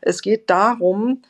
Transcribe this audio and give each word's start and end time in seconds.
Es 0.00 0.22
geht 0.22 0.50
darum, 0.50 1.22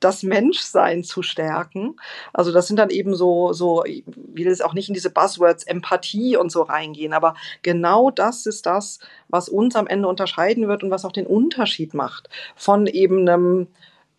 das 0.00 0.22
Menschsein 0.22 1.04
zu 1.04 1.22
stärken. 1.22 1.96
Also 2.32 2.52
das 2.52 2.66
sind 2.66 2.78
dann 2.78 2.90
eben 2.90 3.14
so, 3.14 3.52
so, 3.52 3.84
ich 3.84 4.02
will 4.06 4.48
es 4.48 4.62
auch 4.62 4.72
nicht 4.72 4.88
in 4.88 4.94
diese 4.94 5.10
Buzzwords 5.10 5.64
Empathie 5.64 6.36
und 6.36 6.50
so 6.50 6.62
reingehen, 6.62 7.12
aber 7.12 7.34
genau 7.62 8.10
das 8.10 8.46
ist 8.46 8.66
das, 8.66 8.98
was 9.28 9.48
uns 9.48 9.76
am 9.76 9.86
Ende 9.86 10.08
unterscheiden 10.08 10.68
wird 10.68 10.82
und 10.82 10.90
was 10.90 11.04
auch 11.04 11.12
den 11.12 11.26
Unterschied 11.26 11.94
macht 11.94 12.28
von 12.56 12.86
eben 12.86 13.28
einem 13.28 13.68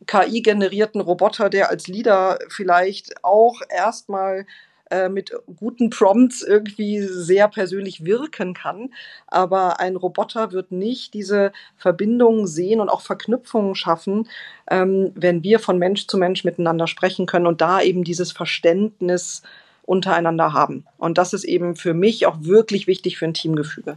KI-generierten 0.07 1.02
Roboter, 1.02 1.50
der 1.50 1.70
als 1.70 1.88
Leader 1.88 2.39
vielleicht 2.50 3.23
auch 3.23 3.62
erstmal 3.70 4.46
äh, 4.91 5.09
mit 5.09 5.31
guten 5.55 5.89
Prompts 5.89 6.41
irgendwie 6.41 7.01
sehr 7.01 7.47
persönlich 7.47 8.05
wirken 8.05 8.53
kann. 8.53 8.89
Aber 9.27 9.79
ein 9.79 9.95
Roboter 9.95 10.51
wird 10.51 10.71
nicht 10.71 11.13
diese 11.13 11.53
Verbindungen 11.77 12.45
sehen 12.45 12.79
und 12.81 12.89
auch 12.89 13.01
Verknüpfungen 13.01 13.73
schaffen, 13.75 14.27
ähm, 14.69 15.11
wenn 15.15 15.43
wir 15.43 15.59
von 15.59 15.77
Mensch 15.77 16.07
zu 16.07 16.18
Mensch 16.18 16.43
miteinander 16.43 16.87
sprechen 16.87 17.25
können 17.25 17.47
und 17.47 17.61
da 17.61 17.82
eben 17.82 18.04
dieses 18.04 18.32
Verständnis 18.32 19.41
untereinander 19.83 20.54
haben. 20.54 20.85
Und 20.97 21.18
das 21.18 21.33
ist 21.33 21.46
eben 21.46 21.75
für 21.75 21.93
mich 21.93 22.25
auch 22.25 22.37
wirklich 22.41 22.85
wichtig 22.85 23.18
für 23.18 23.25
ein 23.25 23.33
Teamgefüge. 23.33 23.96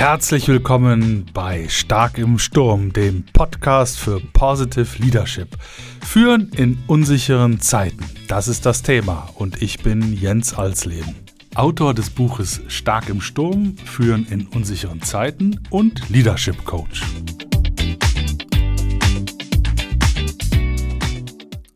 Herzlich 0.00 0.48
willkommen 0.48 1.26
bei 1.34 1.68
Stark 1.68 2.16
im 2.16 2.38
Sturm, 2.38 2.90
dem 2.90 3.22
Podcast 3.34 3.98
für 3.98 4.18
Positive 4.32 4.88
Leadership. 4.96 5.58
Führen 6.00 6.50
in 6.56 6.82
unsicheren 6.86 7.60
Zeiten. 7.60 8.06
Das 8.26 8.48
ist 8.48 8.64
das 8.64 8.80
Thema 8.82 9.28
und 9.34 9.60
ich 9.60 9.82
bin 9.82 10.14
Jens 10.14 10.54
Alsleben. 10.54 11.16
Autor 11.54 11.92
des 11.92 12.08
Buches 12.08 12.62
Stark 12.68 13.10
im 13.10 13.20
Sturm, 13.20 13.76
Führen 13.84 14.26
in 14.30 14.46
unsicheren 14.46 15.02
Zeiten 15.02 15.60
und 15.68 16.08
Leadership 16.08 16.64
Coach. 16.64 17.02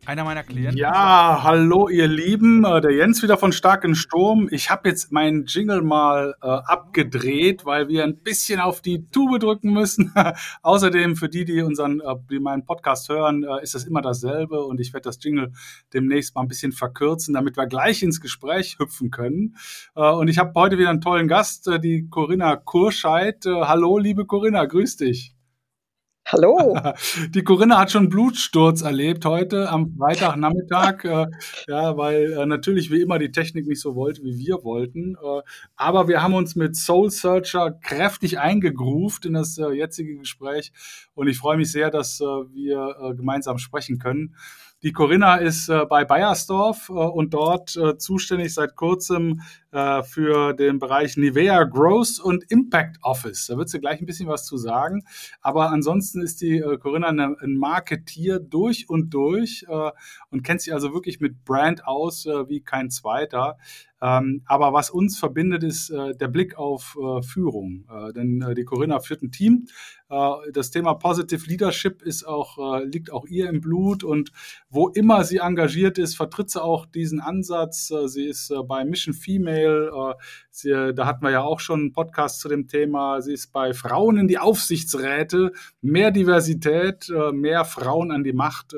Einer 0.06 0.24
meiner 0.24 0.42
Klienten. 0.42 0.77
Ja, 0.77 1.41
hallo 1.42 1.88
ihr 1.88 2.08
Lieben, 2.08 2.64
äh, 2.64 2.80
der 2.83 2.91
Jens 2.91 3.22
wieder 3.22 3.38
von 3.38 3.52
Starken 3.52 3.94
Sturm. 3.94 4.48
Ich 4.50 4.69
habe 4.69 4.88
jetzt 4.91 5.12
meinen 5.12 5.46
Jingle 5.46 5.80
mal 5.80 6.34
äh, 6.42 6.46
abgedreht, 6.46 7.64
weil 7.64 7.88
wir 7.88 8.05
ein 8.05 8.19
bisschen 8.19 8.61
auf 8.61 8.83
die 8.83 9.08
Tube 9.11 9.38
drücken 9.41 9.72
müssen. 9.72 10.12
Außerdem 10.62 11.16
für 11.16 11.30
die, 11.30 11.46
die 11.46 11.62
unseren, 11.62 12.00
äh, 12.00 12.16
die 12.30 12.38
meinen 12.38 12.66
Podcast 12.66 13.08
hören, 13.08 13.44
äh, 13.44 13.62
ist 13.62 13.74
das 13.74 13.84
immer 13.84 14.02
dasselbe 14.02 14.62
und 14.64 14.78
ich 14.78 14.92
werde 14.92 15.05
das 15.05 15.19
Jingle 15.22 15.52
demnächst 15.94 16.34
mal 16.34 16.42
ein 16.42 16.48
bisschen 16.48 16.72
verkürzen, 16.72 17.33
damit 17.33 17.56
wir 17.56 17.66
gleich 17.66 18.02
ins 18.02 18.20
Gespräch 18.20 18.77
hüpfen 18.78 19.11
können. 19.11 19.56
Äh, 19.96 20.11
und 20.11 20.28
ich 20.28 20.39
habe 20.39 20.52
heute 20.55 20.77
wieder 20.77 20.91
einen 20.91 21.00
tollen 21.00 21.28
Gast, 21.28 21.66
äh, 21.66 21.80
die 21.80 22.08
Corinna 22.11 22.56
Kurscheid. 22.56 23.44
hallo, 23.46 23.98
liebe 23.98 24.27
Corinna, 24.27 24.66
grüß 24.66 24.96
dich. 24.98 25.33
Hallo. 26.27 26.75
Die 27.34 27.44
Corinna 27.44 27.78
hat 27.78 27.91
schon 27.91 28.08
Blutsturz 28.08 28.80
erlebt 28.80 29.27
heute 29.27 29.69
am 29.69 29.94
Freitagnachmittag, 29.98 31.05
äh, 31.05 31.27
ja, 31.69 31.98
weil 31.98 32.33
äh, 32.33 32.47
natürlich 32.47 32.91
wie 32.91 33.03
immer 33.03 33.19
die 33.19 33.30
Technik 33.30 33.67
nicht 33.67 33.83
so 33.83 33.94
wollte, 33.94 34.22
wie 34.22 34.39
wir 34.39 34.64
wollten. 34.64 35.17
Äh, 35.17 35.42
aber 35.77 36.08
wir 36.08 36.22
haben 36.22 36.33
uns 36.33 36.56
mit 36.56 36.77
Soul 36.77 37.11
Searcher 37.11 37.72
kräftig 37.72 38.39
eingegroovt 38.39 39.27
in 39.27 39.34
das 39.34 39.58
äh, 39.58 39.69
jetzige 39.72 40.17
Gespräch 40.17 40.72
und 41.14 41.28
ich 41.28 41.36
freue 41.36 41.58
mich 41.58 41.70
sehr, 41.70 41.91
dass 41.91 42.20
äh, 42.20 42.25
wir 42.25 42.97
äh, 43.02 43.14
gemeinsam 43.14 43.58
sprechen 43.58 43.98
können. 43.98 44.34
Die 44.84 44.92
Corinna 44.92 45.36
ist 45.36 45.70
äh, 45.70 45.86
bei 45.88 46.04
Bayersdorf 46.04 46.90
äh, 46.90 46.92
und 46.92 47.32
dort 47.32 47.74
äh, 47.74 47.96
zuständig 47.96 48.52
seit 48.52 48.77
kurzem 48.77 49.40
äh, 49.70 50.02
für 50.02 50.52
den 50.52 50.78
Bereich 50.78 51.16
Nivea 51.16 51.64
Growth 51.64 52.20
und 52.22 52.44
Impact 52.50 52.98
Office. 53.00 53.46
Da 53.46 53.56
wird 53.56 53.70
sie 53.70 53.80
gleich 53.80 54.02
ein 54.02 54.05
bisschen 54.05 54.28
was 54.28 54.44
zu 54.44 54.58
sagen. 54.58 55.02
Aber 55.40 55.70
ansonsten 55.70 56.20
ist 56.20 56.42
die 56.42 56.58
äh, 56.58 56.77
Corinna 56.77 57.08
eine, 57.08 57.34
ein 57.40 57.56
Marketier 57.56 58.40
durch 58.40 58.90
und 58.90 59.14
durch 59.14 59.64
äh, 59.70 59.90
und 60.28 60.42
kennt 60.42 60.61
sich 60.61 60.74
also 60.74 60.92
wirklich 60.92 61.18
mit 61.18 61.46
Brand 61.46 61.86
aus 61.86 62.27
wie 62.27 62.61
kein 62.61 62.90
zweiter. 62.90 63.56
Ähm, 64.05 64.42
aber 64.45 64.74
was 64.74 64.90
uns 64.90 65.18
verbindet, 65.18 65.62
ist 65.62 65.89
äh, 65.89 66.14
der 66.14 66.28
Blick 66.28 66.58
auf 66.58 66.95
äh, 67.01 67.22
Führung. 67.22 67.86
Äh, 67.90 68.12
denn 68.12 68.55
die 68.55 68.64
Corinna 68.64 69.01
führt 69.01 69.22
ein 69.22 69.30
Team. 69.30 69.66
Äh, 70.10 70.52
das 70.52 70.70
Thema 70.70 70.94
Positive 70.94 71.46
Leadership 71.48 72.02
ist 72.02 72.24
auch, 72.24 72.80
äh, 72.80 72.84
liegt 72.84 73.12
auch 73.12 73.26
ihr 73.26 73.48
im 73.48 73.60
Blut 73.60 74.04
und 74.04 74.30
wo 74.68 74.88
immer 74.88 75.24
sie 75.24 75.38
engagiert 75.38 75.98
ist, 75.98 76.16
vertritt 76.16 76.50
sie 76.50 76.62
auch 76.62 76.86
diesen 76.86 77.20
Ansatz. 77.20 77.92
sie 78.06 78.24
ist 78.24 78.52
bei 78.66 78.84
Mission 78.84 79.14
Female, 79.14 80.16
sie, 80.50 80.92
da 80.94 81.06
hatten 81.06 81.24
wir 81.24 81.30
ja 81.30 81.42
auch 81.42 81.60
schon 81.60 81.80
einen 81.80 81.92
Podcast 81.92 82.40
zu 82.40 82.48
dem 82.48 82.66
Thema. 82.66 83.20
Sie 83.20 83.32
ist 83.32 83.52
bei 83.52 83.72
Frauen 83.72 84.16
in 84.16 84.28
die 84.28 84.38
Aufsichtsräte, 84.38 85.52
mehr 85.80 86.10
Diversität, 86.10 87.08
mehr 87.32 87.64
Frauen 87.64 88.10
an 88.10 88.24
die 88.24 88.32
Macht. 88.32 88.74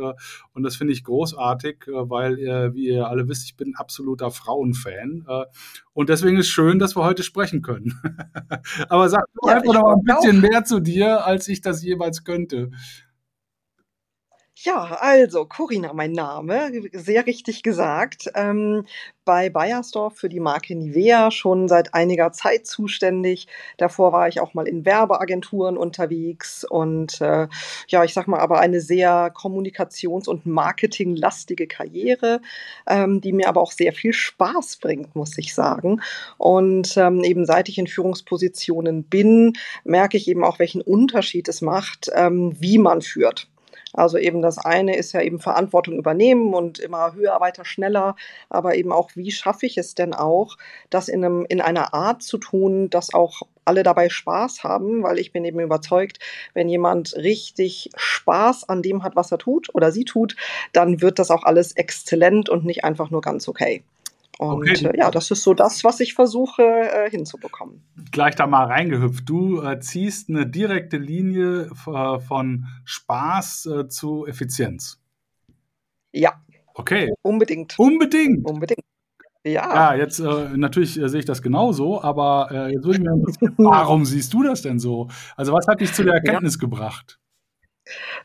und 0.53 0.62
das 0.62 0.76
finde 0.76 0.93
ich 0.93 1.04
großartig, 1.04 1.87
weil, 1.87 2.37
wie 2.75 2.88
ihr 2.88 3.08
alle 3.08 3.28
wisst, 3.28 3.44
ich 3.44 3.56
bin 3.56 3.70
ein 3.70 3.76
absoluter 3.76 4.31
Frauenfan. 4.31 5.26
Und 5.97 6.11
deswegen 6.11 6.37
ist 6.37 6.49
schön, 6.49 6.79
dass 6.79 6.95
wir 6.95 7.05
heute 7.05 7.23
sprechen 7.23 7.62
können. 7.62 7.99
Aber 8.91 9.09
sag 9.09 9.25
ja, 9.47 9.55
einfach 9.55 9.73
noch 9.73 9.95
ein 9.95 10.05
bisschen 10.05 10.43
mehr 10.43 10.62
zu 10.62 10.79
dir, 10.79 11.25
als 11.25 11.49
ich 11.49 11.62
das 11.62 11.83
jeweils 11.83 12.23
könnte. 12.23 12.71
Ja, 14.59 14.97
also 15.00 15.44
Corinna, 15.44 15.93
mein 15.93 16.12
Name, 16.12 16.71
sehr 16.93 17.27
richtig 17.27 17.62
gesagt. 17.62 18.31
Ähm, 18.34 18.87
bei 19.27 19.50
Bayersdorf 19.50 20.17
für 20.17 20.31
die 20.31 20.41
Marke 20.41 20.75
Nivea 20.75 21.31
schon 21.31 21.69
seit 21.69 21.93
einiger 21.93 22.33
Zeit 22.33 22.67
zuständig. 22.67 23.49
Davor 23.77 24.12
war 24.12 24.28
ich 24.28 24.41
auch 24.41 24.55
mal 24.55 24.67
in 24.67 24.87
Werbeagenturen 24.87 25.77
unterwegs 25.77 26.65
und 26.65 27.21
äh, 27.21 27.49
ja, 27.89 28.05
ich 28.05 28.15
sag 28.15 28.28
mal, 28.28 28.39
aber 28.41 28.59
eine 28.59 28.81
sehr 28.81 29.31
kommunikations- 29.34 30.27
und 30.27 30.47
marketinglastige 30.47 31.67
Karriere, 31.67 32.41
ähm, 32.87 33.21
die 33.21 33.33
mir 33.34 33.49
aber 33.49 33.61
auch 33.61 33.73
sehr 33.73 33.93
viel 33.93 34.15
Spaß 34.15 34.78
bringt, 34.78 35.15
muss 35.15 35.37
ich 35.37 35.55
sagen. 35.55 36.00
Und 36.38 36.97
ähm, 36.97 37.23
eben 37.25 37.44
seit 37.44 37.69
ich 37.69 37.77
in 37.77 37.87
Führungspositionen 37.88 39.05
bin, 39.05 39.53
merke 39.84 40.17
ich 40.17 40.28
eben 40.28 40.44
auch, 40.44 40.59
welchen 40.59 40.81
Unterschied 40.81 41.47
es 41.49 41.61
macht, 41.61 42.09
ähm, 42.15 42.55
wie 42.59 42.78
man 42.78 43.03
führt. 43.03 43.49
Also 43.97 44.19
eben 44.19 44.43
das 44.43 44.59
eine 44.59 44.97
ist 44.97 45.12
ja 45.12 45.23
eben 45.23 45.41
Verantwortung 45.41 45.99
übernehmen 45.99 46.55
und 46.55 46.79
immer 46.79 47.15
höher, 47.15 47.41
weiter, 47.41 47.65
schneller, 47.65 48.15
aber 48.49 48.77
eben 48.77 48.93
auch, 48.93 49.11
wie 49.15 49.31
schaffe 49.31 49.67
ich 49.67 49.79
es 49.79 49.95
denn 49.95 50.15
auch, 50.15 50.57
das 50.91 51.09
in, 51.09 51.25
einem, 51.25 51.47
in 51.49 51.61
einer 51.61 51.95
Art 51.95 52.23
zu 52.23 52.39
tun, 52.39 52.91
dass 52.91 53.12
auch 53.12 53.43
alle 53.65 53.83
dabei 53.83 54.09
Spaß 54.09 54.62
haben, 54.62 55.03
weil 55.03 55.19
ich 55.19 55.33
bin 55.33 55.45
eben 55.45 55.61
überzeugt, 55.61 56.19
wenn 56.55 56.69
jemand 56.69 57.17
richtig 57.17 57.91
Spaß 57.97 58.69
an 58.69 58.83
dem 58.83 59.03
hat, 59.03 59.17
was 59.17 59.33
er 59.33 59.39
tut 59.39 59.75
oder 59.75 59.91
sie 59.91 60.05
tut, 60.05 60.37
dann 60.73 61.01
wird 61.01 61.19
das 61.19 61.31
auch 61.31 61.43
alles 61.43 61.73
exzellent 61.73 62.49
und 62.49 62.65
nicht 62.65 62.85
einfach 62.85 63.11
nur 63.11 63.23
ganz 63.23 63.49
okay. 63.49 63.83
Und 64.39 64.59
okay. 64.59 64.87
äh, 64.87 64.99
ja, 64.99 65.11
das 65.11 65.31
ist 65.31 65.43
so 65.43 65.55
das, 65.55 65.83
was 65.83 66.01
ich 66.01 66.15
versuche 66.15 66.63
äh, 66.63 67.11
hinzubekommen. 67.11 67.83
Gleich 68.13 68.35
da 68.35 68.47
mal 68.47 68.65
reingehüpft. 68.65 69.29
Du 69.29 69.63
äh, 69.63 69.81
ziehst 69.81 70.29
eine 70.29 70.47
direkte 70.47 70.99
Linie 70.99 71.71
äh, 71.87 72.19
von 72.21 72.67
Spaß 72.85 73.67
äh, 73.67 73.89
zu 73.89 74.27
Effizienz. 74.27 75.01
Ja. 76.13 76.35
Okay. 76.75 77.13
Unbedingt. 77.23 77.79
Unbedingt. 77.79 78.45
Unbedingt. 78.49 78.85
Ja. 79.45 79.93
Ja, 79.93 79.95
jetzt 79.95 80.19
äh, 80.19 80.57
natürlich 80.57 80.95
sehe 80.95 81.19
ich 81.21 81.25
das 81.25 81.41
genauso, 81.41 82.03
aber 82.03 82.69
jetzt 82.71 82.85
würde 82.85 82.99
ich 82.99 83.05
mir 83.05 83.13
warum 83.59 84.05
siehst 84.05 84.35
du 84.35 84.43
das 84.43 84.63
denn 84.63 84.81
so? 84.81 85.09
Also 85.37 85.53
was 85.53 85.69
hat 85.69 85.81
dich 85.81 85.93
zu 85.93 86.03
der 86.03 86.15
Erkenntnis 86.15 86.55
ja. 86.55 86.61
gebracht? 86.61 87.21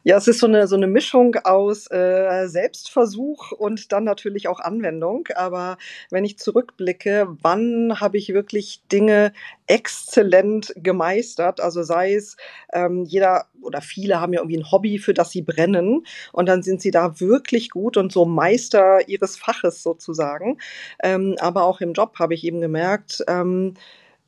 Ja, 0.03 0.17
es 0.17 0.27
ist 0.27 0.39
so 0.39 0.47
eine, 0.47 0.67
so 0.67 0.75
eine 0.75 0.87
Mischung 0.87 1.35
aus 1.43 1.89
äh, 1.91 2.47
Selbstversuch 2.47 3.51
und 3.51 3.91
dann 3.91 4.03
natürlich 4.03 4.47
auch 4.47 4.59
Anwendung. 4.59 5.27
Aber 5.35 5.77
wenn 6.09 6.25
ich 6.25 6.37
zurückblicke, 6.39 7.27
wann 7.41 7.99
habe 7.99 8.17
ich 8.17 8.33
wirklich 8.33 8.81
Dinge 8.91 9.33
exzellent 9.67 10.73
gemeistert? 10.77 11.61
Also 11.61 11.83
sei 11.83 12.15
es, 12.15 12.37
ähm, 12.73 13.03
jeder 13.05 13.45
oder 13.61 13.81
viele 13.81 14.19
haben 14.19 14.33
ja 14.33 14.39
irgendwie 14.41 14.57
ein 14.57 14.71
Hobby, 14.71 14.97
für 14.97 15.13
das 15.13 15.31
sie 15.31 15.41
brennen. 15.43 16.05
Und 16.33 16.47
dann 16.47 16.63
sind 16.63 16.81
sie 16.81 16.91
da 16.91 17.19
wirklich 17.19 17.69
gut 17.69 17.97
und 17.97 18.11
so 18.11 18.25
Meister 18.25 19.07
ihres 19.07 19.37
Faches 19.37 19.83
sozusagen. 19.83 20.57
Ähm, 21.03 21.35
aber 21.39 21.63
auch 21.63 21.81
im 21.81 21.93
Job 21.93 22.17
habe 22.19 22.33
ich 22.33 22.43
eben 22.43 22.61
gemerkt, 22.61 23.23
ähm, 23.27 23.75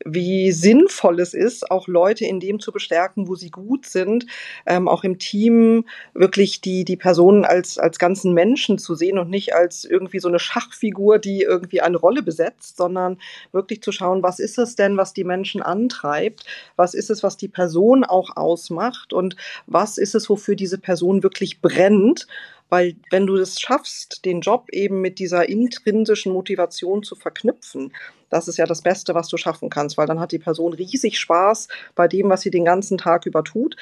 wie 0.06 0.52
sinnvoll 0.52 1.20
es 1.20 1.34
ist, 1.34 1.72
auch 1.72 1.88
Leute 1.88 2.26
in 2.26 2.40
dem 2.40 2.60
zu 2.60 2.72
bestärken, 2.72 3.28
wo 3.28 3.36
sie 3.36 3.50
gut 3.50 3.86
sind, 3.86 4.26
ähm, 4.66 4.88
auch 4.88 5.04
im 5.04 5.18
Team 5.18 5.86
wirklich 6.14 6.62
die, 6.62 6.84
die 6.84 6.98
Personen 6.98 7.46
als, 7.46 7.78
als 7.78 8.00
ganzen 8.00 8.34
Menschen 8.34 8.78
zu 8.78 8.96
sehen 8.96 9.18
und 9.18 9.30
nicht 9.30 9.56
als 9.56 9.86
irgendwie 9.86 10.20
so 10.20 10.28
eine 10.28 10.40
Schachfigur, 10.40 11.20
die 11.20 11.42
irgendwie 11.42 11.82
eine 11.82 11.98
Rolle 11.98 12.22
besetzt, 12.22 12.78
sondern 12.78 13.18
wirklich 13.52 13.82
zu 13.82 13.92
schauen, 13.92 14.24
was 14.24 14.40
ist 14.40 14.58
es 14.58 14.76
denn, 14.76 14.98
was 14.98 15.14
die 15.14 15.24
Menschen 15.24 15.62
antreibt, 15.62 16.46
was 16.76 16.94
ist 16.94 17.10
es, 17.10 17.24
was 17.24 17.38
die 17.38 17.48
Person 17.48 18.04
auch 18.04 18.36
ausmacht? 18.36 19.14
Und 19.14 19.36
was 19.68 19.98
ist 19.98 20.16
es, 20.16 20.30
wofür 20.30 20.56
diese 20.56 20.78
Person 20.78 21.24
wirklich 21.24 21.62
brennt 21.62 22.28
weil 22.74 22.96
wenn 23.12 23.28
du 23.28 23.36
es 23.36 23.62
schaffst, 23.62 24.26
den 24.26 24.42
Job 24.42 24.70
eben 24.72 25.00
mit 25.00 25.20
dieser 25.20 25.48
intrinsischen 25.48 26.34
Motivation 26.34 27.04
zu 27.04 27.14
verknüpfen, 27.16 27.94
das 28.32 28.48
ist 28.48 28.58
ja 28.58 28.66
das 28.66 28.82
Beste, 28.82 29.14
was 29.14 29.28
du 29.28 29.38
schaffen 29.38 29.70
kannst, 29.70 29.96
weil 29.96 30.08
dann 30.08 30.20
hat 30.20 30.32
die 30.32 30.40
Person 30.40 30.74
riesig 30.74 31.20
Spaß 31.20 31.68
bei 31.94 32.08
dem, 32.08 32.32
was 32.32 32.42
sie 32.42 32.50
den 32.50 32.66
ganzen 32.66 32.98
Tag 32.98 33.28
über 33.28 33.44
tut. 33.44 33.76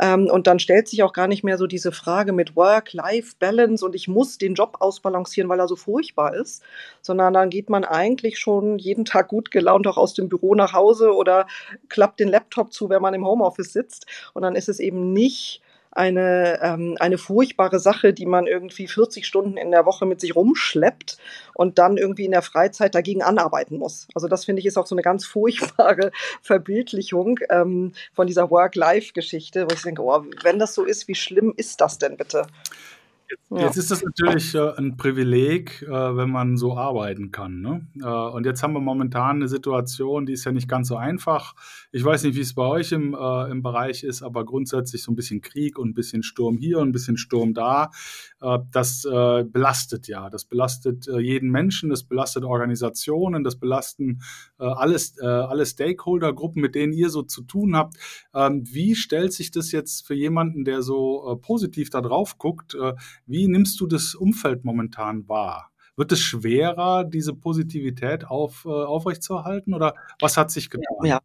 Ähm, 0.00 0.30
und 0.30 0.46
dann 0.46 0.60
stellt 0.60 0.86
sich 0.86 1.02
auch 1.02 1.12
gar 1.12 1.26
nicht 1.26 1.42
mehr 1.42 1.58
so 1.58 1.66
diese 1.66 1.90
Frage 1.90 2.32
mit 2.32 2.54
Work-Life-Balance 2.54 3.84
und 3.84 3.96
ich 3.96 4.06
muss 4.06 4.38
den 4.38 4.54
Job 4.54 4.76
ausbalancieren, 4.78 5.50
weil 5.50 5.58
er 5.58 5.66
so 5.66 5.74
furchtbar 5.74 6.36
ist, 6.36 6.62
sondern 7.02 7.34
dann 7.34 7.50
geht 7.50 7.68
man 7.68 7.84
eigentlich 7.84 8.38
schon 8.38 8.78
jeden 8.78 9.04
Tag 9.04 9.26
gut 9.26 9.50
gelaunt 9.50 9.88
auch 9.88 9.96
aus 9.96 10.14
dem 10.14 10.28
Büro 10.28 10.54
nach 10.54 10.72
Hause 10.72 11.12
oder 11.16 11.48
klappt 11.88 12.20
den 12.20 12.28
Laptop 12.28 12.72
zu, 12.72 12.90
wenn 12.90 13.02
man 13.02 13.12
im 13.12 13.26
Homeoffice 13.26 13.72
sitzt. 13.72 14.06
Und 14.34 14.42
dann 14.42 14.54
ist 14.54 14.68
es 14.68 14.78
eben 14.78 15.12
nicht 15.12 15.62
eine, 15.96 16.60
ähm, 16.62 16.96
eine 17.00 17.18
furchtbare 17.18 17.78
Sache, 17.78 18.12
die 18.12 18.26
man 18.26 18.46
irgendwie 18.46 18.86
40 18.86 19.26
Stunden 19.26 19.56
in 19.56 19.70
der 19.70 19.86
Woche 19.86 20.04
mit 20.04 20.20
sich 20.20 20.36
rumschleppt 20.36 21.16
und 21.54 21.78
dann 21.78 21.96
irgendwie 21.96 22.26
in 22.26 22.32
der 22.32 22.42
Freizeit 22.42 22.94
dagegen 22.94 23.22
anarbeiten 23.22 23.78
muss. 23.78 24.06
Also 24.14 24.28
das 24.28 24.44
finde 24.44 24.60
ich 24.60 24.66
ist 24.66 24.76
auch 24.76 24.86
so 24.86 24.94
eine 24.94 25.02
ganz 25.02 25.24
furchtbare 25.24 26.12
Verbildlichung 26.42 27.38
ähm, 27.48 27.92
von 28.12 28.26
dieser 28.26 28.50
Work-Life-Geschichte, 28.50 29.66
wo 29.68 29.74
ich 29.74 29.82
denke, 29.82 30.02
oh, 30.02 30.24
wenn 30.42 30.58
das 30.58 30.74
so 30.74 30.84
ist, 30.84 31.08
wie 31.08 31.14
schlimm 31.14 31.54
ist 31.56 31.80
das 31.80 31.98
denn 31.98 32.16
bitte? 32.16 32.46
Jetzt, 33.28 33.50
ja. 33.50 33.58
jetzt 33.58 33.76
ist 33.76 33.90
das 33.90 34.04
natürlich 34.04 34.54
äh, 34.54 34.74
ein 34.76 34.96
Privileg, 34.96 35.82
äh, 35.82 35.88
wenn 35.88 36.30
man 36.30 36.56
so 36.56 36.76
arbeiten 36.76 37.32
kann. 37.32 37.60
Ne? 37.60 37.86
Äh, 38.00 38.06
und 38.06 38.46
jetzt 38.46 38.62
haben 38.62 38.72
wir 38.74 38.80
momentan 38.80 39.36
eine 39.36 39.48
Situation, 39.48 40.26
die 40.26 40.32
ist 40.32 40.44
ja 40.44 40.52
nicht 40.52 40.68
ganz 40.68 40.88
so 40.88 40.96
einfach. 40.96 41.54
Ich 41.90 42.04
weiß 42.04 42.22
nicht, 42.22 42.36
wie 42.36 42.42
es 42.42 42.54
bei 42.54 42.64
euch 42.64 42.92
im, 42.92 43.14
äh, 43.14 43.50
im 43.50 43.62
Bereich 43.62 44.04
ist, 44.04 44.22
aber 44.22 44.44
grundsätzlich 44.44 45.02
so 45.02 45.10
ein 45.10 45.16
bisschen 45.16 45.40
Krieg 45.40 45.78
und 45.78 45.90
ein 45.90 45.94
bisschen 45.94 46.22
Sturm 46.22 46.58
hier 46.58 46.78
und 46.78 46.88
ein 46.88 46.92
bisschen 46.92 47.16
Sturm 47.16 47.52
da. 47.52 47.90
Äh, 48.40 48.58
das 48.70 49.04
äh, 49.04 49.44
belastet 49.44 50.06
ja. 50.06 50.30
Das 50.30 50.44
belastet 50.44 51.06
jeden 51.06 51.50
Menschen, 51.50 51.90
das 51.90 52.04
belastet 52.04 52.44
Organisationen, 52.44 53.42
das 53.42 53.56
belasten 53.56 54.20
alles, 54.58 55.18
alle 55.18 55.66
Stakeholder-Gruppen, 55.66 56.60
mit 56.60 56.74
denen 56.74 56.92
ihr 56.92 57.10
so 57.10 57.22
zu 57.22 57.42
tun 57.42 57.76
habt. 57.76 57.96
Ähm, 58.34 58.64
wie 58.66 58.94
stellt 58.94 59.32
sich 59.32 59.50
das 59.50 59.72
jetzt 59.72 60.06
für 60.06 60.14
jemanden, 60.14 60.64
der 60.64 60.82
so 60.82 61.38
positiv 61.42 61.90
da 61.90 62.00
drauf 62.00 62.38
guckt, 62.38 62.76
wie 63.26 63.48
nimmst 63.48 63.80
du 63.80 63.86
das 63.86 64.14
Umfeld 64.14 64.64
momentan 64.64 65.28
wahr? 65.28 65.70
Wird 65.96 66.12
es 66.12 66.20
schwerer, 66.20 67.04
diese 67.04 67.32
Positivität 67.34 68.26
auf, 68.26 68.64
äh, 68.66 68.68
aufrechtzuerhalten 68.68 69.72
oder 69.74 69.94
was 70.20 70.36
hat 70.36 70.50
sich 70.50 70.68
getan? 70.68 71.04
Ja, 71.04 71.20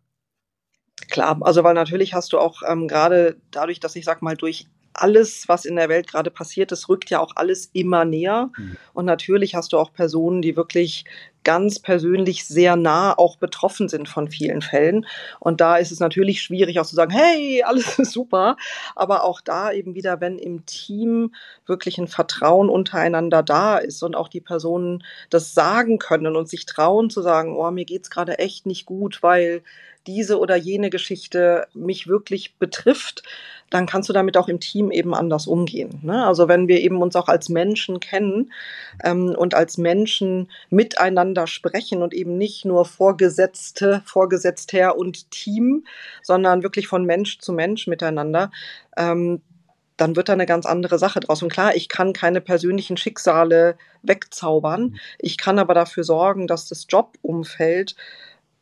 klar. 1.10 1.38
Also, 1.42 1.64
weil 1.64 1.74
natürlich 1.74 2.14
hast 2.14 2.34
du 2.34 2.40
auch 2.40 2.62
ähm, 2.68 2.88
gerade 2.88 3.38
dadurch, 3.52 3.80
dass 3.80 3.96
ich 3.96 4.06
sag 4.06 4.22
mal, 4.22 4.36
durch 4.36 4.68
alles, 4.94 5.48
was 5.48 5.66
in 5.66 5.76
der 5.76 5.90
Welt 5.90 6.08
gerade 6.08 6.32
passiert, 6.32 6.72
das 6.72 6.90
rückt 6.90 7.10
ja 7.10 7.20
auch 7.20 7.36
alles 7.36 7.70
immer 7.74 8.06
näher. 8.06 8.50
Mhm. 8.58 8.78
Und 8.94 9.06
natürlich 9.06 9.56
hast 9.56 9.74
du 9.74 9.78
auch 9.78 9.94
Personen, 9.94 10.42
die 10.42 10.56
wirklich 10.56 11.06
ganz 11.44 11.80
persönlich 11.80 12.46
sehr 12.46 12.76
nah 12.76 13.18
auch 13.18 13.38
betroffen 13.38 13.90
sind 13.90 14.08
von 14.08 14.30
vielen 14.30 14.62
Fällen. 14.62 15.06
Und 15.40 15.60
da 15.60 15.78
ist 15.78 15.92
es 15.92 16.00
natürlich 16.00 16.42
schwierig 16.42 16.80
auch 16.80 16.86
zu 16.86 16.96
sagen, 16.96 17.12
hey, 17.12 17.64
alles 17.66 18.00
ist 18.00 18.12
super. 18.12 18.58
Aber 18.96 19.24
auch 19.24 19.42
da 19.42 19.72
eben 19.72 19.96
wieder, 19.96 20.22
wenn 20.22 20.38
im 20.38 20.66
Team 20.66 21.34
wirklich 21.66 21.98
ein 21.98 22.08
Vertrauen 22.08 22.70
untereinander 22.70 23.44
da 23.44 23.78
ist 23.78 24.04
und 24.04 24.16
auch 24.16 24.28
die 24.28 24.42
Personen 24.42 25.04
das 25.30 25.54
sagen 25.54 25.98
können 25.98 26.36
und 26.36 26.50
sich 26.50 26.66
trauen 26.66 27.10
zu 27.10 27.22
sagen, 27.22 27.56
oh, 27.56 27.72
mir 27.72 27.86
geht's 27.86 28.10
gerade 28.10 28.40
echt 28.40 28.66
nicht 28.66 28.86
gut, 28.86 29.24
weil 29.24 29.64
diese 30.08 30.40
oder 30.40 30.56
jene 30.56 30.90
Geschichte 30.90 31.68
mich 31.74 32.08
wirklich 32.08 32.56
betrifft, 32.56 33.24
dann 33.72 33.88
kannst 33.88 34.10
du 34.10 34.14
damit 34.14 34.38
auch 34.38 34.48
im 34.48 34.60
Team 34.60 34.92
eben 34.92 35.16
anders 35.16 35.48
umgehen. 35.48 36.00
Ne? 36.04 36.26
Also 36.26 36.48
wenn 36.48 36.68
wir 36.68 36.82
eben 36.82 37.02
uns 37.02 37.16
auch 37.16 37.28
als 37.28 37.50
Menschen 37.50 38.00
kennen 38.00 38.52
ähm, 39.04 39.34
und 39.36 39.56
als 39.56 39.78
Menschen 39.80 40.52
miteinander 40.70 41.48
sprechen 41.48 42.04
und 42.04 42.14
eben 42.14 42.38
nicht 42.38 42.66
nur 42.66 42.86
Vorgesetzte, 42.86 44.04
Vorgesetzter 44.06 44.98
und 44.98 45.32
Team, 45.32 45.86
sondern 46.22 46.64
wirklich 46.64 46.88
von 46.88 47.06
Mensch 47.06 47.40
zu 47.40 47.54
Mensch 47.54 47.88
miteinander, 47.88 48.52
ähm, 48.98 49.42
dann 49.96 50.16
wird 50.16 50.30
da 50.30 50.34
eine 50.34 50.46
ganz 50.46 50.66
andere 50.66 51.00
Sache 51.00 51.20
draus. 51.20 51.42
Und 51.42 51.52
klar, 51.52 51.76
ich 51.76 51.88
kann 51.88 52.12
keine 52.12 52.42
persönlichen 52.42 52.98
Schicksale 52.98 53.78
wegzaubern. 54.02 54.98
Ich 55.20 55.38
kann 55.38 55.60
aber 55.60 55.76
dafür 55.76 56.04
sorgen, 56.04 56.48
dass 56.48 56.68
das 56.68 56.88
Jobumfeld 56.90 57.96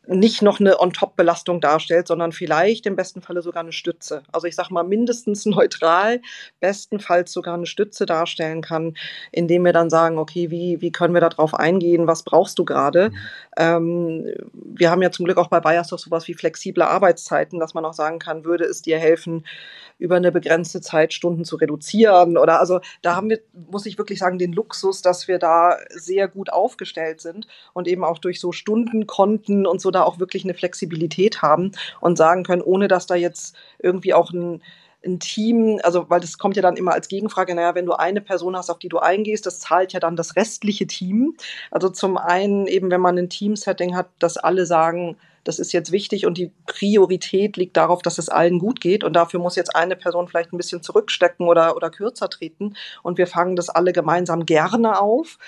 nicht 0.06 0.42
noch 0.42 0.60
eine 0.60 0.80
On-Top-Belastung 0.80 1.60
darstellt, 1.60 2.08
sondern 2.08 2.32
vielleicht 2.32 2.86
im 2.86 2.96
besten 2.96 3.20
Falle 3.20 3.42
sogar 3.42 3.62
eine 3.62 3.72
Stütze. 3.72 4.22
Also 4.32 4.46
ich 4.46 4.56
sage 4.56 4.72
mal 4.72 4.82
mindestens 4.82 5.46
neutral, 5.46 6.20
bestenfalls 6.58 7.32
sogar 7.32 7.54
eine 7.54 7.66
Stütze 7.66 8.06
darstellen 8.06 8.62
kann, 8.62 8.96
indem 9.30 9.64
wir 9.64 9.72
dann 9.72 9.90
sagen, 9.90 10.18
okay, 10.18 10.50
wie, 10.50 10.80
wie 10.80 10.90
können 10.92 11.14
wir 11.14 11.20
darauf 11.20 11.54
eingehen, 11.54 12.06
was 12.06 12.22
brauchst 12.22 12.58
du 12.58 12.64
gerade? 12.64 13.10
Mhm. 13.10 13.16
Ähm, 13.56 14.26
wir 14.54 14.90
haben 14.90 15.02
ja 15.02 15.10
zum 15.10 15.26
Glück 15.26 15.38
auch 15.38 15.48
bei 15.48 15.60
Bayers 15.60 15.88
doch 15.88 15.98
sowas 15.98 16.26
wie 16.28 16.34
flexible 16.34 16.82
Arbeitszeiten, 16.82 17.60
dass 17.60 17.74
man 17.74 17.84
auch 17.84 17.94
sagen 17.94 18.18
kann, 18.18 18.44
würde 18.44 18.64
es 18.64 18.82
dir 18.82 18.98
helfen, 18.98 19.44
über 20.00 20.16
eine 20.16 20.32
begrenzte 20.32 20.80
Zeit 20.80 21.12
Stunden 21.12 21.44
zu 21.44 21.56
reduzieren 21.56 22.38
oder 22.38 22.58
also 22.58 22.80
da 23.02 23.14
haben 23.14 23.28
wir, 23.28 23.40
muss 23.70 23.84
ich 23.84 23.98
wirklich 23.98 24.18
sagen, 24.18 24.38
den 24.38 24.52
Luxus, 24.52 25.02
dass 25.02 25.28
wir 25.28 25.38
da 25.38 25.76
sehr 25.90 26.26
gut 26.26 26.50
aufgestellt 26.50 27.20
sind 27.20 27.46
und 27.74 27.86
eben 27.86 28.02
auch 28.02 28.18
durch 28.18 28.40
so 28.40 28.50
Stundenkonten 28.50 29.66
und 29.66 29.80
so 29.80 29.89
da 29.90 30.02
auch 30.02 30.18
wirklich 30.18 30.44
eine 30.44 30.54
Flexibilität 30.54 31.42
haben 31.42 31.72
und 32.00 32.16
sagen 32.16 32.44
können, 32.44 32.62
ohne 32.62 32.88
dass 32.88 33.06
da 33.06 33.14
jetzt 33.14 33.56
irgendwie 33.78 34.14
auch 34.14 34.30
ein 34.32 34.62
ein 35.04 35.18
Team, 35.18 35.80
also 35.82 36.10
weil 36.10 36.20
das 36.20 36.38
kommt 36.38 36.56
ja 36.56 36.62
dann 36.62 36.76
immer 36.76 36.92
als 36.92 37.08
Gegenfrage, 37.08 37.54
naja, 37.54 37.74
wenn 37.74 37.86
du 37.86 37.94
eine 37.94 38.20
Person 38.20 38.56
hast, 38.56 38.70
auf 38.70 38.78
die 38.78 38.88
du 38.88 38.98
eingehst, 38.98 39.46
das 39.46 39.58
zahlt 39.58 39.92
ja 39.92 40.00
dann 40.00 40.16
das 40.16 40.36
restliche 40.36 40.86
Team. 40.86 41.36
Also 41.70 41.88
zum 41.88 42.18
einen 42.18 42.66
eben, 42.66 42.90
wenn 42.90 43.00
man 43.00 43.18
ein 43.18 43.30
Team-Setting 43.30 43.96
hat, 43.96 44.08
dass 44.18 44.36
alle 44.36 44.66
sagen, 44.66 45.16
das 45.44 45.58
ist 45.58 45.72
jetzt 45.72 45.90
wichtig 45.90 46.26
und 46.26 46.36
die 46.36 46.52
Priorität 46.66 47.56
liegt 47.56 47.76
darauf, 47.78 48.02
dass 48.02 48.18
es 48.18 48.28
allen 48.28 48.58
gut 48.58 48.80
geht 48.82 49.04
und 49.04 49.14
dafür 49.14 49.40
muss 49.40 49.56
jetzt 49.56 49.74
eine 49.74 49.96
Person 49.96 50.28
vielleicht 50.28 50.52
ein 50.52 50.58
bisschen 50.58 50.82
zurückstecken 50.82 51.48
oder, 51.48 51.76
oder 51.76 51.88
kürzer 51.88 52.28
treten 52.28 52.74
und 53.02 53.16
wir 53.16 53.26
fangen 53.26 53.56
das 53.56 53.70
alle 53.70 53.92
gemeinsam 53.92 54.44
gerne 54.44 55.00
auf 55.00 55.38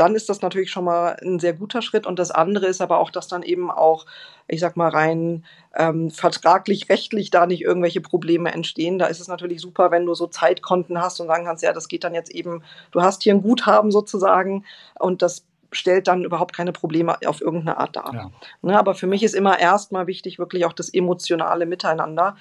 dann 0.00 0.14
ist 0.14 0.30
das 0.30 0.40
natürlich 0.40 0.70
schon 0.70 0.84
mal 0.84 1.18
ein 1.22 1.38
sehr 1.38 1.52
guter 1.52 1.82
Schritt. 1.82 2.06
Und 2.06 2.18
das 2.18 2.30
andere 2.30 2.66
ist 2.66 2.80
aber 2.80 2.98
auch, 2.98 3.10
dass 3.10 3.28
dann 3.28 3.42
eben 3.42 3.70
auch, 3.70 4.06
ich 4.48 4.58
sag 4.58 4.74
mal, 4.74 4.88
rein 4.88 5.44
ähm, 5.76 6.10
vertraglich, 6.10 6.88
rechtlich 6.88 7.30
da 7.30 7.44
nicht 7.44 7.60
irgendwelche 7.60 8.00
Probleme 8.00 8.50
entstehen. 8.50 8.98
Da 8.98 9.06
ist 9.06 9.20
es 9.20 9.28
natürlich 9.28 9.60
super, 9.60 9.90
wenn 9.90 10.06
du 10.06 10.14
so 10.14 10.26
Zeitkonten 10.26 11.02
hast 11.02 11.20
und 11.20 11.26
sagen 11.26 11.44
kannst, 11.44 11.62
ja, 11.62 11.74
das 11.74 11.86
geht 11.86 12.04
dann 12.04 12.14
jetzt 12.14 12.30
eben, 12.30 12.62
du 12.92 13.02
hast 13.02 13.22
hier 13.22 13.34
ein 13.34 13.42
Guthaben 13.42 13.90
sozusagen 13.90 14.64
und 14.98 15.20
das 15.20 15.44
stellt 15.70 16.08
dann 16.08 16.24
überhaupt 16.24 16.56
keine 16.56 16.72
Probleme 16.72 17.18
auf 17.26 17.42
irgendeine 17.42 17.76
Art 17.76 17.94
dar. 17.94 18.10
Ja. 18.14 18.30
Ne, 18.62 18.78
aber 18.78 18.94
für 18.94 19.06
mich 19.06 19.22
ist 19.22 19.34
immer 19.34 19.58
erstmal 19.58 20.06
wichtig, 20.06 20.38
wirklich 20.38 20.64
auch 20.64 20.72
das 20.72 20.88
emotionale 20.88 21.66
Miteinander. 21.66 22.36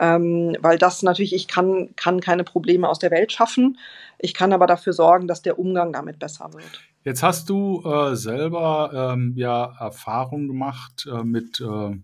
Ähm, 0.00 0.56
weil 0.60 0.78
das 0.78 1.02
natürlich, 1.02 1.34
ich 1.34 1.46
kann, 1.46 1.94
kann 1.96 2.20
keine 2.20 2.44
Probleme 2.44 2.88
aus 2.88 2.98
der 2.98 3.10
Welt 3.10 3.30
schaffen. 3.30 3.78
Ich 4.18 4.32
kann 4.32 4.54
aber 4.54 4.66
dafür 4.66 4.94
sorgen, 4.94 5.28
dass 5.28 5.42
der 5.42 5.58
Umgang 5.58 5.92
damit 5.92 6.18
besser 6.18 6.50
wird. 6.54 6.80
Jetzt 7.04 7.24
hast 7.24 7.50
du 7.50 7.82
äh, 7.84 8.14
selber 8.14 9.12
ähm, 9.14 9.32
ja 9.34 9.74
Erfahrung 9.80 10.46
gemacht 10.46 11.08
äh, 11.10 11.24
mit 11.24 11.60
äh, 11.60 11.96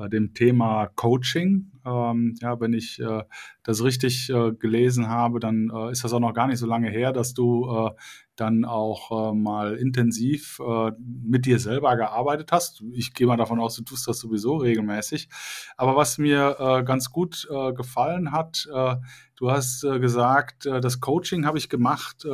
äh 0.00 0.08
dem 0.08 0.32
Thema 0.32 0.86
Coaching. 0.94 1.72
Ähm, 1.84 2.34
ja, 2.40 2.60
wenn 2.60 2.72
ich 2.72 3.00
äh, 3.00 3.22
das 3.62 3.82
richtig 3.82 4.30
äh, 4.30 4.52
gelesen 4.52 5.08
habe, 5.08 5.40
dann 5.40 5.70
ist 5.90 6.04
das 6.04 6.12
auch 6.12 6.20
noch 6.20 6.34
gar 6.34 6.46
nicht 6.46 6.58
so 6.58 6.66
lange 6.66 6.90
her, 6.90 7.12
dass 7.12 7.34
du 7.34 7.94
dann 8.36 8.64
auch 8.64 9.30
äh, 9.30 9.34
mal 9.34 9.76
intensiv 9.76 10.60
äh, 10.60 10.90
mit 10.98 11.46
dir 11.46 11.58
selber 11.58 11.96
gearbeitet 11.96 12.50
hast. 12.52 12.82
Ich 12.92 13.14
gehe 13.14 13.26
mal 13.26 13.36
davon 13.36 13.60
aus, 13.60 13.76
du 13.76 13.82
tust 13.82 14.08
das 14.08 14.18
sowieso 14.18 14.56
regelmäßig. 14.56 15.28
Aber 15.76 15.96
was 15.96 16.18
mir 16.18 16.56
äh, 16.58 16.84
ganz 16.84 17.10
gut 17.10 17.46
äh, 17.50 17.72
gefallen 17.72 18.32
hat, 18.32 18.68
äh, 18.72 18.96
du 19.36 19.50
hast 19.50 19.84
äh, 19.84 20.00
gesagt, 20.00 20.66
das 20.66 21.00
Coaching 21.00 21.46
habe 21.46 21.58
ich 21.58 21.68
gemacht, 21.68 22.24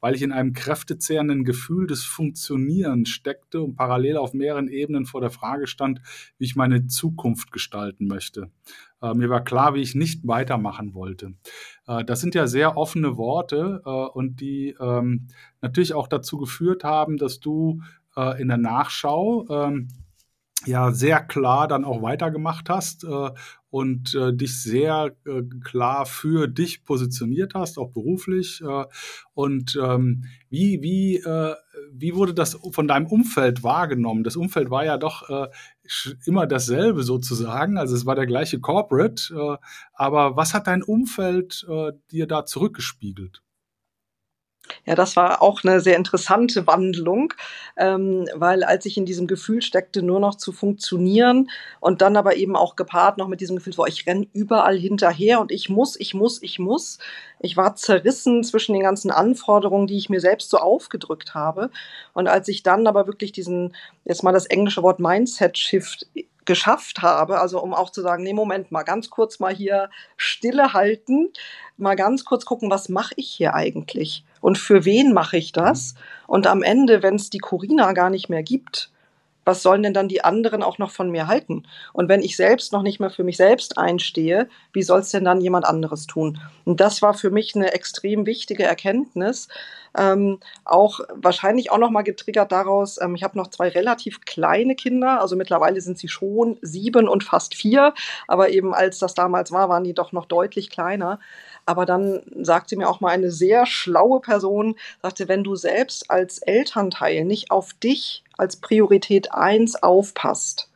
weil 0.00 0.14
ich 0.14 0.22
in 0.22 0.32
einem 0.32 0.52
kräftezehrenden 0.52 1.44
Gefühl 1.44 1.86
des 1.86 2.04
Funktionierens 2.04 3.08
steckte 3.08 3.60
und 3.60 3.74
parallel 3.74 4.16
auf 4.16 4.34
mehreren 4.34 4.68
Ebenen 4.68 5.04
vor 5.04 5.20
der 5.20 5.30
Frage 5.30 5.66
stand, 5.66 6.00
wie 6.38 6.44
ich 6.44 6.56
meine 6.56 6.86
Zukunft 6.86 7.50
gestalten 7.52 8.06
möchte. 8.06 8.50
Mir 9.12 9.28
war 9.28 9.44
klar, 9.44 9.74
wie 9.74 9.82
ich 9.82 9.94
nicht 9.94 10.26
weitermachen 10.26 10.94
wollte. 10.94 11.34
Äh, 11.86 12.04
das 12.04 12.20
sind 12.20 12.34
ja 12.34 12.46
sehr 12.46 12.76
offene 12.76 13.16
Worte 13.16 13.82
äh, 13.84 13.90
und 13.90 14.40
die 14.40 14.76
ähm, 14.80 15.26
natürlich 15.60 15.94
auch 15.94 16.08
dazu 16.08 16.38
geführt 16.38 16.84
haben, 16.84 17.16
dass 17.16 17.40
du 17.40 17.82
äh, 18.16 18.40
in 18.40 18.48
der 18.48 18.58
Nachschau 18.58 19.46
ähm, 19.50 19.88
ja 20.66 20.92
sehr 20.92 21.20
klar 21.22 21.68
dann 21.68 21.84
auch 21.84 22.02
weitergemacht 22.02 22.68
hast 22.68 23.04
äh, 23.04 23.30
und 23.70 24.14
äh, 24.14 24.32
dich 24.32 24.62
sehr 24.62 25.16
äh, 25.26 25.42
klar 25.64 26.06
für 26.06 26.46
dich 26.46 26.84
positioniert 26.84 27.54
hast, 27.54 27.78
auch 27.78 27.90
beruflich. 27.90 28.62
Äh, 28.62 28.84
und 29.34 29.78
ähm, 29.82 30.24
wie, 30.48 30.80
wie, 30.80 31.16
äh, 31.16 31.54
wie 31.92 32.14
wurde 32.14 32.34
das 32.34 32.58
von 32.70 32.86
deinem 32.86 33.06
Umfeld 33.06 33.62
wahrgenommen? 33.62 34.24
Das 34.24 34.36
Umfeld 34.36 34.70
war 34.70 34.84
ja 34.84 34.96
doch 34.96 35.28
äh, 35.28 35.48
immer 36.24 36.46
dasselbe 36.46 37.02
sozusagen, 37.02 37.76
also 37.76 37.94
es 37.94 38.06
war 38.06 38.14
der 38.14 38.26
gleiche 38.26 38.60
Corporate, 38.60 39.58
aber 39.92 40.36
was 40.36 40.54
hat 40.54 40.66
dein 40.66 40.82
Umfeld 40.82 41.66
dir 42.10 42.26
da 42.26 42.46
zurückgespiegelt? 42.46 43.43
Ja, 44.86 44.94
das 44.94 45.16
war 45.16 45.42
auch 45.42 45.62
eine 45.64 45.80
sehr 45.80 45.96
interessante 45.96 46.66
Wandlung, 46.66 47.34
ähm, 47.76 48.26
weil 48.34 48.64
als 48.64 48.86
ich 48.86 48.96
in 48.96 49.06
diesem 49.06 49.26
Gefühl 49.26 49.62
steckte, 49.62 50.02
nur 50.02 50.20
noch 50.20 50.36
zu 50.36 50.52
funktionieren 50.52 51.50
und 51.80 52.02
dann 52.02 52.16
aber 52.16 52.36
eben 52.36 52.56
auch 52.56 52.76
gepaart 52.76 53.18
noch 53.18 53.28
mit 53.28 53.40
diesem 53.40 53.56
Gefühl, 53.56 53.74
boah, 53.74 53.88
ich 53.88 54.06
renne 54.06 54.26
überall 54.32 54.76
hinterher 54.76 55.40
und 55.40 55.52
ich 55.52 55.68
muss, 55.68 55.98
ich 55.98 56.14
muss, 56.14 56.42
ich 56.42 56.58
muss. 56.58 56.98
Ich 57.40 57.56
war 57.56 57.76
zerrissen 57.76 58.42
zwischen 58.42 58.72
den 58.72 58.82
ganzen 58.82 59.10
Anforderungen, 59.10 59.86
die 59.86 59.98
ich 59.98 60.08
mir 60.08 60.20
selbst 60.20 60.50
so 60.50 60.58
aufgedrückt 60.58 61.34
habe. 61.34 61.70
Und 62.14 62.26
als 62.26 62.48
ich 62.48 62.62
dann 62.62 62.86
aber 62.86 63.06
wirklich 63.06 63.32
diesen, 63.32 63.74
jetzt 64.04 64.22
mal 64.22 64.32
das 64.32 64.46
englische 64.46 64.82
Wort 64.82 64.98
Mindset-Shift 64.98 66.06
geschafft 66.44 67.02
habe, 67.02 67.40
also 67.40 67.62
um 67.62 67.74
auch 67.74 67.90
zu 67.90 68.02
sagen, 68.02 68.22
nee, 68.22 68.34
Moment 68.34 68.70
mal, 68.70 68.82
ganz 68.82 69.10
kurz 69.10 69.40
mal 69.40 69.54
hier 69.54 69.90
Stille 70.16 70.72
halten, 70.72 71.32
mal 71.76 71.96
ganz 71.96 72.24
kurz 72.24 72.44
gucken, 72.44 72.70
was 72.70 72.88
mache 72.88 73.14
ich 73.16 73.30
hier 73.30 73.54
eigentlich 73.54 74.24
und 74.44 74.58
für 74.58 74.84
wen 74.84 75.14
mache 75.14 75.38
ich 75.38 75.52
das? 75.52 75.94
Und 76.26 76.46
am 76.46 76.62
Ende, 76.62 77.02
wenn 77.02 77.14
es 77.14 77.30
die 77.30 77.38
Corina 77.38 77.94
gar 77.94 78.10
nicht 78.10 78.28
mehr 78.28 78.42
gibt, 78.42 78.90
was 79.46 79.62
sollen 79.62 79.82
denn 79.82 79.94
dann 79.94 80.06
die 80.06 80.22
anderen 80.22 80.62
auch 80.62 80.76
noch 80.76 80.90
von 80.90 81.10
mir 81.10 81.28
halten? 81.28 81.62
Und 81.94 82.10
wenn 82.10 82.20
ich 82.20 82.36
selbst 82.36 82.70
noch 82.70 82.82
nicht 82.82 83.00
mehr 83.00 83.08
für 83.08 83.24
mich 83.24 83.38
selbst 83.38 83.78
einstehe, 83.78 84.50
wie 84.74 84.82
soll 84.82 85.00
es 85.00 85.08
denn 85.08 85.24
dann 85.24 85.40
jemand 85.40 85.64
anderes 85.64 86.06
tun? 86.06 86.40
Und 86.66 86.80
das 86.80 87.00
war 87.00 87.14
für 87.14 87.30
mich 87.30 87.56
eine 87.56 87.72
extrem 87.72 88.26
wichtige 88.26 88.64
Erkenntnis. 88.64 89.48
Ähm, 89.96 90.40
auch 90.66 91.00
wahrscheinlich 91.14 91.70
auch 91.70 91.78
noch 91.78 91.90
mal 91.90 92.02
getriggert 92.02 92.52
daraus, 92.52 93.00
ähm, 93.00 93.14
ich 93.14 93.22
habe 93.22 93.38
noch 93.38 93.46
zwei 93.46 93.68
relativ 93.68 94.22
kleine 94.22 94.74
Kinder, 94.74 95.20
also 95.20 95.36
mittlerweile 95.36 95.80
sind 95.80 95.98
sie 95.98 96.08
schon 96.08 96.58
sieben 96.62 97.08
und 97.08 97.22
fast 97.22 97.54
vier, 97.54 97.94
aber 98.26 98.50
eben 98.50 98.74
als 98.74 98.98
das 98.98 99.14
damals 99.14 99.52
war, 99.52 99.68
waren 99.68 99.84
die 99.84 99.94
doch 99.94 100.10
noch 100.10 100.26
deutlich 100.26 100.68
kleiner. 100.68 101.20
Aber 101.66 101.86
dann 101.86 102.22
sagte 102.42 102.76
mir 102.76 102.88
auch 102.88 103.00
mal 103.00 103.10
eine 103.10 103.30
sehr 103.30 103.66
schlaue 103.66 104.20
Person, 104.20 104.76
sagte, 105.02 105.28
wenn 105.28 105.44
du 105.44 105.56
selbst 105.56 106.10
als 106.10 106.38
Elternteil 106.38 107.24
nicht 107.24 107.50
auf 107.50 107.72
dich 107.74 108.22
als 108.36 108.56
Priorität 108.56 109.32
eins 109.32 109.82
aufpasst, 109.82 110.68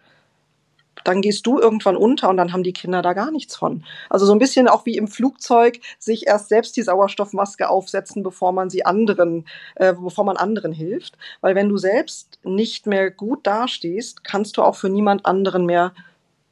dann 1.05 1.23
gehst 1.23 1.47
du 1.47 1.59
irgendwann 1.59 1.97
unter 1.97 2.29
und 2.29 2.37
dann 2.37 2.53
haben 2.53 2.63
die 2.63 2.73
Kinder 2.73 3.03
da 3.03 3.13
gar 3.13 3.31
nichts 3.31 3.57
von. 3.57 3.85
Also 4.11 4.27
so 4.27 4.33
ein 4.33 4.39
bisschen 4.39 4.69
auch 4.69 4.85
wie 4.85 4.97
im 4.97 5.09
Flugzeug, 5.09 5.81
sich 5.99 6.27
erst 6.27 6.49
selbst 6.49 6.77
die 6.77 6.83
Sauerstoffmaske 6.83 7.69
aufsetzen, 7.69 8.23
bevor 8.23 8.53
man 8.53 8.69
sie 8.69 8.85
anderen, 8.85 9.47
äh, 9.77 9.95
bevor 9.95 10.25
man 10.25 10.37
anderen 10.37 10.73
hilft. 10.73 11.17
Weil 11.41 11.55
wenn 11.55 11.69
du 11.69 11.79
selbst 11.79 12.39
nicht 12.43 12.87
mehr 12.87 13.11
gut 13.11 13.47
dastehst, 13.47 14.25
kannst 14.25 14.57
du 14.57 14.63
auch 14.63 14.77
für 14.77 14.91
niemand 14.91 15.25
anderen 15.25 15.67
mehr 15.67 15.93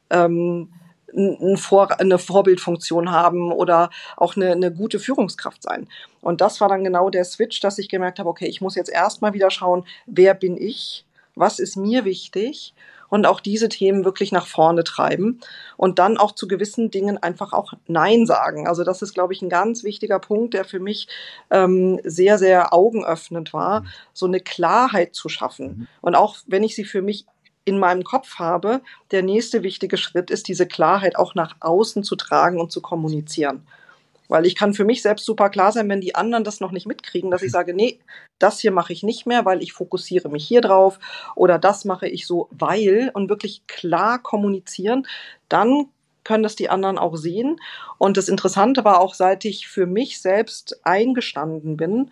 ähm, 0.09 0.69
ein 1.17 1.57
Vor 1.57 1.99
eine 1.99 2.19
Vorbildfunktion 2.19 3.11
haben 3.11 3.51
oder 3.51 3.89
auch 4.15 4.35
eine, 4.35 4.51
eine 4.51 4.71
gute 4.71 4.99
Führungskraft 4.99 5.63
sein. 5.63 5.87
Und 6.21 6.41
das 6.41 6.61
war 6.61 6.69
dann 6.69 6.83
genau 6.83 7.09
der 7.09 7.25
Switch, 7.25 7.59
dass 7.59 7.79
ich 7.79 7.89
gemerkt 7.89 8.19
habe, 8.19 8.29
okay, 8.29 8.47
ich 8.47 8.61
muss 8.61 8.75
jetzt 8.75 8.89
erstmal 8.89 9.33
wieder 9.33 9.49
schauen, 9.49 9.85
wer 10.05 10.33
bin 10.33 10.57
ich, 10.57 11.05
was 11.35 11.59
ist 11.59 11.75
mir 11.75 12.05
wichtig 12.05 12.73
und 13.09 13.25
auch 13.25 13.39
diese 13.39 13.69
Themen 13.69 14.05
wirklich 14.05 14.31
nach 14.31 14.47
vorne 14.47 14.83
treiben 14.83 15.39
und 15.77 15.99
dann 15.99 16.17
auch 16.17 16.33
zu 16.33 16.47
gewissen 16.47 16.91
Dingen 16.91 17.17
einfach 17.17 17.53
auch 17.53 17.73
Nein 17.87 18.25
sagen. 18.25 18.67
Also 18.67 18.83
das 18.83 19.01
ist, 19.01 19.13
glaube 19.13 19.33
ich, 19.33 19.41
ein 19.41 19.49
ganz 19.49 19.83
wichtiger 19.83 20.19
Punkt, 20.19 20.53
der 20.53 20.65
für 20.65 20.79
mich 20.79 21.07
ähm, 21.49 21.99
sehr, 22.03 22.37
sehr 22.37 22.73
augenöffnend 22.73 23.53
war, 23.53 23.81
mhm. 23.81 23.87
so 24.13 24.25
eine 24.25 24.39
Klarheit 24.39 25.15
zu 25.15 25.29
schaffen. 25.29 25.67
Mhm. 25.67 25.87
Und 26.01 26.15
auch 26.15 26.37
wenn 26.47 26.63
ich 26.63 26.75
sie 26.75 26.85
für 26.85 27.01
mich 27.01 27.25
in 27.67 27.79
meinem 27.79 28.05
Kopf 28.05 28.35
habe, 28.39 28.81
der 29.11 29.23
nächste 29.23 29.61
wichtige 29.61 29.97
Schritt 29.97 30.31
ist, 30.31 30.47
diese 30.47 30.65
Klarheit 30.65 31.17
auch 31.17 31.35
nach 31.35 31.57
außen 31.59 32.01
zu 32.03 32.15
tragen 32.15 32.61
und 32.61 32.71
zu 32.71 32.81
kommunizieren. 32.81 33.67
Weil 34.29 34.45
ich 34.45 34.55
kann 34.55 34.73
für 34.73 34.85
mich 34.85 35.01
selbst 35.01 35.25
super 35.25 35.49
klar 35.49 35.73
sein, 35.73 35.89
wenn 35.89 35.99
die 35.99 36.15
anderen 36.15 36.45
das 36.45 36.61
noch 36.61 36.71
nicht 36.71 36.87
mitkriegen, 36.87 37.29
dass 37.29 37.43
ich 37.43 37.51
sage, 37.51 37.73
nee, 37.73 37.99
das 38.39 38.59
hier 38.59 38.71
mache 38.71 38.93
ich 38.93 39.03
nicht 39.03 39.25
mehr, 39.25 39.43
weil 39.43 39.61
ich 39.61 39.73
fokussiere 39.73 40.29
mich 40.29 40.47
hier 40.47 40.61
drauf 40.61 40.97
oder 41.35 41.59
das 41.59 41.83
mache 41.83 42.07
ich 42.07 42.25
so, 42.25 42.47
weil 42.51 43.11
und 43.13 43.29
wirklich 43.29 43.67
klar 43.67 44.19
kommunizieren, 44.19 45.05
dann 45.49 45.87
können 46.23 46.43
das 46.43 46.55
die 46.55 46.69
anderen 46.69 46.97
auch 46.97 47.17
sehen. 47.17 47.59
Und 47.97 48.15
das 48.15 48.29
Interessante 48.29 48.85
war 48.85 49.01
auch, 49.01 49.13
seit 49.13 49.43
ich 49.43 49.67
für 49.67 49.85
mich 49.85 50.21
selbst 50.21 50.79
eingestanden 50.83 51.75
bin, 51.75 52.11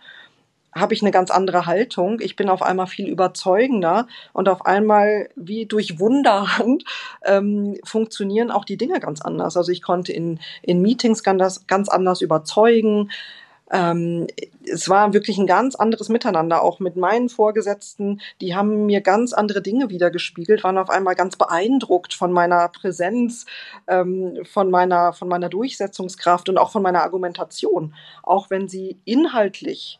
habe 0.76 0.94
ich 0.94 1.02
eine 1.02 1.12
ganz 1.12 1.32
andere 1.32 1.66
Haltung. 1.66 2.20
Ich 2.20 2.36
bin 2.36 2.50
auf 2.50 2.62
einmal 2.62 2.88
viel 2.88 3.08
überzeugender 3.08 4.08
und 4.34 4.50
auf 4.50 4.66
einmal 4.66 5.30
wie 5.36 5.66
durch 5.66 6.00
Wunderhand 6.00 6.84
ähm, 7.24 7.78
funktionieren 7.84 8.52
auch 8.52 8.66
die 8.66 8.78
Dinge 8.78 9.00
ganz 9.00 9.22
anders. 9.22 9.56
Also 9.56 9.72
ich 9.72 9.82
konnte 9.82 10.12
in, 10.12 10.40
in 10.62 10.82
Meetings 10.82 11.24
ganz, 11.24 11.66
ganz 11.66 11.88
anders 11.88 12.22
überzeugen. 12.22 13.10
Ähm, 13.72 14.28
es 14.68 14.90
war 14.90 15.14
wirklich 15.14 15.38
ein 15.38 15.48
ganz 15.48 15.76
anderes 15.76 16.10
Miteinander, 16.10 16.62
auch 16.62 16.80
mit 16.80 16.98
meinen 16.98 17.30
Vorgesetzten. 17.30 18.22
Die 18.42 18.56
haben 18.56 18.86
mir 18.86 19.02
ganz 19.02 19.34
andere 19.34 19.62
Dinge 19.62 19.90
wiedergespiegelt, 19.90 20.64
waren 20.64 20.78
auf 20.78 20.90
einmal 20.90 21.16
ganz 21.16 21.36
beeindruckt 21.36 22.14
von 22.14 22.32
meiner 22.32 22.68
Präsenz, 22.68 23.46
ähm, 23.88 24.40
von, 24.44 24.70
meiner, 24.70 25.14
von 25.14 25.30
meiner 25.30 25.50
Durchsetzungskraft 25.50 26.50
und 26.50 26.58
auch 26.58 26.72
von 26.72 26.84
meiner 26.84 27.04
Argumentation. 27.04 27.96
Auch 28.24 28.50
wenn 28.50 28.68
sie 28.68 29.00
inhaltlich 29.06 30.00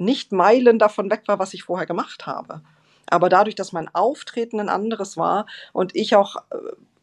nicht 0.00 0.32
Meilen 0.32 0.78
davon 0.78 1.10
weg 1.10 1.22
war, 1.26 1.38
was 1.38 1.54
ich 1.54 1.62
vorher 1.62 1.86
gemacht 1.86 2.26
habe. 2.26 2.62
Aber 3.06 3.28
dadurch, 3.28 3.54
dass 3.54 3.72
mein 3.72 3.92
Auftreten 3.94 4.60
ein 4.60 4.68
anderes 4.68 5.16
war 5.16 5.46
und 5.72 5.94
ich 5.94 6.16
auch, 6.16 6.36
äh, 6.50 6.56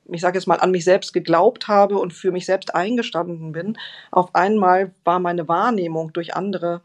ich 0.09 0.21
sage 0.21 0.37
jetzt 0.37 0.47
mal, 0.47 0.59
an 0.59 0.71
mich 0.71 0.85
selbst 0.85 1.13
geglaubt 1.13 1.67
habe 1.67 1.97
und 1.97 2.13
für 2.13 2.31
mich 2.31 2.45
selbst 2.45 2.73
eingestanden 2.73 3.51
bin, 3.51 3.77
auf 4.11 4.33
einmal 4.33 4.93
war 5.03 5.19
meine 5.19 5.47
Wahrnehmung 5.47 6.13
durch 6.13 6.35
andere 6.35 6.81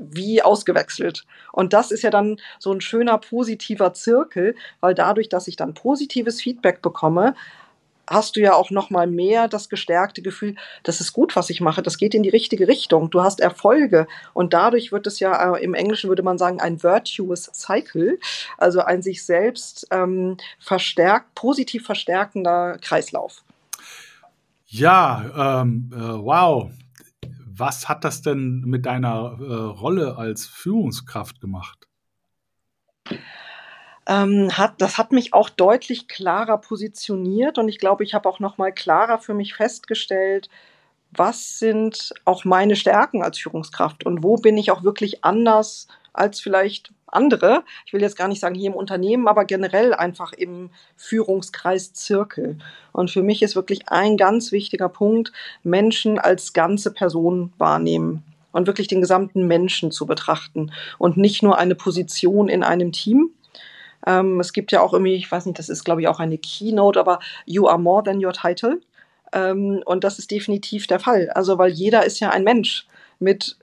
wie 0.00 0.42
ausgewechselt. 0.42 1.26
Und 1.52 1.74
das 1.74 1.90
ist 1.90 2.02
ja 2.02 2.10
dann 2.10 2.38
so 2.58 2.72
ein 2.72 2.80
schöner 2.80 3.18
positiver 3.18 3.92
Zirkel, 3.92 4.54
weil 4.80 4.94
dadurch, 4.94 5.28
dass 5.28 5.46
ich 5.46 5.56
dann 5.56 5.74
positives 5.74 6.40
Feedback 6.40 6.80
bekomme, 6.80 7.34
hast 8.10 8.36
du 8.36 8.40
ja 8.40 8.54
auch 8.54 8.70
noch 8.70 8.90
mal 8.90 9.06
mehr 9.06 9.48
das 9.48 9.68
gestärkte 9.68 10.20
Gefühl, 10.20 10.56
das 10.82 11.00
ist 11.00 11.12
gut, 11.12 11.36
was 11.36 11.48
ich 11.48 11.60
mache, 11.60 11.80
das 11.80 11.96
geht 11.96 12.14
in 12.14 12.24
die 12.24 12.28
richtige 12.28 12.68
Richtung. 12.68 13.08
Du 13.10 13.22
hast 13.22 13.40
Erfolge 13.40 14.06
und 14.34 14.52
dadurch 14.52 14.92
wird 14.92 15.06
es 15.06 15.20
ja 15.20 15.54
äh, 15.54 15.62
im 15.62 15.74
Englischen 15.74 16.08
würde 16.08 16.24
man 16.24 16.36
sagen 16.36 16.60
ein 16.60 16.82
virtuous 16.82 17.50
cycle, 17.54 18.18
also 18.58 18.80
ein 18.80 19.00
sich 19.00 19.24
selbst 19.24 19.86
ähm, 19.92 20.36
verstärkt, 20.58 21.34
positiv 21.36 21.86
verstärkender 21.86 22.78
Kreislauf. 22.82 23.44
Ja, 24.66 25.62
ähm, 25.62 25.90
äh, 25.94 25.98
wow. 25.98 26.70
Was 27.46 27.88
hat 27.88 28.04
das 28.04 28.22
denn 28.22 28.62
mit 28.62 28.86
deiner 28.86 29.36
äh, 29.38 29.44
Rolle 29.44 30.16
als 30.16 30.46
Führungskraft 30.46 31.40
gemacht? 31.40 31.88
Ähm, 34.10 34.50
hat, 34.58 34.74
das 34.78 34.98
hat 34.98 35.12
mich 35.12 35.32
auch 35.32 35.48
deutlich 35.48 36.08
klarer 36.08 36.58
positioniert 36.58 37.58
und 37.58 37.68
ich 37.68 37.78
glaube, 37.78 38.02
ich 38.02 38.12
habe 38.12 38.28
auch 38.28 38.40
noch 38.40 38.58
mal 38.58 38.72
klarer 38.72 39.18
für 39.18 39.34
mich 39.34 39.54
festgestellt, 39.54 40.50
was 41.12 41.60
sind 41.60 42.12
auch 42.24 42.44
meine 42.44 42.74
Stärken 42.74 43.22
als 43.22 43.38
Führungskraft 43.38 44.04
und 44.04 44.24
wo 44.24 44.36
bin 44.36 44.56
ich 44.56 44.72
auch 44.72 44.82
wirklich 44.82 45.24
anders 45.24 45.86
als 46.12 46.40
vielleicht 46.40 46.92
andere. 47.06 47.62
Ich 47.86 47.92
will 47.92 48.02
jetzt 48.02 48.16
gar 48.16 48.26
nicht 48.26 48.40
sagen 48.40 48.56
hier 48.56 48.70
im 48.70 48.76
Unternehmen, 48.76 49.28
aber 49.28 49.44
generell 49.44 49.94
einfach 49.94 50.32
im 50.32 50.70
Führungskreis 50.96 51.92
Zirkel. 51.92 52.58
Und 52.92 53.12
für 53.12 53.22
mich 53.22 53.42
ist 53.42 53.54
wirklich 53.54 53.88
ein 53.88 54.16
ganz 54.16 54.50
wichtiger 54.50 54.88
Punkt, 54.88 55.32
Menschen 55.62 56.18
als 56.18 56.52
ganze 56.52 56.92
Person 56.92 57.52
wahrnehmen 57.58 58.24
und 58.50 58.66
wirklich 58.66 58.88
den 58.88 59.00
gesamten 59.00 59.46
Menschen 59.46 59.92
zu 59.92 60.06
betrachten 60.06 60.72
und 60.98 61.16
nicht 61.16 61.44
nur 61.44 61.58
eine 61.58 61.76
Position 61.76 62.48
in 62.48 62.64
einem 62.64 62.90
Team, 62.90 63.30
ähm, 64.06 64.40
es 64.40 64.52
gibt 64.52 64.72
ja 64.72 64.80
auch 64.80 64.92
irgendwie, 64.92 65.14
ich 65.14 65.30
weiß 65.30 65.46
nicht, 65.46 65.58
das 65.58 65.68
ist 65.68 65.84
glaube 65.84 66.02
ich 66.02 66.08
auch 66.08 66.20
eine 66.20 66.38
Keynote, 66.38 66.98
aber 66.98 67.20
You 67.46 67.66
are 67.68 67.78
more 67.78 68.02
than 68.02 68.24
your 68.24 68.32
title. 68.32 68.80
Ähm, 69.32 69.82
und 69.84 70.04
das 70.04 70.18
ist 70.18 70.30
definitiv 70.30 70.86
der 70.86 71.00
Fall. 71.00 71.30
Also, 71.30 71.58
weil 71.58 71.70
jeder 71.70 72.04
ist 72.04 72.20
ja 72.20 72.30
ein 72.30 72.44
Mensch 72.44 72.86
mit 73.18 73.56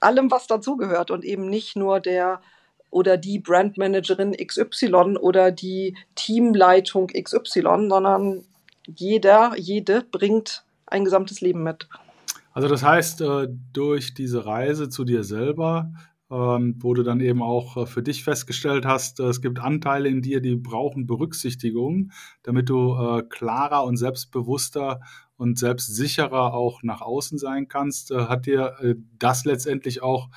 allem, 0.00 0.30
was 0.30 0.46
dazugehört 0.46 1.10
und 1.10 1.24
eben 1.24 1.48
nicht 1.48 1.76
nur 1.76 2.00
der 2.00 2.40
oder 2.90 3.16
die 3.16 3.38
Brandmanagerin 3.38 4.32
XY 4.32 5.18
oder 5.20 5.50
die 5.50 5.96
Teamleitung 6.14 7.08
XY, 7.08 7.88
sondern 7.88 8.44
jeder, 8.86 9.52
jede 9.56 10.02
bringt 10.02 10.64
ein 10.86 11.04
gesamtes 11.04 11.40
Leben 11.40 11.62
mit. 11.62 11.88
Also 12.52 12.68
das 12.68 12.82
heißt, 12.82 13.20
äh, 13.20 13.48
durch 13.72 14.14
diese 14.14 14.46
Reise 14.46 14.88
zu 14.88 15.04
dir 15.04 15.24
selber 15.24 15.90
ähm, 16.30 16.74
wo 16.78 16.94
du 16.94 17.04
dann 17.04 17.20
eben 17.20 17.42
auch 17.42 17.76
äh, 17.76 17.86
für 17.86 18.02
dich 18.02 18.24
festgestellt 18.24 18.84
hast, 18.84 19.20
äh, 19.20 19.24
es 19.24 19.40
gibt 19.40 19.60
Anteile 19.60 20.08
in 20.08 20.22
dir, 20.22 20.40
die 20.40 20.56
brauchen 20.56 21.06
Berücksichtigung, 21.06 22.10
damit 22.42 22.68
du 22.68 22.94
äh, 22.96 23.22
klarer 23.22 23.84
und 23.84 23.96
selbstbewusster 23.96 25.00
und 25.36 25.58
selbstsicherer 25.58 26.54
auch 26.54 26.82
nach 26.82 27.00
außen 27.02 27.38
sein 27.38 27.68
kannst. 27.68 28.10
hat 28.10 28.46
dir 28.46 28.96
das 29.18 29.44
letztendlich 29.44 30.02
auch 30.02 30.30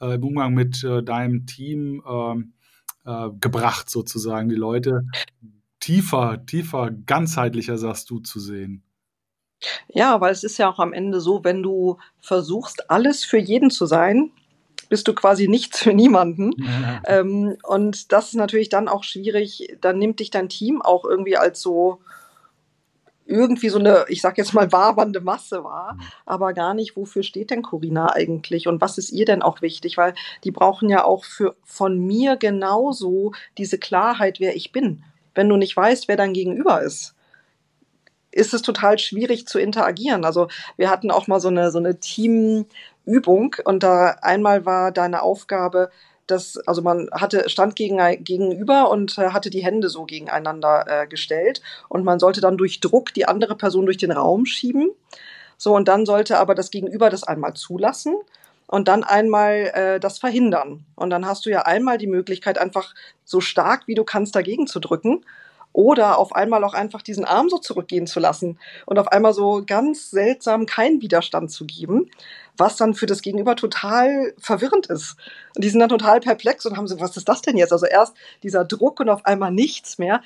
im 0.00 0.22
Umgang 0.22 0.54
mit 0.54 0.84
deinem 0.84 1.44
Team 1.44 2.00
ähm, 2.08 2.52
gebracht, 3.40 3.90
sozusagen, 3.90 4.48
die 4.48 4.54
Leute 4.54 5.02
tiefer, 5.80 6.46
tiefer, 6.46 6.92
ganzheitlicher, 6.92 7.78
sagst 7.78 8.10
du, 8.10 8.20
zu 8.20 8.38
sehen? 8.38 8.84
Ja, 9.88 10.20
weil 10.20 10.30
es 10.30 10.44
ist 10.44 10.58
ja 10.58 10.70
auch 10.70 10.78
am 10.78 10.92
Ende 10.92 11.20
so, 11.20 11.42
wenn 11.42 11.60
du 11.60 11.98
versuchst, 12.20 12.90
alles 12.92 13.24
für 13.24 13.38
jeden 13.38 13.70
zu 13.70 13.86
sein, 13.86 14.30
bist 14.94 15.08
du 15.08 15.12
quasi 15.12 15.48
nichts 15.48 15.80
für 15.80 15.92
niemanden. 15.92 16.52
Ja. 16.56 17.02
Ähm, 17.06 17.56
und 17.64 18.12
das 18.12 18.28
ist 18.28 18.34
natürlich 18.34 18.68
dann 18.68 18.86
auch 18.86 19.02
schwierig. 19.02 19.76
Dann 19.80 19.98
nimmt 19.98 20.20
dich 20.20 20.30
dein 20.30 20.48
Team 20.48 20.80
auch 20.82 21.04
irgendwie 21.04 21.36
als 21.36 21.60
so 21.60 21.98
irgendwie 23.26 23.70
so 23.70 23.80
eine, 23.80 24.04
ich 24.06 24.20
sag 24.20 24.38
jetzt 24.38 24.54
mal, 24.54 24.70
wabernde 24.70 25.20
Masse 25.20 25.64
war, 25.64 25.94
mhm. 25.94 26.00
aber 26.26 26.52
gar 26.52 26.74
nicht, 26.74 26.96
wofür 26.96 27.24
steht 27.24 27.50
denn 27.50 27.62
Corinna 27.62 28.12
eigentlich 28.12 28.68
und 28.68 28.80
was 28.80 28.96
ist 28.96 29.10
ihr 29.10 29.24
denn 29.24 29.42
auch 29.42 29.62
wichtig, 29.62 29.96
weil 29.96 30.14
die 30.44 30.52
brauchen 30.52 30.88
ja 30.88 31.02
auch 31.02 31.24
für, 31.24 31.56
von 31.64 31.98
mir 31.98 32.36
genauso 32.36 33.32
diese 33.58 33.78
Klarheit, 33.78 34.38
wer 34.38 34.54
ich 34.54 34.70
bin. 34.70 35.02
Wenn 35.34 35.48
du 35.48 35.56
nicht 35.56 35.76
weißt, 35.76 36.06
wer 36.06 36.16
dein 36.16 36.34
Gegenüber 36.34 36.82
ist, 36.82 37.16
ist 38.30 38.54
es 38.54 38.62
total 38.62 39.00
schwierig 39.00 39.48
zu 39.48 39.58
interagieren. 39.58 40.24
Also 40.24 40.46
wir 40.76 40.88
hatten 40.88 41.10
auch 41.10 41.26
mal 41.26 41.40
so 41.40 41.48
eine, 41.48 41.72
so 41.72 41.78
eine 41.78 41.98
Teamübung 43.04 43.56
und 43.64 43.82
da 43.82 44.16
einmal 44.22 44.64
war 44.64 44.92
deine 44.92 45.22
Aufgabe, 45.22 45.90
dass, 46.26 46.56
also 46.66 46.80
man 46.80 47.08
hatte, 47.12 47.48
stand 47.48 47.76
gegen, 47.76 47.98
gegenüber 48.24 48.90
und 48.90 49.18
äh, 49.18 49.30
hatte 49.30 49.50
die 49.50 49.62
Hände 49.62 49.90
so 49.90 50.04
gegeneinander 50.04 50.84
äh, 50.88 51.06
gestellt 51.06 51.60
und 51.88 52.04
man 52.04 52.18
sollte 52.18 52.40
dann 52.40 52.56
durch 52.56 52.80
Druck 52.80 53.12
die 53.12 53.26
andere 53.26 53.56
Person 53.56 53.84
durch 53.84 53.98
den 53.98 54.10
Raum 54.10 54.46
schieben. 54.46 54.90
So, 55.58 55.74
und 55.76 55.86
dann 55.86 56.06
sollte 56.06 56.38
aber 56.38 56.54
das 56.54 56.70
Gegenüber 56.70 57.10
das 57.10 57.24
einmal 57.24 57.54
zulassen 57.54 58.16
und 58.66 58.88
dann 58.88 59.04
einmal 59.04 59.70
äh, 59.74 60.00
das 60.00 60.18
verhindern. 60.18 60.84
Und 60.96 61.10
dann 61.10 61.26
hast 61.26 61.44
du 61.44 61.50
ja 61.50 61.62
einmal 61.62 61.98
die 61.98 62.06
Möglichkeit, 62.06 62.58
einfach 62.58 62.94
so 63.24 63.40
stark 63.40 63.86
wie 63.86 63.94
du 63.94 64.04
kannst 64.04 64.34
dagegen 64.34 64.66
zu 64.66 64.80
drücken 64.80 65.24
oder 65.74 66.18
auf 66.18 66.34
einmal 66.34 66.64
auch 66.64 66.72
einfach 66.72 67.02
diesen 67.02 67.26
Arm 67.26 67.50
so 67.50 67.58
zurückgehen 67.58 68.06
zu 68.06 68.20
lassen 68.20 68.58
und 68.86 68.98
auf 68.98 69.08
einmal 69.08 69.34
so 69.34 69.62
ganz 69.66 70.10
seltsam 70.10 70.64
keinen 70.64 71.02
Widerstand 71.02 71.50
zu 71.50 71.66
geben 71.66 72.08
was 72.56 72.76
dann 72.76 72.94
für 72.94 73.06
das 73.06 73.22
Gegenüber 73.22 73.56
total 73.56 74.34
verwirrend 74.38 74.86
ist. 74.86 75.16
Und 75.54 75.64
die 75.64 75.68
sind 75.68 75.80
dann 75.80 75.88
total 75.88 76.20
perplex 76.20 76.64
und 76.66 76.76
haben 76.76 76.86
so, 76.86 77.00
was 77.00 77.16
ist 77.16 77.28
das 77.28 77.42
denn 77.42 77.56
jetzt? 77.56 77.72
Also 77.72 77.86
erst 77.86 78.14
dieser 78.42 78.64
Druck 78.64 79.00
und 79.00 79.08
auf 79.08 79.24
einmal 79.24 79.50
nichts 79.50 79.98
mehr. 79.98 80.22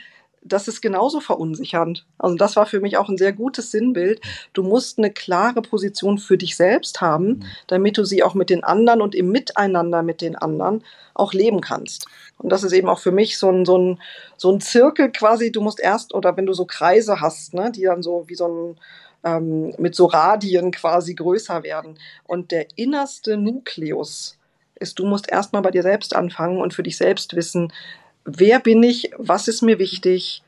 Das 0.48 0.68
ist 0.68 0.80
genauso 0.80 1.20
verunsichernd. 1.20 2.06
Also 2.18 2.36
das 2.36 2.56
war 2.56 2.66
für 2.66 2.80
mich 2.80 2.96
auch 2.96 3.08
ein 3.08 3.18
sehr 3.18 3.32
gutes 3.32 3.70
Sinnbild. 3.70 4.20
Du 4.52 4.62
musst 4.62 4.98
eine 4.98 5.12
klare 5.12 5.62
Position 5.62 6.18
für 6.18 6.38
dich 6.38 6.56
selbst 6.56 7.00
haben, 7.00 7.26
mhm. 7.26 7.44
damit 7.66 7.98
du 7.98 8.04
sie 8.04 8.22
auch 8.22 8.34
mit 8.34 8.50
den 8.50 8.64
anderen 8.64 9.00
und 9.02 9.14
im 9.14 9.30
Miteinander 9.30 10.02
mit 10.02 10.20
den 10.20 10.36
anderen 10.36 10.84
auch 11.14 11.32
leben 11.32 11.60
kannst. 11.60 12.06
Und 12.38 12.50
das 12.50 12.62
ist 12.62 12.72
eben 12.72 12.88
auch 12.88 13.00
für 13.00 13.12
mich 13.12 13.38
so 13.38 13.50
ein, 13.50 13.64
so 13.64 13.76
ein, 13.76 14.00
so 14.36 14.50
ein 14.50 14.60
Zirkel 14.60 15.10
quasi. 15.10 15.52
Du 15.52 15.60
musst 15.60 15.80
erst, 15.80 16.14
oder 16.14 16.36
wenn 16.36 16.46
du 16.46 16.52
so 16.52 16.64
Kreise 16.64 17.20
hast, 17.20 17.54
ne, 17.54 17.70
die 17.72 17.82
dann 17.82 18.02
so 18.02 18.24
wie 18.28 18.34
so 18.34 18.46
ein, 18.46 18.76
ähm, 19.24 19.74
mit 19.78 19.94
so 19.94 20.06
Radien 20.06 20.70
quasi 20.70 21.14
größer 21.14 21.62
werden. 21.62 21.98
Und 22.24 22.50
der 22.52 22.66
innerste 22.76 23.36
Nukleus 23.36 24.38
ist, 24.76 24.98
du 24.98 25.06
musst 25.06 25.30
erstmal 25.30 25.62
bei 25.62 25.70
dir 25.70 25.82
selbst 25.82 26.14
anfangen 26.14 26.60
und 26.60 26.72
für 26.72 26.82
dich 26.82 26.96
selbst 26.96 27.34
wissen, 27.34 27.72
wer 28.28 28.60
bin 28.60 28.82
ich, 28.82 29.10
was 29.16 29.48
ist 29.48 29.62
mir 29.62 29.78
wichtig 29.78 30.42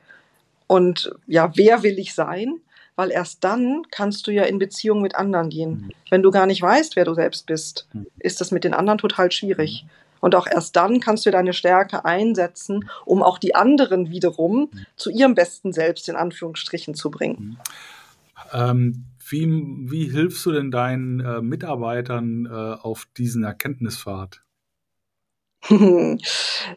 und 0.66 1.12
ja, 1.26 1.52
wer 1.56 1.82
will 1.82 1.99
ich 1.99 2.14
sein? 2.14 2.60
Weil 2.96 3.10
erst 3.10 3.42
dann 3.44 3.82
kannst 3.90 4.26
du 4.26 4.30
ja 4.30 4.42
in 4.42 4.58
Beziehung 4.58 5.00
mit 5.00 5.14
anderen 5.14 5.49
gehen. 5.49 5.70
Mhm. 5.70 5.90
Wenn 6.10 6.22
du 6.22 6.30
gar 6.30 6.46
nicht 6.46 6.60
weißt, 6.60 6.96
wer 6.96 7.04
du 7.04 7.14
selbst 7.14 7.46
bist, 7.46 7.88
mhm. 7.92 8.06
ist 8.18 8.40
das 8.40 8.50
mit 8.50 8.64
den 8.64 8.75
anderen 8.75 8.99
total 8.99 9.32
schwierig. 9.32 9.84
Mhm. 9.84 9.90
Und 10.20 10.34
auch 10.34 10.46
erst 10.46 10.76
dann 10.76 11.00
kannst 11.00 11.25
du 11.25 11.30
deine 11.30 11.54
Stärke 11.54 12.04
einsetzen, 12.04 12.90
um 13.06 13.22
auch 13.22 13.38
die 13.38 13.54
anderen 13.54 14.10
wiederum 14.10 14.70
zu 14.96 15.08
ihrem 15.10 15.34
besten 15.34 15.72
Selbst 15.72 16.10
in 16.10 16.16
Anführungsstrichen 16.16 16.94
zu 16.94 17.10
bringen. 17.10 17.58
Ähm, 18.52 19.06
wie, 19.28 19.46
wie 19.46 20.10
hilfst 20.10 20.44
du 20.44 20.52
denn 20.52 20.70
deinen 20.70 21.20
äh, 21.20 21.40
Mitarbeitern 21.40 22.44
äh, 22.44 22.50
auf 22.50 23.06
diesen 23.16 23.44
Erkenntnispfad? 23.44 24.42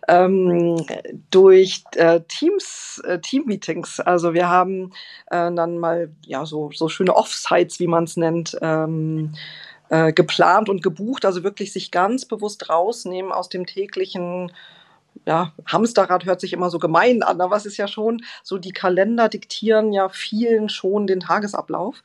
ähm, 0.08 0.86
durch 1.32 1.84
äh, 1.96 2.22
Teams, 2.28 3.02
äh, 3.06 3.20
Team-Meetings. 3.20 4.00
Also 4.02 4.34
wir 4.34 4.50
haben 4.50 4.92
äh, 5.28 5.52
dann 5.54 5.78
mal 5.78 6.12
ja 6.26 6.46
so, 6.46 6.72
so 6.74 6.90
schöne 6.90 7.16
Offsites, 7.16 7.80
wie 7.80 7.88
man 7.88 8.04
es 8.04 8.18
nennt, 8.18 8.58
ähm, 8.62 9.34
äh, 9.90 10.12
geplant 10.12 10.70
und 10.70 10.84
gebucht. 10.84 11.26
Also 11.26 11.44
wirklich 11.44 11.72
sich 11.72 11.92
ganz 11.92 12.26
bewusst 12.26 12.70
rausnehmen 12.70 13.32
aus 13.32 13.50
dem 13.50 13.66
täglichen 13.66 14.52
ja, 15.26 15.54
Hamsterrad 15.66 16.26
hört 16.26 16.42
sich 16.42 16.54
immer 16.54 16.70
so 16.70 16.80
gemein 16.80 17.24
an, 17.24 17.40
aber 17.40 17.56
es 17.56 17.66
ist 17.66 17.78
ja 17.78 17.88
schon 17.88 18.24
so, 18.42 18.58
die 18.58 18.72
Kalender 18.72 19.30
diktieren 19.30 19.94
ja 19.94 20.10
vielen 20.10 20.70
schon 20.70 21.08
den 21.08 21.20
Tagesablauf. 21.20 22.02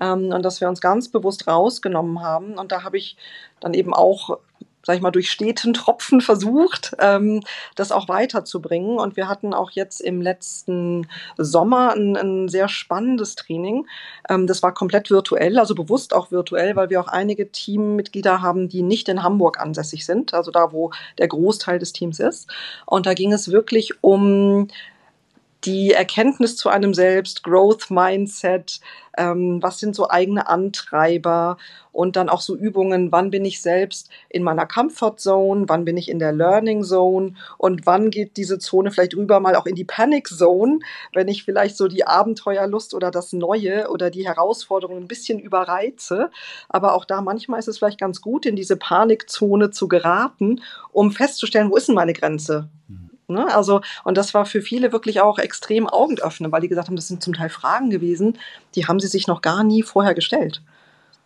Ähm, 0.00 0.32
und 0.32 0.42
dass 0.42 0.60
wir 0.60 0.68
uns 0.68 0.80
ganz 0.80 1.08
bewusst 1.08 1.48
rausgenommen 1.48 2.20
haben. 2.22 2.58
Und 2.58 2.72
da 2.72 2.84
habe 2.84 2.98
ich 2.98 3.16
dann 3.60 3.74
eben 3.74 3.94
auch 3.94 4.38
sag 4.84 4.96
ich 4.96 5.02
mal, 5.02 5.10
durch 5.10 5.30
steten 5.30 5.74
Tropfen 5.74 6.20
versucht, 6.20 6.96
ähm, 6.98 7.42
das 7.74 7.92
auch 7.92 8.08
weiterzubringen. 8.08 8.98
Und 8.98 9.16
wir 9.16 9.28
hatten 9.28 9.54
auch 9.54 9.70
jetzt 9.70 10.00
im 10.00 10.22
letzten 10.22 11.08
Sommer 11.36 11.94
ein, 11.94 12.16
ein 12.16 12.48
sehr 12.48 12.68
spannendes 12.68 13.34
Training. 13.34 13.86
Ähm, 14.28 14.46
das 14.46 14.62
war 14.62 14.72
komplett 14.72 15.10
virtuell, 15.10 15.58
also 15.58 15.74
bewusst 15.74 16.14
auch 16.14 16.30
virtuell, 16.30 16.76
weil 16.76 16.90
wir 16.90 17.00
auch 17.00 17.08
einige 17.08 17.50
Teammitglieder 17.50 18.40
haben, 18.40 18.68
die 18.68 18.82
nicht 18.82 19.08
in 19.08 19.22
Hamburg 19.22 19.60
ansässig 19.60 20.06
sind, 20.06 20.34
also 20.34 20.50
da, 20.50 20.72
wo 20.72 20.90
der 21.18 21.28
Großteil 21.28 21.78
des 21.78 21.92
Teams 21.92 22.20
ist. 22.20 22.48
Und 22.86 23.06
da 23.06 23.14
ging 23.14 23.32
es 23.32 23.50
wirklich 23.50 24.02
um 24.02 24.68
die 25.64 25.92
Erkenntnis 25.92 26.56
zu 26.56 26.68
einem 26.68 26.94
selbst, 26.94 27.42
Growth 27.42 27.90
Mindset, 27.90 28.80
ähm, 29.16 29.60
was 29.60 29.80
sind 29.80 29.96
so 29.96 30.08
eigene 30.08 30.48
Antreiber 30.48 31.56
und 31.90 32.14
dann 32.14 32.28
auch 32.28 32.40
so 32.40 32.54
Übungen, 32.54 33.10
wann 33.10 33.30
bin 33.30 33.44
ich 33.44 33.60
selbst 33.60 34.08
in 34.28 34.44
meiner 34.44 34.66
Comfort 34.66 35.16
Zone, 35.16 35.64
wann 35.66 35.84
bin 35.84 35.96
ich 35.96 36.08
in 36.08 36.20
der 36.20 36.32
Learning 36.32 36.84
Zone 36.84 37.34
und 37.56 37.86
wann 37.86 38.10
geht 38.10 38.36
diese 38.36 38.60
Zone 38.60 38.92
vielleicht 38.92 39.16
rüber 39.16 39.40
mal 39.40 39.56
auch 39.56 39.66
in 39.66 39.74
die 39.74 39.84
Panic 39.84 40.28
Zone, 40.28 40.78
wenn 41.12 41.26
ich 41.26 41.42
vielleicht 41.42 41.76
so 41.76 41.88
die 41.88 42.06
Abenteuerlust 42.06 42.94
oder 42.94 43.10
das 43.10 43.32
Neue 43.32 43.90
oder 43.90 44.10
die 44.10 44.26
Herausforderung 44.26 44.98
ein 44.98 45.08
bisschen 45.08 45.40
überreize. 45.40 46.30
Aber 46.68 46.94
auch 46.94 47.04
da 47.04 47.20
manchmal 47.20 47.58
ist 47.58 47.68
es 47.68 47.78
vielleicht 47.78 47.98
ganz 47.98 48.20
gut, 48.20 48.46
in 48.46 48.54
diese 48.54 48.76
Panikzone 48.76 49.70
zu 49.70 49.88
geraten, 49.88 50.60
um 50.92 51.10
festzustellen, 51.10 51.70
wo 51.70 51.76
ist 51.76 51.88
denn 51.88 51.96
meine 51.96 52.12
Grenze? 52.12 52.68
Mhm. 52.86 53.07
Ne? 53.28 53.54
Also, 53.54 53.82
und 54.04 54.16
das 54.16 54.32
war 54.32 54.46
für 54.46 54.62
viele 54.62 54.90
wirklich 54.90 55.20
auch 55.20 55.38
extrem 55.38 55.86
Augenöffnend, 55.86 56.50
weil 56.50 56.62
die 56.62 56.68
gesagt 56.68 56.88
haben, 56.88 56.96
das 56.96 57.08
sind 57.08 57.22
zum 57.22 57.34
Teil 57.34 57.50
Fragen 57.50 57.90
gewesen, 57.90 58.38
die 58.74 58.86
haben 58.86 59.00
sie 59.00 59.06
sich 59.06 59.26
noch 59.26 59.42
gar 59.42 59.62
nie 59.64 59.82
vorher 59.82 60.14
gestellt. 60.14 60.62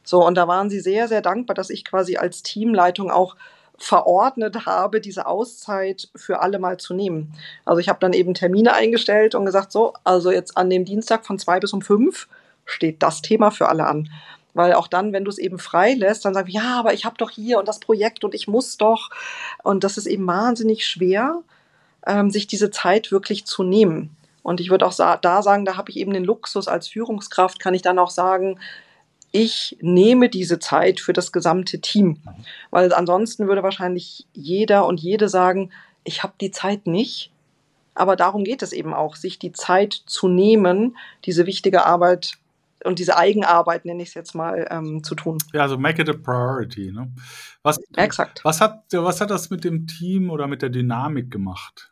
So, 0.04 0.26
und 0.26 0.34
da 0.34 0.48
waren 0.48 0.68
sie 0.68 0.80
sehr, 0.80 1.06
sehr 1.06 1.22
dankbar, 1.22 1.54
dass 1.54 1.70
ich 1.70 1.84
quasi 1.84 2.16
als 2.16 2.42
Teamleitung 2.42 3.10
auch 3.10 3.36
verordnet 3.78 4.66
habe, 4.66 5.00
diese 5.00 5.26
Auszeit 5.26 6.08
für 6.14 6.40
alle 6.40 6.58
mal 6.58 6.76
zu 6.78 6.92
nehmen. 6.94 7.34
Also 7.64 7.80
ich 7.80 7.88
habe 7.88 8.00
dann 8.00 8.12
eben 8.12 8.34
Termine 8.34 8.74
eingestellt 8.74 9.34
und 9.34 9.44
gesagt, 9.44 9.72
so, 9.72 9.94
also 10.04 10.30
jetzt 10.30 10.56
an 10.56 10.70
dem 10.70 10.84
Dienstag 10.84 11.24
von 11.24 11.38
zwei 11.38 11.60
bis 11.60 11.72
um 11.72 11.82
fünf 11.82 12.28
steht 12.64 13.02
das 13.02 13.22
Thema 13.22 13.50
für 13.50 13.68
alle 13.68 13.86
an. 13.86 14.08
Weil 14.54 14.74
auch 14.74 14.86
dann, 14.86 15.12
wenn 15.12 15.24
du 15.24 15.30
es 15.30 15.38
eben 15.38 15.58
frei 15.58 15.94
lässt, 15.94 16.24
dann 16.24 16.34
sagen 16.34 16.48
wir, 16.48 16.54
ja, 16.54 16.78
aber 16.78 16.92
ich 16.92 17.04
habe 17.04 17.16
doch 17.16 17.30
hier 17.30 17.58
und 17.58 17.66
das 17.66 17.80
Projekt 17.80 18.22
und 18.22 18.34
ich 18.34 18.48
muss 18.48 18.76
doch. 18.76 19.10
Und 19.62 19.82
das 19.82 19.96
ist 19.96 20.06
eben 20.06 20.26
wahnsinnig 20.26 20.86
schwer, 20.86 21.42
ähm, 22.06 22.30
sich 22.30 22.46
diese 22.46 22.70
Zeit 22.70 23.12
wirklich 23.12 23.44
zu 23.44 23.62
nehmen. 23.62 24.16
Und 24.42 24.60
ich 24.60 24.70
würde 24.70 24.86
auch 24.86 24.92
sa 24.92 25.16
da 25.16 25.42
sagen, 25.42 25.64
da 25.64 25.76
habe 25.76 25.90
ich 25.90 25.96
eben 25.96 26.12
den 26.12 26.24
Luxus 26.24 26.68
als 26.68 26.88
Führungskraft, 26.88 27.60
kann 27.60 27.74
ich 27.74 27.82
dann 27.82 27.98
auch 27.98 28.10
sagen, 28.10 28.58
ich 29.30 29.78
nehme 29.80 30.28
diese 30.28 30.58
Zeit 30.58 31.00
für 31.00 31.12
das 31.12 31.32
gesamte 31.32 31.80
Team. 31.80 32.18
Weil 32.70 32.92
ansonsten 32.92 33.48
würde 33.48 33.62
wahrscheinlich 33.62 34.26
jeder 34.34 34.86
und 34.86 35.00
jede 35.00 35.28
sagen, 35.28 35.70
ich 36.04 36.22
habe 36.22 36.34
die 36.40 36.50
Zeit 36.50 36.86
nicht. 36.86 37.30
Aber 37.94 38.16
darum 38.16 38.44
geht 38.44 38.62
es 38.62 38.72
eben 38.72 38.94
auch, 38.94 39.16
sich 39.16 39.38
die 39.38 39.52
Zeit 39.52 39.92
zu 39.92 40.28
nehmen, 40.28 40.96
diese 41.24 41.46
wichtige 41.46 41.84
Arbeit 41.84 42.38
und 42.84 42.98
diese 42.98 43.16
Eigenarbeit, 43.16 43.84
nenne 43.84 44.02
ich 44.02 44.08
es 44.10 44.14
jetzt 44.14 44.34
mal, 44.34 44.66
ähm, 44.70 45.04
zu 45.04 45.14
tun. 45.14 45.38
Ja, 45.52 45.62
also 45.62 45.78
make 45.78 46.00
it 46.00 46.08
a 46.08 46.14
priority. 46.14 46.90
Ne? 46.90 47.10
Was, 47.62 47.78
Exakt. 47.96 48.44
Was 48.44 48.60
hat, 48.60 48.84
was 48.92 49.20
hat 49.20 49.30
das 49.30 49.50
mit 49.50 49.64
dem 49.64 49.86
Team 49.86 50.30
oder 50.30 50.46
mit 50.46 50.62
der 50.62 50.70
Dynamik 50.70 51.30
gemacht? 51.30 51.91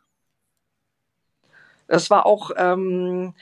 Es 1.91 2.09
war 2.09 2.25
auch 2.25 2.51
ähm, 2.55 3.33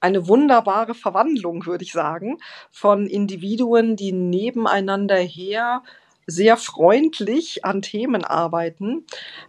eine 0.00 0.28
wunderbare 0.28 0.94
Verwandlung, 0.94 1.66
würde 1.66 1.84
ich 1.84 1.92
sagen, 1.92 2.38
von 2.70 3.06
Individuen, 3.06 3.96
die 3.96 4.12
nebeneinander 4.12 5.16
her 5.16 5.82
sehr 6.26 6.56
freundlich 6.56 7.64
an 7.64 7.82
Themen 7.82 8.24
arbeiten, 8.24 9.04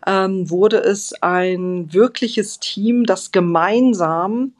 ähm, 0.07 0.49
wurde 0.49 0.77
es 0.77 1.13
ein 1.21 1.93
wirkliches 1.93 2.59
Team, 2.59 3.05
das 3.05 3.31
gemeinsam 3.31 4.53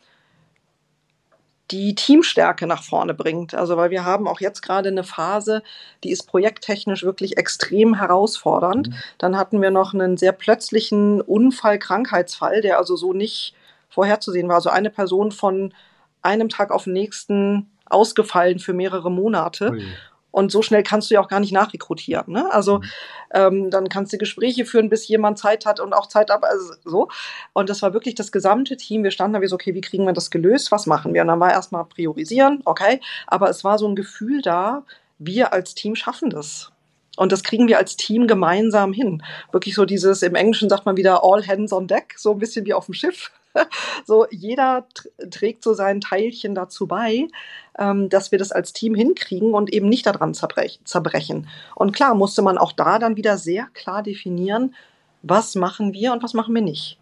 die 1.72 1.96
Teamstärke 1.96 2.68
nach 2.68 2.84
vorne 2.84 3.14
bringt. 3.14 3.56
Also 3.56 3.78
weil 3.78 3.90
wir 3.90 4.06
haben 4.06 4.28
auch 4.28 4.40
jetzt 4.40 4.62
gerade 4.62 4.90
eine 4.90 5.04
Phase, 5.04 5.64
die 6.04 6.12
ist 6.12 6.28
projekttechnisch 6.28 7.04
wirklich 7.04 7.38
extrem 7.38 7.96
herausfordernd. 7.96 8.90
Mhm. 8.90 8.94
Dann 9.18 9.38
hatten 9.38 9.62
wir 9.62 9.72
noch 9.72 9.94
einen 9.94 10.18
sehr 10.18 10.32
plötzlichen 10.32 11.22
Unfall, 11.22 11.80
Krankheitsfall, 11.80 12.62
der 12.62 12.78
also 12.78 12.96
so 12.96 13.14
nicht 13.14 13.56
vorherzusehen 13.90 14.48
war. 14.48 14.56
Also 14.56 14.70
eine 14.70 14.90
Person 14.90 15.32
von 15.32 15.74
einem 16.22 16.50
Tag 16.50 16.72
auf 16.72 16.84
den 16.84 16.94
nächsten 16.94 17.72
ausgefallen 17.86 18.60
für 18.60 18.74
mehrere 18.74 19.12
Monate. 19.12 19.72
Ui. 19.72 19.86
Und 20.36 20.52
so 20.52 20.62
schnell 20.62 20.84
kannst 20.84 21.10
du 21.10 21.14
ja 21.16 21.22
auch 21.22 21.30
gar 21.30 21.40
nicht 21.40 21.54
nachrekrutieren. 21.54 22.34
Ne? 22.34 22.52
Also 22.52 22.80
mhm. 22.80 22.84
ähm, 23.34 23.70
dann 23.70 23.88
kannst 23.88 24.12
du 24.12 24.18
Gespräche 24.18 24.66
führen, 24.66 24.90
bis 24.90 25.08
jemand 25.08 25.40
Zeit 25.40 25.66
hat 25.66 25.80
und 25.80 25.94
auch 25.94 26.08
Zeit 26.08 26.30
ab. 26.30 26.44
Also 26.44 26.74
so. 26.84 27.08
Und 27.54 27.70
das 27.70 27.82
war 27.82 27.94
wirklich 27.94 28.16
das 28.16 28.34
gesamte 28.34 28.76
Team. 28.76 29.06
Wir 29.06 29.12
standen 29.12 29.36
da 29.36 29.42
wie 29.42 29.48
so, 29.48 29.56
okay, 29.56 29.74
wie 29.76 29.80
kriegen 29.80 30.04
wir 30.04 30.12
das 30.12 30.32
gelöst? 30.32 30.74
Was 30.74 30.88
machen 30.88 31.14
wir? 31.14 31.22
Und 31.22 31.30
dann 31.30 31.40
war 31.40 31.54
erstmal 31.54 31.86
priorisieren, 31.86 32.62
okay. 32.66 33.00
Aber 33.28 33.50
es 33.50 33.64
war 33.64 33.78
so 33.78 33.88
ein 33.88 33.96
Gefühl 33.96 34.42
da, 34.42 34.84
wir 35.20 35.54
als 35.54 35.74
Team 35.74 35.96
schaffen 35.96 36.30
das. 36.30 36.74
Und 37.16 37.32
das 37.32 37.42
kriegen 37.42 37.70
wir 37.70 37.78
als 37.78 37.96
Team 37.96 38.28
gemeinsam 38.28 38.92
hin. 38.92 39.24
Wirklich 39.54 39.74
so 39.74 39.86
dieses, 39.86 40.22
im 40.22 40.36
Englischen 40.36 40.68
sagt 40.68 40.86
man 40.86 40.98
wieder 40.98 41.24
all 41.24 41.48
hands 41.48 41.72
on 41.72 41.88
deck, 41.88 42.16
so 42.18 42.34
ein 42.34 42.40
bisschen 42.40 42.66
wie 42.66 42.74
auf 42.74 42.88
dem 42.88 42.94
Schiff. 42.94 43.32
so 44.06 44.28
jeder 44.32 44.86
trägt 45.32 45.64
so 45.64 45.74
sein 45.74 46.02
Teilchen 46.02 46.56
dazu 46.56 46.88
bei, 46.88 47.30
ähm, 47.78 48.10
dass 48.10 48.32
wir 48.32 48.40
das 48.40 48.52
als 48.52 48.74
Team 48.74 48.96
hinkriegen 48.96 49.54
und 49.54 49.74
eben 49.74 49.90
nicht 49.90 50.06
daran 50.06 50.34
zerbrech 50.34 50.80
zerbrechen. 50.84 51.48
Und 51.76 51.94
klar 51.94 52.16
musste 52.16 52.42
man 52.42 52.58
auch 52.58 52.72
da 52.72 53.00
dann 53.00 53.16
wieder 53.18 53.38
sehr 53.38 53.68
klar 53.74 54.04
definieren, 54.04 54.76
was 55.22 55.56
machen 55.56 55.94
wir 55.94 56.14
und 56.14 56.24
was 56.24 56.34
machen 56.34 56.54
wir 56.54 56.62
nicht. 56.62 56.98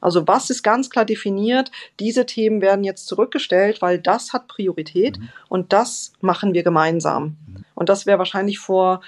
Also 0.00 0.26
was 0.28 0.50
ist 0.50 0.62
ganz 0.62 0.90
klar 0.90 1.04
definiert, 1.04 1.70
diese 1.98 2.26
Themen 2.26 2.60
werden 2.60 2.84
jetzt 2.84 3.06
zurückgestellt, 3.06 3.82
weil 3.82 3.98
das 3.98 4.32
hat 4.32 4.46
Priorität 4.46 5.18
mhm. 5.18 5.28
und 5.48 5.72
das 5.72 6.12
machen 6.20 6.54
wir 6.54 6.62
gemeinsam. 6.62 7.36
Mhm. 7.46 7.64
Und 7.74 7.88
das 7.88 8.06
wäre 8.06 8.18
wahrscheinlich 8.18 8.58
vor 8.58 9.00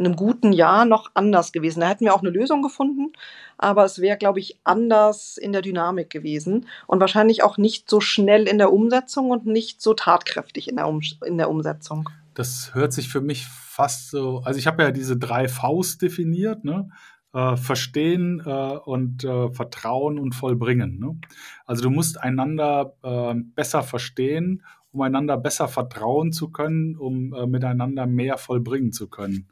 einem 0.00 0.16
guten 0.16 0.52
Jahr 0.52 0.84
noch 0.84 1.10
anders 1.14 1.52
gewesen. 1.52 1.80
Da 1.80 1.88
hätten 1.88 2.04
wir 2.04 2.14
auch 2.14 2.22
eine 2.22 2.30
Lösung 2.30 2.62
gefunden, 2.62 3.12
aber 3.58 3.84
es 3.84 4.00
wäre, 4.00 4.18
glaube 4.18 4.40
ich, 4.40 4.58
anders 4.64 5.36
in 5.36 5.52
der 5.52 5.62
Dynamik 5.62 6.10
gewesen 6.10 6.66
und 6.86 7.00
wahrscheinlich 7.00 7.42
auch 7.42 7.58
nicht 7.58 7.88
so 7.88 8.00
schnell 8.00 8.48
in 8.48 8.58
der 8.58 8.72
Umsetzung 8.72 9.30
und 9.30 9.46
nicht 9.46 9.80
so 9.80 9.94
tatkräftig 9.94 10.68
in 10.68 10.76
der, 10.76 10.88
um 10.88 11.00
in 11.24 11.38
der 11.38 11.50
Umsetzung. 11.50 12.08
Das 12.34 12.74
hört 12.74 12.92
sich 12.92 13.08
für 13.08 13.20
mich 13.20 13.46
fast 13.46 14.10
so, 14.10 14.42
also 14.44 14.58
ich 14.58 14.66
habe 14.66 14.82
ja 14.82 14.90
diese 14.90 15.16
drei 15.16 15.48
Vs 15.48 15.98
definiert, 15.98 16.64
ne? 16.64 16.90
Äh, 17.32 17.56
verstehen 17.56 18.42
äh, 18.44 18.50
und 18.50 19.22
äh, 19.22 19.52
vertrauen 19.52 20.18
und 20.18 20.34
vollbringen. 20.34 20.98
Ne? 20.98 21.16
Also 21.64 21.84
du 21.84 21.90
musst 21.90 22.20
einander 22.20 22.96
äh, 23.04 23.34
besser 23.54 23.84
verstehen, 23.84 24.64
um 24.90 25.02
einander 25.02 25.36
besser 25.36 25.68
vertrauen 25.68 26.32
zu 26.32 26.50
können, 26.50 26.96
um 26.96 27.32
äh, 27.32 27.46
miteinander 27.46 28.06
mehr 28.06 28.36
vollbringen 28.36 28.90
zu 28.90 29.08
können. 29.08 29.46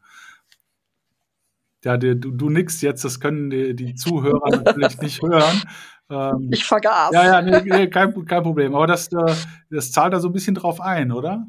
Ja, 1.84 1.96
du, 1.96 2.16
du 2.16 2.50
nix 2.50 2.80
jetzt, 2.80 3.04
das 3.04 3.20
können 3.20 3.50
die, 3.50 3.74
die 3.74 3.94
Zuhörer 3.94 4.50
natürlich 4.50 4.98
nicht 5.00 5.22
hören. 5.22 5.62
Ähm, 6.10 6.50
ich 6.52 6.64
vergaß. 6.64 7.12
Ja, 7.12 7.24
ja, 7.24 7.42
nee, 7.42 7.60
nee, 7.64 7.86
kein, 7.88 8.24
kein 8.24 8.42
Problem. 8.42 8.74
Aber 8.74 8.86
das, 8.86 9.12
äh, 9.12 9.34
das 9.70 9.92
zahlt 9.92 10.12
da 10.12 10.20
so 10.20 10.28
ein 10.28 10.32
bisschen 10.32 10.54
drauf 10.54 10.80
ein, 10.80 11.12
oder? 11.12 11.46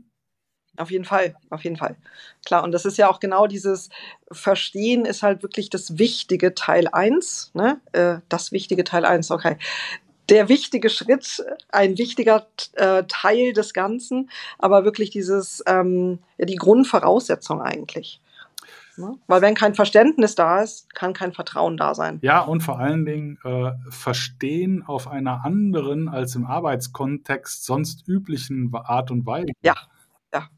Auf 0.77 0.91
jeden 0.91 1.03
Fall, 1.03 1.35
auf 1.49 1.63
jeden 1.63 1.75
Fall. 1.75 1.97
Klar, 2.45 2.63
und 2.63 2.71
das 2.71 2.85
ist 2.85 2.97
ja 2.97 3.09
auch 3.09 3.19
genau 3.19 3.47
dieses 3.47 3.89
Verstehen 4.31 5.05
ist 5.05 5.23
halt 5.23 5.43
wirklich 5.43 5.69
das 5.69 5.97
wichtige 5.97 6.53
Teil 6.53 6.87
1. 6.87 7.51
Ne? 7.53 7.81
Äh, 7.91 8.19
das 8.29 8.51
wichtige 8.51 8.83
Teil 8.83 9.03
1, 9.03 9.31
okay. 9.31 9.57
Der 10.29 10.47
wichtige 10.47 10.89
Schritt, 10.89 11.43
ein 11.69 11.97
wichtiger 11.97 12.47
äh, 12.73 13.03
Teil 13.07 13.51
des 13.53 13.73
Ganzen, 13.73 14.29
aber 14.57 14.85
wirklich 14.85 15.09
dieses, 15.09 15.63
ähm, 15.65 16.19
die 16.37 16.55
Grundvoraussetzung 16.55 17.61
eigentlich. 17.61 18.21
Ne? 18.99 19.17
Weil 19.27 19.41
wenn 19.41 19.55
kein 19.55 19.75
Verständnis 19.75 20.35
da 20.35 20.61
ist, 20.61 20.93
kann 20.93 21.13
kein 21.13 21.31
Vertrauen 21.31 21.77
da 21.77 21.95
sein. 21.95 22.19
Ja, 22.21 22.41
und 22.41 22.61
vor 22.61 22.79
allen 22.79 23.05
Dingen 23.05 23.39
äh, 23.43 23.71
verstehen 23.89 24.83
auf 24.85 25.07
einer 25.07 25.45
anderen 25.45 26.09
als 26.09 26.35
im 26.35 26.45
Arbeitskontext 26.45 27.63
sonst 27.65 28.07
üblichen 28.07 28.71
Art 28.73 29.09
und 29.09 29.25
Weise. 29.25 29.47
Ja, 29.61 29.75
ja. 30.33 30.49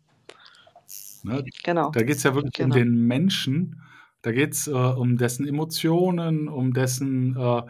Ne? 1.24 1.46
Genau. 1.64 1.92
Da 1.92 2.02
geht 2.02 2.18
es 2.18 2.24
ja 2.24 2.34
wirklich 2.34 2.54
genau. 2.54 2.74
um 2.74 2.80
den 2.80 3.08
Menschen. 3.08 3.82
Da 4.24 4.32
geht 4.32 4.54
es 4.54 4.68
äh, 4.68 4.72
um 4.72 5.18
dessen 5.18 5.48
Emotionen, 5.48 6.48
um 6.48 6.74
dessen, 6.74 7.38
äh, 7.38 7.62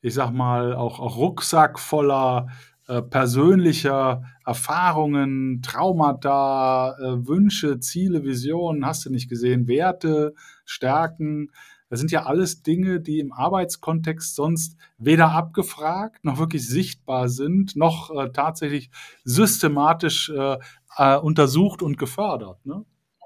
ich 0.00 0.14
sag 0.14 0.32
mal, 0.32 0.74
auch, 0.74 0.98
auch 0.98 1.16
Rucksack 1.16 1.78
voller 1.78 2.48
äh, 2.88 3.02
persönlicher 3.02 4.22
Erfahrungen, 4.44 5.60
Traumata, 5.62 6.96
äh, 6.98 7.26
Wünsche, 7.26 7.80
Ziele, 7.80 8.22
Visionen, 8.22 8.86
hast 8.86 9.04
du 9.04 9.10
nicht 9.10 9.28
gesehen, 9.28 9.66
Werte, 9.66 10.34
Stärken. 10.64 11.50
Das 11.88 11.98
sind 11.98 12.12
ja 12.12 12.26
alles 12.26 12.62
Dinge, 12.62 13.00
die 13.00 13.20
im 13.20 13.32
Arbeitskontext 13.32 14.34
sonst 14.34 14.76
weder 14.98 15.30
abgefragt 15.32 16.22
noch 16.24 16.38
wirklich 16.38 16.68
sichtbar 16.68 17.28
sind, 17.28 17.76
noch 17.76 18.10
äh, 18.10 18.30
tatsächlich 18.32 18.90
systematisch 19.24 20.30
äh, 20.30 20.58
äh, 20.96 21.16
untersucht 21.16 21.82
und 21.82 21.98
gefördert. 21.98 22.64
Ne? 22.64 22.84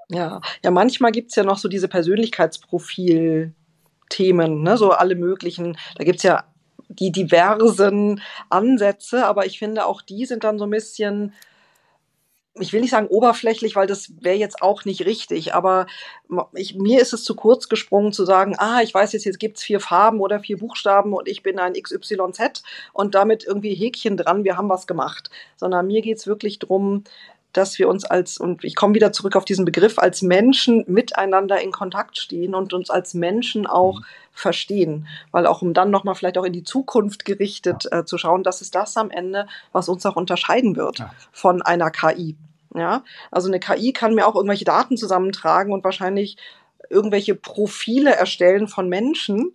Ja, 0.09 0.41
ja, 0.63 0.71
manchmal 0.71 1.11
gibt 1.11 1.29
es 1.29 1.35
ja 1.35 1.43
noch 1.43 1.57
so 1.57 1.69
diese 1.69 1.87
Persönlichkeitsprofil-Themen, 1.87 4.61
ne, 4.61 4.77
so 4.77 4.91
alle 4.91 5.15
möglichen. 5.15 5.77
Da 5.95 6.03
gibt 6.03 6.17
es 6.17 6.23
ja 6.23 6.50
die 6.99 7.11
diversen 7.11 8.21
Ansätze, 8.49 9.25
aber 9.25 9.45
ich 9.45 9.59
finde 9.59 9.85
auch 9.85 10.01
die 10.01 10.25
sind 10.25 10.43
dann 10.43 10.59
so 10.59 10.65
ein 10.65 10.71
bisschen, 10.71 11.33
ich 12.59 12.73
will 12.73 12.81
nicht 12.81 12.91
sagen 12.91 13.07
oberflächlich, 13.07 13.75
weil 13.75 13.87
das 13.87 14.11
wäre 14.19 14.35
jetzt 14.35 14.61
auch 14.61 14.83
nicht 14.85 15.05
richtig, 15.05 15.53
aber 15.53 15.87
ich, 16.53 16.75
mir 16.75 17.01
ist 17.01 17.13
es 17.13 17.23
zu 17.23 17.35
kurz 17.35 17.69
gesprungen 17.69 18.11
zu 18.11 18.25
sagen, 18.25 18.55
ah, 18.57 18.81
ich 18.81 18.93
weiß 18.93 19.13
jetzt, 19.13 19.25
jetzt 19.25 19.39
gibt 19.39 19.57
es 19.57 19.63
vier 19.63 19.79
Farben 19.79 20.19
oder 20.19 20.39
vier 20.39 20.57
Buchstaben 20.57 21.13
und 21.13 21.27
ich 21.27 21.43
bin 21.43 21.59
ein 21.59 21.73
XYZ 21.73 22.63
und 22.93 23.15
damit 23.15 23.45
irgendwie 23.45 23.73
Häkchen 23.73 24.17
dran, 24.17 24.43
wir 24.43 24.57
haben 24.57 24.69
was 24.69 24.87
gemacht. 24.87 25.29
Sondern 25.55 25.87
mir 25.87 26.01
geht 26.01 26.17
es 26.17 26.27
wirklich 26.27 26.59
darum, 26.59 27.03
dass 27.53 27.77
wir 27.79 27.89
uns 27.89 28.05
als, 28.05 28.37
und 28.37 28.63
ich 28.63 28.75
komme 28.75 28.95
wieder 28.95 29.11
zurück 29.11 29.35
auf 29.35 29.45
diesen 29.45 29.65
Begriff, 29.65 29.99
als 29.99 30.21
Menschen 30.21 30.83
miteinander 30.87 31.61
in 31.61 31.71
Kontakt 31.71 32.17
stehen 32.17 32.55
und 32.55 32.73
uns 32.73 32.89
als 32.89 33.13
Menschen 33.13 33.67
auch 33.67 33.99
mhm. 33.99 34.05
verstehen. 34.31 35.07
Weil 35.31 35.45
auch 35.45 35.61
um 35.61 35.73
dann 35.73 35.91
nochmal 35.91 36.15
vielleicht 36.15 36.37
auch 36.37 36.45
in 36.45 36.53
die 36.53 36.63
Zukunft 36.63 37.25
gerichtet 37.25 37.87
äh, 37.91 38.05
zu 38.05 38.17
schauen, 38.17 38.43
das 38.43 38.61
ist 38.61 38.75
das 38.75 38.95
am 38.97 39.11
Ende, 39.11 39.47
was 39.71 39.89
uns 39.89 40.05
auch 40.05 40.15
unterscheiden 40.15 40.75
wird 40.75 40.99
ja. 40.99 41.13
von 41.31 41.61
einer 41.61 41.91
KI. 41.91 42.35
Ja, 42.73 43.03
also 43.31 43.49
eine 43.49 43.59
KI 43.59 43.91
kann 43.91 44.15
mir 44.15 44.25
auch 44.25 44.35
irgendwelche 44.35 44.63
Daten 44.63 44.95
zusammentragen 44.95 45.73
und 45.73 45.83
wahrscheinlich 45.83 46.37
irgendwelche 46.89 47.35
Profile 47.35 48.15
erstellen 48.15 48.69
von 48.69 48.87
Menschen. 48.87 49.53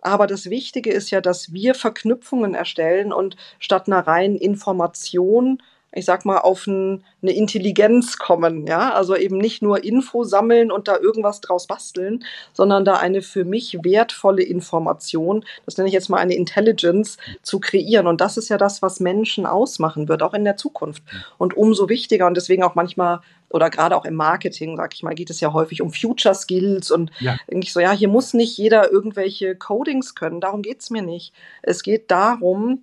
Aber 0.00 0.26
das 0.26 0.50
Wichtige 0.50 0.90
ist 0.92 1.10
ja, 1.10 1.20
dass 1.20 1.52
wir 1.52 1.74
Verknüpfungen 1.74 2.54
erstellen 2.54 3.12
und 3.12 3.36
statt 3.58 3.86
einer 3.86 4.06
reinen 4.06 4.36
Information 4.36 5.62
ich 5.94 6.04
sag 6.04 6.24
mal, 6.24 6.38
auf 6.38 6.66
ein, 6.66 7.04
eine 7.20 7.32
Intelligenz 7.32 8.18
kommen, 8.18 8.66
ja, 8.66 8.92
also 8.94 9.14
eben 9.14 9.36
nicht 9.36 9.62
nur 9.62 9.84
Info 9.84 10.24
sammeln 10.24 10.72
und 10.72 10.88
da 10.88 10.98
irgendwas 10.98 11.40
draus 11.40 11.66
basteln, 11.66 12.24
sondern 12.52 12.84
da 12.84 12.96
eine 12.96 13.20
für 13.20 13.44
mich 13.44 13.78
wertvolle 13.82 14.42
Information, 14.42 15.44
das 15.66 15.76
nenne 15.76 15.88
ich 15.88 15.94
jetzt 15.94 16.08
mal 16.08 16.18
eine 16.18 16.34
Intelligence, 16.34 17.18
zu 17.42 17.60
kreieren. 17.60 18.06
Und 18.06 18.20
das 18.20 18.36
ist 18.36 18.48
ja 18.48 18.58
das, 18.58 18.82
was 18.82 19.00
Menschen 19.00 19.46
ausmachen 19.46 20.08
wird, 20.08 20.22
auch 20.22 20.34
in 20.34 20.44
der 20.44 20.56
Zukunft. 20.56 21.02
Und 21.38 21.56
umso 21.56 21.88
wichtiger 21.88 22.26
und 22.26 22.36
deswegen 22.36 22.62
auch 22.62 22.74
manchmal 22.74 23.20
oder 23.50 23.68
gerade 23.68 23.96
auch 23.96 24.06
im 24.06 24.14
Marketing, 24.14 24.76
sag 24.76 24.94
ich 24.94 25.02
mal, 25.02 25.14
geht 25.14 25.28
es 25.28 25.40
ja 25.40 25.52
häufig 25.52 25.82
um 25.82 25.92
Future 25.92 26.34
Skills 26.34 26.90
und 26.90 27.10
ja. 27.20 27.36
denke 27.50 27.66
ich 27.66 27.72
so, 27.72 27.80
ja, 27.80 27.92
hier 27.92 28.08
muss 28.08 28.32
nicht 28.32 28.56
jeder 28.56 28.90
irgendwelche 28.90 29.54
Codings 29.54 30.14
können, 30.14 30.40
darum 30.40 30.62
geht's 30.62 30.88
mir 30.88 31.02
nicht. 31.02 31.34
Es 31.60 31.82
geht 31.82 32.10
darum, 32.10 32.82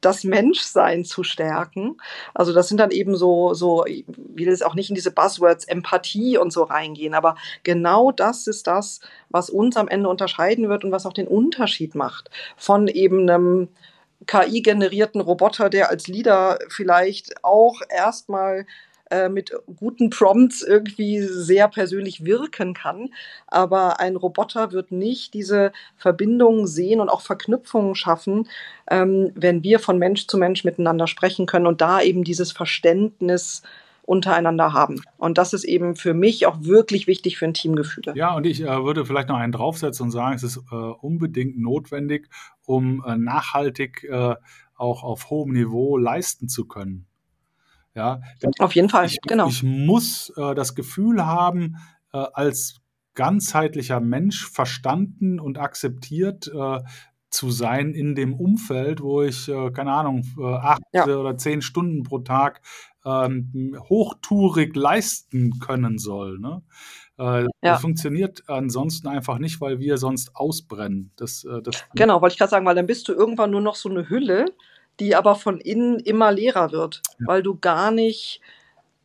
das 0.00 0.24
Menschsein 0.24 1.04
zu 1.04 1.24
stärken. 1.24 1.96
Also 2.34 2.52
das 2.52 2.68
sind 2.68 2.78
dann 2.78 2.90
eben 2.90 3.16
so, 3.16 3.54
so, 3.54 3.84
ich 3.86 4.04
will 4.06 4.48
jetzt 4.48 4.64
auch 4.64 4.74
nicht 4.74 4.90
in 4.90 4.94
diese 4.94 5.10
Buzzwords 5.10 5.64
Empathie 5.64 6.38
und 6.38 6.52
so 6.52 6.62
reingehen, 6.62 7.14
aber 7.14 7.36
genau 7.62 8.12
das 8.12 8.46
ist 8.46 8.66
das, 8.66 9.00
was 9.30 9.50
uns 9.50 9.76
am 9.76 9.88
Ende 9.88 10.08
unterscheiden 10.08 10.68
wird 10.68 10.84
und 10.84 10.92
was 10.92 11.06
auch 11.06 11.12
den 11.12 11.28
Unterschied 11.28 11.94
macht 11.94 12.30
von 12.56 12.88
eben 12.88 13.28
einem 13.28 13.68
KI-generierten 14.26 15.20
Roboter, 15.20 15.68
der 15.68 15.90
als 15.90 16.08
Leader 16.08 16.58
vielleicht 16.68 17.44
auch 17.44 17.80
erstmal 17.88 18.66
äh, 19.10 19.28
mit 19.28 19.52
guten 19.76 20.10
Prompts 20.10 20.62
irgendwie 20.62 21.20
sehr 21.20 21.68
persönlich 21.68 22.24
wirken 22.24 22.74
kann. 22.74 23.10
Aber 23.46 24.00
ein 24.00 24.16
Roboter 24.16 24.72
wird 24.72 24.90
nicht 24.92 25.34
diese 25.34 25.72
Verbindungen 25.96 26.66
sehen 26.66 27.00
und 27.00 27.08
auch 27.08 27.20
Verknüpfungen 27.20 27.94
schaffen, 27.94 28.48
ähm, 28.90 29.30
wenn 29.34 29.62
wir 29.62 29.78
von 29.78 29.98
Mensch 29.98 30.26
zu 30.26 30.38
Mensch 30.38 30.64
miteinander 30.64 31.06
sprechen 31.06 31.46
können 31.46 31.66
und 31.66 31.80
da 31.80 32.00
eben 32.00 32.24
dieses 32.24 32.52
Verständnis 32.52 33.62
untereinander 34.06 34.72
haben. 34.72 35.02
Und 35.18 35.36
das 35.36 35.52
ist 35.52 35.64
eben 35.64 35.96
für 35.96 36.14
mich 36.14 36.46
auch 36.46 36.58
wirklich 36.60 37.06
wichtig 37.06 37.36
für 37.38 37.44
ein 37.44 37.54
Teamgefühl. 37.54 38.04
Ja, 38.14 38.34
und 38.34 38.46
ich 38.46 38.62
äh, 38.62 38.84
würde 38.84 39.04
vielleicht 39.04 39.28
noch 39.28 39.36
einen 39.36 39.52
draufsetzen 39.52 40.04
und 40.04 40.10
sagen, 40.12 40.36
es 40.36 40.42
ist 40.42 40.58
äh, 40.70 40.74
unbedingt 40.74 41.58
notwendig, 41.58 42.28
um 42.64 43.04
äh, 43.06 43.16
nachhaltig 43.16 44.04
äh, 44.04 44.36
auch 44.76 45.02
auf 45.02 45.30
hohem 45.30 45.52
Niveau 45.52 45.96
leisten 45.96 46.48
zu 46.48 46.66
können. 46.66 47.06
Ja, 47.96 48.20
Auf 48.58 48.74
jeden 48.74 48.90
Fall, 48.90 49.06
ich, 49.06 49.18
genau. 49.22 49.48
Ich 49.48 49.62
muss 49.62 50.30
äh, 50.36 50.54
das 50.54 50.74
Gefühl 50.74 51.24
haben, 51.24 51.76
äh, 52.12 52.18
als 52.18 52.80
ganzheitlicher 53.14 54.00
Mensch 54.00 54.46
verstanden 54.46 55.40
und 55.40 55.58
akzeptiert 55.58 56.46
äh, 56.54 56.80
zu 57.30 57.50
sein 57.50 57.94
in 57.94 58.14
dem 58.14 58.34
Umfeld, 58.34 59.00
wo 59.00 59.22
ich, 59.22 59.48
äh, 59.48 59.70
keine 59.70 59.92
Ahnung, 59.92 60.22
äh, 60.38 60.44
acht 60.44 60.82
ja. 60.92 61.06
oder 61.06 61.38
zehn 61.38 61.62
Stunden 61.62 62.02
pro 62.02 62.18
Tag 62.18 62.60
ähm, 63.04 63.76
hochtourig 63.88 64.76
leisten 64.76 65.58
können 65.58 65.98
soll. 65.98 66.38
Ne? 66.38 66.62
Äh, 67.18 67.42
ja. 67.42 67.46
Das 67.62 67.80
funktioniert 67.80 68.42
ansonsten 68.46 69.08
einfach 69.08 69.38
nicht, 69.38 69.60
weil 69.60 69.78
wir 69.80 69.96
sonst 69.96 70.36
ausbrennen. 70.36 71.12
Das, 71.16 71.44
äh, 71.44 71.62
das 71.62 71.84
genau, 71.94 72.20
wollte 72.20 72.34
ich 72.34 72.38
gerade 72.38 72.50
sagen, 72.50 72.66
weil 72.66 72.74
dann 72.74 72.86
bist 72.86 73.08
du 73.08 73.12
irgendwann 73.12 73.50
nur 73.50 73.62
noch 73.62 73.74
so 73.74 73.88
eine 73.88 74.08
Hülle, 74.08 74.46
die 75.00 75.14
aber 75.14 75.34
von 75.34 75.60
innen 75.60 76.00
immer 76.00 76.32
leerer 76.32 76.72
wird, 76.72 77.02
ja. 77.18 77.26
weil 77.26 77.42
du 77.42 77.58
gar 77.58 77.90
nicht 77.90 78.40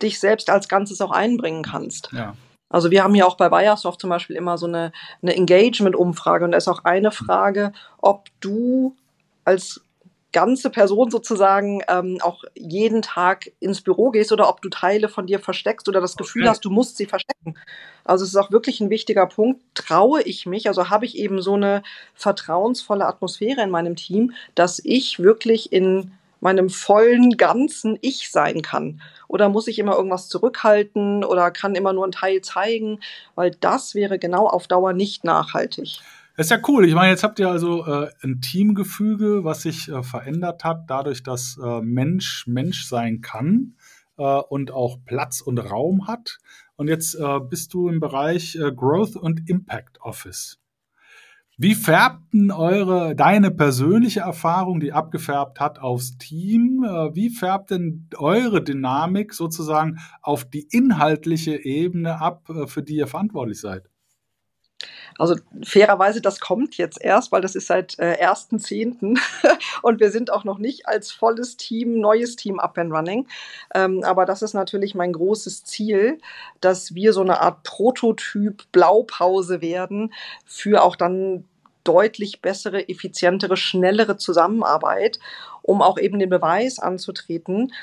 dich 0.02 0.20
selbst 0.20 0.50
als 0.50 0.68
Ganzes 0.68 1.02
auch 1.02 1.12
einbringen 1.12 1.64
kannst. 1.64 2.10
Ja. 2.12 2.36
Also 2.70 2.90
wir 2.90 3.04
haben 3.04 3.16
ja 3.16 3.26
auch 3.26 3.36
bei 3.36 3.50
Bayersdorf 3.50 3.98
zum 3.98 4.10
Beispiel 4.10 4.36
immer 4.36 4.58
so 4.58 4.66
eine, 4.66 4.94
eine 5.22 5.36
Engagement-Umfrage 5.36 6.46
und 6.46 6.52
da 6.52 6.58
ist 6.58 6.70
auch 6.70 6.86
eine 6.86 7.12
Frage, 7.12 7.74
ob 7.98 8.30
du 8.40 8.96
als 9.44 9.82
ganze 10.34 10.70
Person 10.70 11.12
sozusagen 11.12 11.82
ähm, 11.88 12.18
auch 12.22 12.44
jeden 12.56 13.02
Tag 13.02 13.52
ins 13.60 13.82
Büro 13.82 14.12
gehst 14.12 14.32
oder 14.32 14.48
ob 14.50 14.62
du 14.62 14.70
Teile 14.70 15.10
von 15.10 15.28
dir 15.28 15.40
versteckst 15.40 15.90
oder 15.90 16.00
das 16.00 16.16
Gefühl 16.16 16.44
okay. 16.44 16.50
hast, 16.50 16.66
du 16.66 16.70
musst 16.70 16.98
sie 16.98 17.06
verstecken. 17.06 17.56
Also 18.06 18.24
es 18.24 18.30
ist 18.30 18.36
auch 18.38 18.52
wirklich 18.52 18.80
ein 18.80 18.90
wichtiger 18.90 19.26
Punkt. 19.26 19.62
Traue 19.76 20.22
ich 20.22 20.46
mich, 20.46 20.68
also 20.68 20.90
habe 20.90 21.06
ich 21.06 21.18
eben 21.18 21.42
so 21.42 21.54
eine 21.54 21.84
vertrauensvolle 22.16 23.06
Atmosphäre 23.06 23.62
in 23.62 23.70
meinem 23.70 23.96
Team, 23.96 24.34
dass 24.56 24.80
ich 24.84 25.20
wirklich 25.20 25.72
in 25.72 26.12
meinem 26.42 26.70
vollen, 26.70 27.38
ganzen 27.38 27.98
Ich 28.02 28.32
sein 28.32 28.62
kann? 28.62 29.02
Oder 29.28 29.48
muss 29.48 29.68
ich 29.68 29.80
immer 29.80 29.96
irgendwas 29.96 30.28
zurückhalten 30.28 31.24
oder 31.24 31.52
kann 31.52 31.76
immer 31.76 31.94
nur 31.94 32.04
einen 32.04 32.12
Teil 32.12 32.42
zeigen? 32.42 33.00
Weil 33.36 33.52
das 33.52 33.96
wäre 33.96 34.20
genau 34.20 34.48
auf 34.48 34.68
Dauer 34.68 34.94
nicht 34.94 35.24
nachhaltig. 35.24 36.00
Das 36.38 36.46
ist 36.46 36.52
ja 36.52 36.60
cool. 36.68 36.88
Ich 36.88 36.96
meine, 36.96 37.10
jetzt 37.10 37.24
habt 37.24 37.40
ihr 37.40 37.50
also 37.50 37.86
äh, 37.86 38.10
ein 38.24 38.40
Teamgefüge, 38.40 39.44
was 39.44 39.64
sich 39.64 39.90
äh, 39.90 40.02
verändert 40.02 40.64
hat, 40.64 40.90
dadurch, 40.90 41.24
dass 41.24 41.60
äh, 41.62 41.82
Mensch 41.82 42.46
Mensch 42.48 42.86
sein 42.86 43.22
kann 43.22 43.76
äh, 44.18 44.24
und 44.24 44.72
auch 44.72 44.98
Platz 45.06 45.42
und 45.42 45.58
Raum 45.58 46.08
hat. 46.08 46.38
Und 46.78 46.88
jetzt 46.88 47.16
äh, 47.16 47.40
bist 47.40 47.74
du 47.74 47.90
im 47.90 48.00
Bereich 48.00 48.56
äh, 48.56 48.72
Growth 48.72 49.18
und 49.18 49.50
Impact 49.50 50.00
Office. 50.02 50.58
Wie 51.58 51.76
färbt 51.76 52.34
denn 52.34 52.50
eure, 52.50 53.14
deine 53.14 53.52
persönliche 53.52 54.22
Erfahrung, 54.22 54.80
die 54.80 54.94
abgefärbt 54.94 55.60
hat 55.60 55.78
aufs 55.78 56.18
Team, 56.18 56.82
wie 57.14 57.30
färbt 57.30 57.70
denn 57.70 58.10
eure 58.18 58.64
Dynamik 58.64 59.36
sozusagen 59.36 60.00
auf 60.24 60.50
die 60.50 60.66
inhaltliche 60.72 61.64
Ebene 61.64 62.20
ab, 62.20 62.50
für 62.66 62.82
die 62.82 62.96
ihr 62.96 63.06
verantwortlich 63.06 63.60
seid? 63.60 63.91
Also 65.18 65.36
fairerweise, 65.64 66.22
das 66.22 66.40
kommt 66.40 66.78
jetzt 66.78 67.02
erst, 67.02 67.32
weil 67.32 67.42
das 67.42 67.56
ist 67.56 67.68
seit 67.68 67.98
äh, 68.00 68.18
1.10. 68.26 69.20
und 69.82 70.00
wir 70.00 70.12
sind 70.12 70.32
auch 70.32 70.44
noch 70.44 70.58
nicht 70.58 70.88
als 70.88 71.12
volles 71.12 71.58
Team, 71.58 72.00
neues 72.00 72.36
Team 72.36 72.60
up 72.60 72.78
and 72.78 72.92
running. 72.92 73.28
Ähm, 73.74 74.04
aber 74.04 74.26
das 74.26 74.42
ist 74.42 74.54
natürlich 74.54 74.96
mein 74.96 75.14
großes 75.14 75.64
Ziel, 75.64 76.20
dass 76.60 76.96
wir 76.96 77.14
so 77.14 77.22
eine 77.22 77.42
Art 77.42 77.64
Prototyp 77.64 78.64
Blaupause 78.72 79.62
werden 79.62 80.14
für 80.46 80.84
auch 80.84 80.96
dann 80.96 81.46
deutlich 81.84 82.42
bessere, 82.42 82.88
effizientere, 82.90 83.58
schnellere 83.58 84.18
Zusammenarbeit, 84.18 85.20
um 85.62 85.82
auch 85.82 85.98
eben 85.98 86.20
den 86.20 86.30
Beweis 86.30 86.80
anzutreten, 86.80 87.74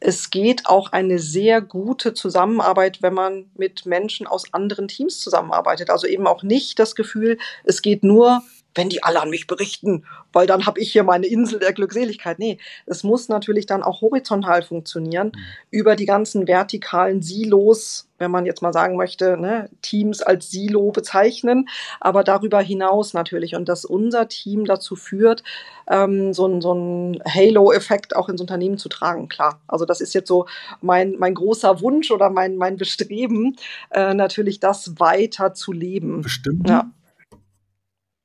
es 0.00 0.30
geht 0.30 0.66
auch 0.66 0.92
eine 0.92 1.18
sehr 1.18 1.60
gute 1.60 2.14
Zusammenarbeit, 2.14 3.02
wenn 3.02 3.14
man 3.14 3.50
mit 3.54 3.84
Menschen 3.84 4.26
aus 4.26 4.52
anderen 4.52 4.88
Teams 4.88 5.20
zusammenarbeitet. 5.20 5.90
Also 5.90 6.06
eben 6.06 6.26
auch 6.26 6.42
nicht 6.42 6.78
das 6.78 6.94
Gefühl, 6.94 7.38
es 7.64 7.82
geht 7.82 8.02
nur 8.02 8.42
wenn 8.74 8.88
die 8.88 9.02
alle 9.02 9.20
an 9.20 9.30
mich 9.30 9.46
berichten, 9.46 10.04
weil 10.32 10.46
dann 10.46 10.66
habe 10.66 10.80
ich 10.80 10.92
hier 10.92 11.02
meine 11.02 11.26
Insel 11.26 11.58
der 11.58 11.72
Glückseligkeit. 11.72 12.38
Nee, 12.38 12.58
es 12.86 13.02
muss 13.02 13.28
natürlich 13.28 13.66
dann 13.66 13.82
auch 13.82 14.00
horizontal 14.00 14.62
funktionieren, 14.62 15.32
mhm. 15.34 15.40
über 15.70 15.96
die 15.96 16.06
ganzen 16.06 16.46
vertikalen 16.46 17.22
Silos, 17.22 18.08
wenn 18.18 18.30
man 18.30 18.46
jetzt 18.46 18.62
mal 18.62 18.72
sagen 18.72 18.96
möchte, 18.96 19.36
ne, 19.36 19.70
Teams 19.82 20.22
als 20.22 20.50
Silo 20.50 20.92
bezeichnen, 20.92 21.68
aber 22.00 22.22
darüber 22.22 22.60
hinaus 22.60 23.12
natürlich. 23.14 23.56
Und 23.56 23.68
dass 23.68 23.84
unser 23.84 24.28
Team 24.28 24.66
dazu 24.66 24.94
führt, 24.94 25.42
ähm, 25.88 26.32
so, 26.32 26.46
ein, 26.46 26.60
so 26.60 26.72
einen 26.72 27.22
Halo-Effekt 27.24 28.14
auch 28.14 28.28
ins 28.28 28.40
Unternehmen 28.40 28.78
zu 28.78 28.88
tragen, 28.88 29.28
klar. 29.28 29.60
Also 29.66 29.84
das 29.84 30.00
ist 30.00 30.14
jetzt 30.14 30.28
so 30.28 30.46
mein, 30.80 31.16
mein 31.18 31.34
großer 31.34 31.80
Wunsch 31.80 32.10
oder 32.10 32.30
mein, 32.30 32.56
mein 32.56 32.76
Bestreben, 32.76 33.56
äh, 33.90 34.14
natürlich 34.14 34.60
das 34.60 35.00
weiter 35.00 35.54
zu 35.54 35.72
leben. 35.72 36.22
Bestimmt. 36.22 36.68
Ja. 36.68 36.90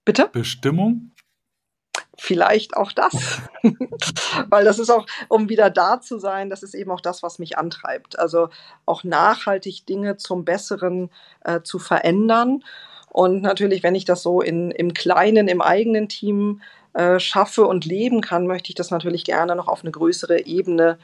Bitte? 0.05 0.29
Bestimmung? 0.31 1.11
Vielleicht 2.17 2.77
auch 2.77 2.91
das. 2.91 3.41
Weil 4.49 4.63
das 4.63 4.79
ist 4.79 4.89
auch, 4.89 5.05
um 5.27 5.49
wieder 5.49 5.69
da 5.69 5.99
zu 5.99 6.19
sein, 6.19 6.49
das 6.49 6.63
ist 6.63 6.73
eben 6.73 6.91
auch 6.91 7.01
das, 7.01 7.23
was 7.23 7.39
mich 7.39 7.57
antreibt. 7.57 8.17
Also 8.17 8.49
auch 8.85 9.03
nachhaltig 9.03 9.85
Dinge 9.85 10.15
zum 10.17 10.45
Besseren 10.45 11.09
äh, 11.43 11.61
zu 11.61 11.79
verändern. 11.79 12.63
Und 13.09 13.41
natürlich, 13.41 13.83
wenn 13.83 13.95
ich 13.95 14.05
das 14.05 14.21
so 14.23 14.41
in, 14.41 14.71
im 14.71 14.93
Kleinen, 14.93 15.47
im 15.47 15.61
eigenen 15.61 16.07
Team 16.07 16.61
äh, 16.93 17.19
schaffe 17.19 17.65
und 17.65 17.85
leben 17.85 18.21
kann, 18.21 18.47
möchte 18.47 18.69
ich 18.69 18.75
das 18.75 18.91
natürlich 18.91 19.25
gerne 19.25 19.55
noch 19.55 19.67
auf 19.67 19.81
eine 19.81 19.91
größere 19.91 20.45
Ebene 20.45 20.97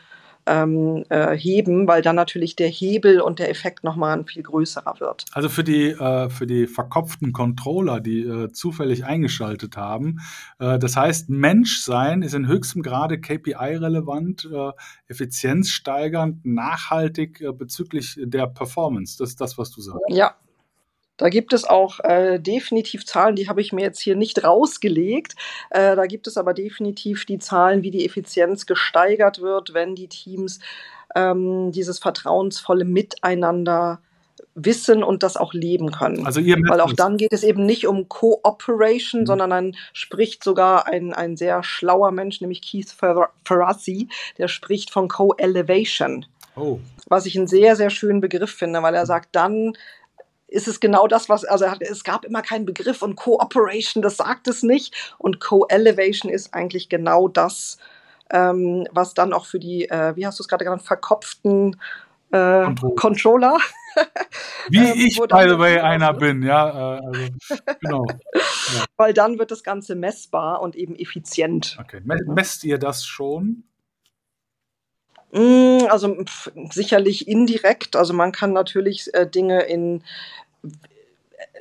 ähm, 0.45 1.04
äh, 1.10 1.36
heben, 1.36 1.88
weil 1.88 2.01
dann 2.01 2.15
natürlich 2.15 2.56
der 2.56 2.67
Hebel 2.67 3.21
und 3.21 3.39
der 3.39 3.49
Effekt 3.49 3.84
nochmal 3.84 4.17
ein 4.17 4.25
viel 4.25 4.43
größerer 4.43 4.99
wird. 4.99 5.25
Also 5.34 5.49
für 5.49 5.63
die, 5.63 5.89
äh, 5.89 6.30
für 6.30 6.47
die 6.47 6.67
verkopften 6.67 7.34
Controller, 7.34 7.99
die 7.99 8.21
äh, 8.21 8.51
zufällig 8.51 9.06
eingeschaltet 9.06 9.77
haben, 9.77 10.19
äh, 10.60 10.80
das 10.80 10.95
heißt, 10.95 11.30
Menschsein 11.30 12.21
ist 12.21 12.34
in 12.34 12.47
höchstem 12.47 12.82
Grade 12.82 13.19
KPI-relevant, 13.19 14.49
äh, 14.51 14.71
effizienzsteigernd, 15.08 16.45
nachhaltig 16.45 17.41
äh, 17.41 17.51
bezüglich 17.51 18.19
der 18.21 18.47
Performance. 18.47 19.17
Das 19.17 19.30
ist 19.30 19.41
das, 19.41 19.58
was 19.58 19.71
du 19.71 19.82
sagst. 19.82 20.01
Ja, 20.10 20.36
da 21.21 21.29
gibt 21.29 21.53
es 21.53 21.65
auch 21.65 21.99
äh, 21.99 22.39
definitiv 22.39 23.05
Zahlen, 23.05 23.36
die 23.36 23.47
habe 23.47 23.62
ich 23.62 23.71
mir 23.71 23.84
jetzt 23.84 23.99
hier 23.99 24.15
nicht 24.15 24.43
rausgelegt. 24.43 25.36
Äh, 25.69 25.95
da 25.95 26.07
gibt 26.07 26.25
es 26.25 26.36
aber 26.36 26.55
definitiv 26.55 27.25
die 27.25 27.38
Zahlen, 27.38 27.84
wie 27.84 27.91
die 27.91 28.07
Effizienz 28.07 28.65
gesteigert 28.65 29.39
wird, 29.39 29.75
wenn 29.75 29.93
die 29.93 30.07
Teams 30.07 30.57
ähm, 31.15 31.71
dieses 31.71 31.99
vertrauensvolle 31.99 32.86
Miteinander 32.86 34.01
wissen 34.55 35.03
und 35.03 35.21
das 35.21 35.38
auch 35.38 35.53
leben 35.53 35.91
können. 35.91 36.25
Also 36.25 36.39
ihr 36.39 36.57
Weil 36.67 36.81
auch 36.81 36.93
dann 36.93 37.17
geht 37.17 37.34
es 37.34 37.43
eben 37.43 37.67
nicht 37.67 37.86
um 37.86 38.10
Cooperation, 38.10 39.21
mhm. 39.21 39.25
sondern 39.27 39.51
dann 39.51 39.75
spricht 39.93 40.43
sogar 40.43 40.88
ein, 40.88 41.13
ein 41.13 41.38
sehr 41.38 41.62
schlauer 41.62 42.10
Mensch, 42.12 42.41
nämlich 42.41 42.63
Keith 42.63 42.95
Ferrazzi, 43.45 44.07
der 44.39 44.47
spricht 44.47 44.89
von 44.89 45.07
Co-Elevation. 45.07 46.25
Oh. 46.55 46.79
Was 47.05 47.27
ich 47.27 47.38
einen 47.38 47.47
sehr, 47.47 47.75
sehr 47.75 47.91
schönen 47.91 48.21
Begriff 48.21 48.51
finde, 48.51 48.81
weil 48.81 48.95
er 48.95 49.05
sagt, 49.05 49.36
dann 49.36 49.73
ist 50.51 50.67
es 50.67 50.79
genau 50.79 51.07
das, 51.07 51.29
was, 51.29 51.45
also 51.45 51.65
es 51.79 52.03
gab 52.03 52.25
immer 52.25 52.41
keinen 52.41 52.65
Begriff 52.65 53.01
und 53.01 53.15
Cooperation, 53.15 54.03
das 54.03 54.17
sagt 54.17 54.47
es 54.47 54.63
nicht. 54.63 54.93
Und 55.17 55.39
Co-Elevation 55.39 56.31
ist 56.31 56.53
eigentlich 56.53 56.89
genau 56.89 57.27
das, 57.27 57.77
ähm, 58.29 58.85
was 58.91 59.13
dann 59.13 59.33
auch 59.33 59.45
für 59.45 59.59
die, 59.59 59.89
äh, 59.89 60.15
wie 60.15 60.27
hast 60.27 60.39
du 60.39 60.43
es 60.43 60.47
gerade 60.47 60.65
genannt, 60.65 60.83
verkopften 60.83 61.77
äh, 62.31 62.73
Controller. 62.95 63.57
Wie 64.69 64.77
ähm, 64.77 64.93
ich, 64.95 65.17
by 65.17 65.45
the 65.47 65.57
way, 65.57 65.79
einer 65.79 66.13
bin, 66.13 66.43
ja. 66.43 66.97
Äh, 66.97 67.01
also, 67.05 67.21
genau. 67.79 68.05
Ja. 68.07 68.85
Weil 68.97 69.13
dann 69.13 69.39
wird 69.39 69.51
das 69.51 69.63
Ganze 69.63 69.95
messbar 69.95 70.61
und 70.61 70.75
eben 70.75 70.95
effizient. 70.95 71.77
Okay. 71.79 72.01
Messt 72.03 72.63
ihr 72.63 72.77
das 72.77 73.05
schon? 73.05 73.63
Mm, 75.31 75.85
also 75.89 76.23
pf, 76.23 76.51
sicherlich 76.71 77.27
indirekt. 77.27 77.95
Also 77.95 78.13
man 78.13 78.31
kann 78.31 78.53
natürlich 78.53 79.13
äh, 79.13 79.27
Dinge 79.27 79.61
in 79.63 80.03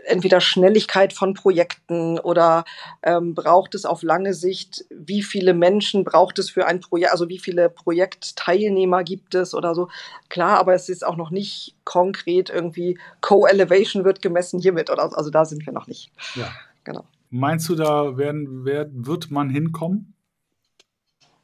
entweder 0.07 0.41
Schnelligkeit 0.41 1.13
von 1.13 1.35
Projekten 1.35 2.19
oder 2.19 2.65
ähm, 3.03 3.35
braucht 3.35 3.75
es 3.75 3.85
auf 3.85 4.03
lange 4.03 4.35
Sicht, 4.35 4.85
wie 4.91 5.23
viele 5.23 5.55
Menschen 5.55 6.05
braucht 6.05 6.39
es 6.39 6.51
für 6.51 6.67
ein 6.67 6.81
Projekt, 6.81 7.13
also 7.13 7.29
wie 7.29 7.39
viele 7.39 7.69
Projektteilnehmer 7.69 9.05
gibt 9.05 9.35
es 9.35 9.55
oder 9.55 9.75
so. 9.75 9.89
Klar, 10.29 10.59
aber 10.59 10.75
es 10.75 10.89
ist 10.89 11.07
auch 11.07 11.17
noch 11.17 11.31
nicht 11.31 11.77
konkret 11.85 12.51
irgendwie 12.51 12.99
Co-Elevation 13.21 14.05
wird 14.05 14.23
gemessen 14.23 14.61
hiermit 14.61 14.91
oder 14.91 15.17
also 15.17 15.31
da 15.31 15.45
sind 15.45 15.65
wir 15.67 15.73
noch 15.73 15.87
nicht. 15.87 16.11
Ja. 16.35 16.51
Genau. 16.85 17.05
Meinst 17.31 17.69
du, 17.69 17.77
da 17.77 18.17
werden, 18.17 18.65
werden, 18.65 19.07
wird 19.07 19.31
man 19.31 19.51
hinkommen? 19.51 20.15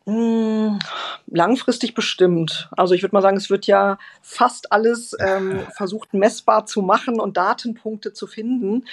Hm, 0.08 0.78
langfristig 1.26 1.94
bestimmt. 1.94 2.68
Also 2.76 2.94
ich 2.94 3.02
würde 3.02 3.14
mal 3.16 3.22
sagen, 3.22 3.36
es 3.36 3.50
wird 3.50 3.66
ja 3.66 3.98
fast 4.22 4.70
alles 4.70 5.16
ähm, 5.18 5.66
versucht 5.76 6.14
messbar 6.14 6.64
zu 6.66 6.80
machen 6.80 7.18
und 7.18 7.36
Datenpunkte 7.36 8.12
zu 8.12 8.28
finden, 8.28 8.84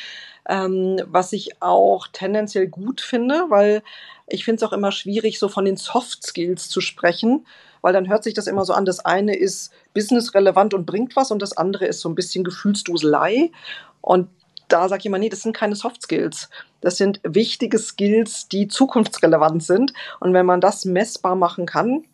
ähm, 0.50 1.00
was 1.06 1.32
ich 1.34 1.62
auch 1.62 2.08
tendenziell 2.08 2.68
gut 2.68 3.00
finde, 3.00 3.46
weil 3.50 3.84
ich 4.26 4.44
finde 4.44 4.58
es 4.58 4.68
auch 4.68 4.74
immer 4.74 4.92
schwierig, 4.92 5.38
so 5.38 5.50
von 5.50 5.66
den 5.66 5.78
Soft 5.78 6.24
Skills 6.24 6.68
zu 6.70 6.82
sprechen, 6.82 7.46
weil 7.82 7.94
dann 7.94 8.10
hört 8.10 8.24
sich 8.24 8.34
das 8.34 8.48
immer 8.48 8.66
so 8.66 8.74
an, 8.74 8.86
das 8.86 9.06
eine 9.06 9.36
ist 9.36 9.72
businessrelevant 9.94 10.74
und 10.74 10.88
bringt 10.88 11.16
was 11.16 11.30
und 11.30 11.44
das 11.44 11.56
andere 11.56 11.86
ist 11.86 12.00
so 12.00 12.10
ein 12.10 12.16
bisschen 12.16 12.44
Gefühlsduselei. 12.44 13.52
Und 14.02 14.30
da 14.74 14.90
sagt 14.90 15.04
jemand, 15.04 15.24
nee, 15.24 15.30
das 15.30 15.42
sind 15.42 15.56
keine 15.56 15.76
Soft 15.76 16.02
Skills. 16.02 16.50
Das 16.82 16.98
sind 16.98 17.20
wichtige 17.24 17.78
Skills, 17.78 18.48
die 18.50 18.68
zukunftsrelevant 18.68 19.64
sind. 19.64 19.94
Und 20.20 20.34
wenn 20.34 20.46
man 20.46 20.62
das 20.62 20.86
messbar 20.86 21.36
machen 21.36 21.66
kann, 21.66 22.06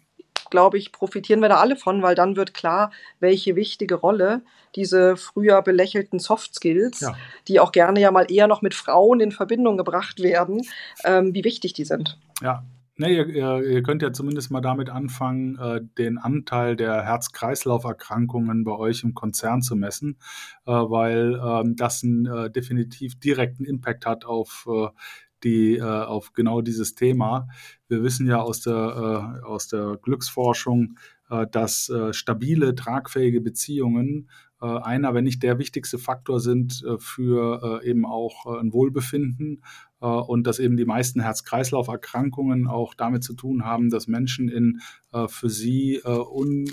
glaube 0.49 0.77
ich, 0.77 0.91
profitieren 0.91 1.41
wir 1.41 1.49
da 1.49 1.57
alle 1.57 1.75
von, 1.75 2.01
weil 2.01 2.15
dann 2.15 2.35
wird 2.35 2.53
klar, 2.53 2.91
welche 3.19 3.55
wichtige 3.55 3.95
Rolle 3.95 4.41
diese 4.75 5.15
früher 5.17 5.61
belächelten 5.61 6.19
Soft 6.19 6.55
Skills, 6.55 6.99
ja. 6.99 7.15
die 7.47 7.59
auch 7.59 7.71
gerne 7.71 7.99
ja 7.99 8.11
mal 8.11 8.31
eher 8.31 8.47
noch 8.47 8.61
mit 8.61 8.73
Frauen 8.73 9.19
in 9.19 9.31
Verbindung 9.31 9.77
gebracht 9.77 10.21
werden, 10.21 10.67
ähm, 11.03 11.33
wie 11.33 11.43
wichtig 11.43 11.73
die 11.73 11.85
sind. 11.85 12.17
Ja, 12.41 12.63
Nee, 13.01 13.15
ihr, 13.15 13.63
ihr, 13.63 13.81
könnt 13.81 14.01
ja 14.01 14.11
zumindest 14.11 14.51
mal 14.51 14.59
damit 14.59 14.89
anfangen, 14.89 15.57
äh, 15.57 15.79
den 15.97 16.17
Anteil 16.17 16.75
der 16.75 17.01
Herz-Kreislauf-Erkrankungen 17.01 18.65
bei 18.65 18.73
euch 18.73 19.05
im 19.05 19.13
Konzern 19.13 19.61
zu 19.61 19.77
messen, 19.77 20.17
äh, 20.65 20.71
weil 20.73 21.39
ähm, 21.41 21.77
das 21.77 22.03
einen 22.03 22.25
äh, 22.25 22.51
definitiv 22.51 23.17
direkten 23.17 23.63
Impact 23.63 24.05
hat 24.05 24.25
auf 24.25 24.67
die 25.45 25.81
auf 25.81 26.33
genau 26.33 26.59
dieses 26.59 26.95
Thema. 26.95 27.47
Wir 27.87 28.03
wissen 28.03 28.27
ja 28.27 28.41
aus 28.41 28.59
der, 28.59 29.41
aus 29.45 29.69
der 29.69 29.97
Glücksforschung, 30.01 30.97
dass 31.51 31.89
stabile, 32.11 32.75
tragfähige 32.75 33.39
Beziehungen 33.39 34.29
einer, 34.59 35.13
wenn 35.13 35.23
nicht 35.23 35.41
der 35.41 35.57
wichtigste 35.57 35.97
Faktor 35.97 36.41
sind 36.41 36.83
für 36.97 37.81
eben 37.85 38.05
auch 38.05 38.47
ein 38.47 38.73
Wohlbefinden 38.73 39.61
und 39.99 40.47
dass 40.47 40.59
eben 40.59 40.77
die 40.77 40.85
meisten 40.85 41.21
Herz-Kreislauf-Erkrankungen 41.21 42.67
auch 42.67 42.93
damit 42.93 43.23
zu 43.23 43.33
tun 43.33 43.65
haben, 43.65 43.89
dass 43.89 44.07
Menschen 44.07 44.47
in 44.47 44.79
äh, 45.11 45.27
für 45.27 45.49
sie 45.49 45.95
äh, 45.95 46.09
un, 46.09 46.65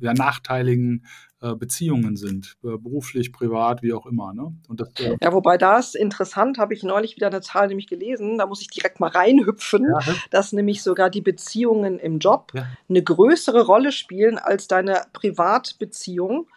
ja, 0.00 0.14
nachteiligen 0.14 1.04
Beziehungen 1.40 2.16
sind, 2.16 2.56
beruflich, 2.62 3.32
privat, 3.32 3.80
wie 3.80 3.92
auch 3.92 4.06
immer. 4.06 4.34
Ne? 4.34 4.56
Und 4.66 4.80
das, 4.80 4.88
ja, 4.98 5.32
wobei 5.32 5.56
da 5.56 5.78
ist 5.78 5.94
interessant, 5.94 6.58
habe 6.58 6.74
ich 6.74 6.82
neulich 6.82 7.14
wieder 7.14 7.28
eine 7.28 7.40
Zahl 7.40 7.68
nämlich 7.68 7.86
gelesen, 7.86 8.38
da 8.38 8.46
muss 8.46 8.60
ich 8.60 8.70
direkt 8.70 8.98
mal 8.98 9.10
reinhüpfen, 9.10 9.84
ja. 9.84 10.14
dass 10.30 10.52
nämlich 10.52 10.82
sogar 10.82 11.10
die 11.10 11.20
Beziehungen 11.20 12.00
im 12.00 12.18
Job 12.18 12.50
ja. 12.54 12.66
eine 12.88 13.04
größere 13.04 13.64
Rolle 13.64 13.92
spielen 13.92 14.36
als 14.36 14.66
deine 14.66 15.02
Privatbeziehung 15.12 16.48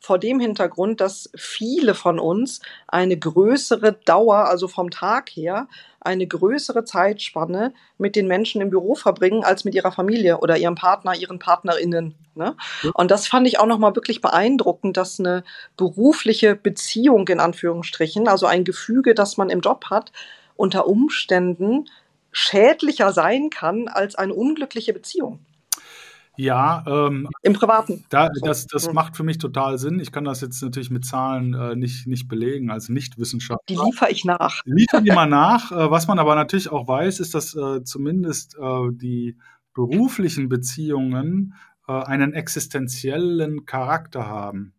vor 0.00 0.18
dem 0.18 0.40
Hintergrund, 0.40 1.00
dass 1.00 1.30
viele 1.36 1.94
von 1.94 2.18
uns 2.18 2.60
eine 2.88 3.18
größere 3.18 3.92
Dauer, 3.92 4.48
also 4.48 4.66
vom 4.66 4.90
Tag 4.90 5.28
her, 5.30 5.68
eine 6.00 6.26
größere 6.26 6.84
Zeitspanne 6.84 7.74
mit 7.98 8.16
den 8.16 8.26
Menschen 8.26 8.62
im 8.62 8.70
Büro 8.70 8.94
verbringen 8.94 9.44
als 9.44 9.64
mit 9.64 9.74
ihrer 9.74 9.92
Familie 9.92 10.38
oder 10.38 10.56
ihrem 10.56 10.74
Partner, 10.74 11.14
ihren 11.14 11.38
PartnerInnen. 11.38 12.14
Ne? 12.34 12.56
Und 12.94 13.10
das 13.10 13.26
fand 13.26 13.46
ich 13.46 13.58
auch 13.58 13.66
nochmal 13.66 13.94
wirklich 13.94 14.22
beeindruckend, 14.22 14.96
dass 14.96 15.20
eine 15.20 15.44
berufliche 15.76 16.56
Beziehung 16.56 17.28
in 17.28 17.38
Anführungsstrichen, 17.38 18.26
also 18.28 18.46
ein 18.46 18.64
Gefüge, 18.64 19.14
das 19.14 19.36
man 19.36 19.50
im 19.50 19.60
Job 19.60 19.86
hat, 19.90 20.12
unter 20.56 20.86
Umständen 20.86 21.86
schädlicher 22.32 23.12
sein 23.12 23.50
kann 23.50 23.88
als 23.88 24.14
eine 24.14 24.32
unglückliche 24.32 24.94
Beziehung. 24.94 25.40
Ja, 26.40 26.82
ähm, 26.86 27.28
im 27.42 27.52
Privaten. 27.52 28.02
Da, 28.08 28.30
das 28.42 28.66
das 28.66 28.86
ja. 28.86 28.94
macht 28.94 29.14
für 29.14 29.24
mich 29.24 29.36
total 29.36 29.76
Sinn. 29.76 30.00
Ich 30.00 30.10
kann 30.10 30.24
das 30.24 30.40
jetzt 30.40 30.62
natürlich 30.62 30.90
mit 30.90 31.04
Zahlen 31.04 31.52
äh, 31.52 31.76
nicht, 31.76 32.06
nicht 32.06 32.28
belegen, 32.28 32.70
als 32.70 32.88
Nichtwissenschaftler. 32.88 33.62
Die 33.68 33.74
liefere 33.74 34.10
ich 34.10 34.24
nach. 34.24 34.62
Liefern 34.64 35.04
die 35.04 35.10
mal 35.10 35.26
nach. 35.26 35.70
Äh, 35.70 35.90
was 35.90 36.08
man 36.08 36.18
aber 36.18 36.34
natürlich 36.34 36.72
auch 36.72 36.88
weiß, 36.88 37.20
ist, 37.20 37.34
dass 37.34 37.54
äh, 37.54 37.84
zumindest 37.84 38.56
äh, 38.58 38.88
die 38.90 39.36
beruflichen 39.74 40.48
Beziehungen 40.48 41.52
äh, 41.86 41.92
einen 41.92 42.32
existenziellen 42.32 43.66
Charakter 43.66 44.26
haben. 44.26 44.72